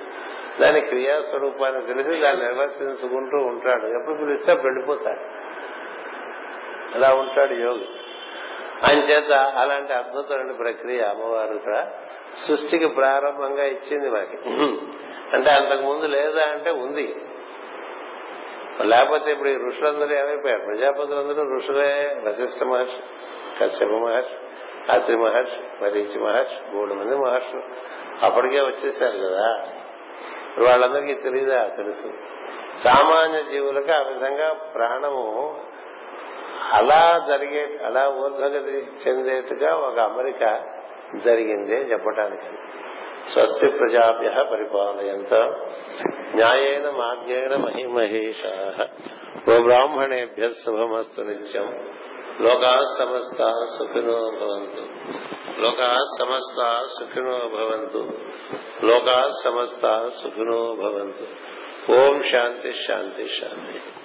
[0.61, 3.85] దాని క్రియాస్వరూపాన్ని తెలిసి దాన్ని నిర్వర్తించుకుంటూ ఉంటాడు.
[3.85, 5.19] ఎప్పుడు పిలిస్తే వెళ్ళిపోతాడు.
[6.95, 7.98] అలా ఉంటాడు యోగి.
[8.83, 11.87] అంచేత చేత అలాంటి అద్భుతమైన ప్రక్రియ అమ్మవారు ఇక్కడ
[12.47, 14.37] సృష్టికి ప్రారంభంగా ఇచ్చింది మాకి.
[15.33, 17.15] అంటే అంతకు ముందు లేదా అంటే ఉంది.
[18.83, 20.61] లేకపోతే ఇప్పుడు ఈ ఋషులందరూ ఏమైపోయారు?
[20.61, 22.97] ప్రజాపతులందరూ ఋషులే వశిష్ఠ మహర్షి
[23.61, 24.35] కశ్యప మహర్షి
[24.91, 27.63] అత్రి మహర్షి మరీచి మహర్షి మూడు మంది మహర్షులు
[28.25, 29.63] అప్పటికే వచ్చేసారు కదా.
[30.67, 32.13] వాళ్ళందరికీ తెలియదా తెలుసు.
[32.83, 35.59] సామాన్య జీవులకు ఆ విధంగా ప్రాణము
[36.61, 40.61] అలా జరిగే అలా ఊర్ధ్వగతి చెందేట్టుగా ఒక అమరిక
[41.25, 42.57] జరిగింది అని చెప్పడానికి
[43.29, 45.33] స్వస్తి ప్రజాభ్య పరిపాలయంత.
[46.35, 48.45] న్యాయేన మార్గేణ మహిమహేష.
[49.49, 51.89] ఓ బ్రాహ్మణేభ్య శుభమస్తు నిత్యం.
[52.41, 54.87] లోకా సమస్త సుఖినో భవంతు.
[55.61, 58.11] లోకా సమస్త సుఖినో భవంతు.
[58.85, 61.25] లోకా సమస్త సుఖినో భవంతు.
[61.91, 63.98] ఓం శాంతి శాంతి శాంతి.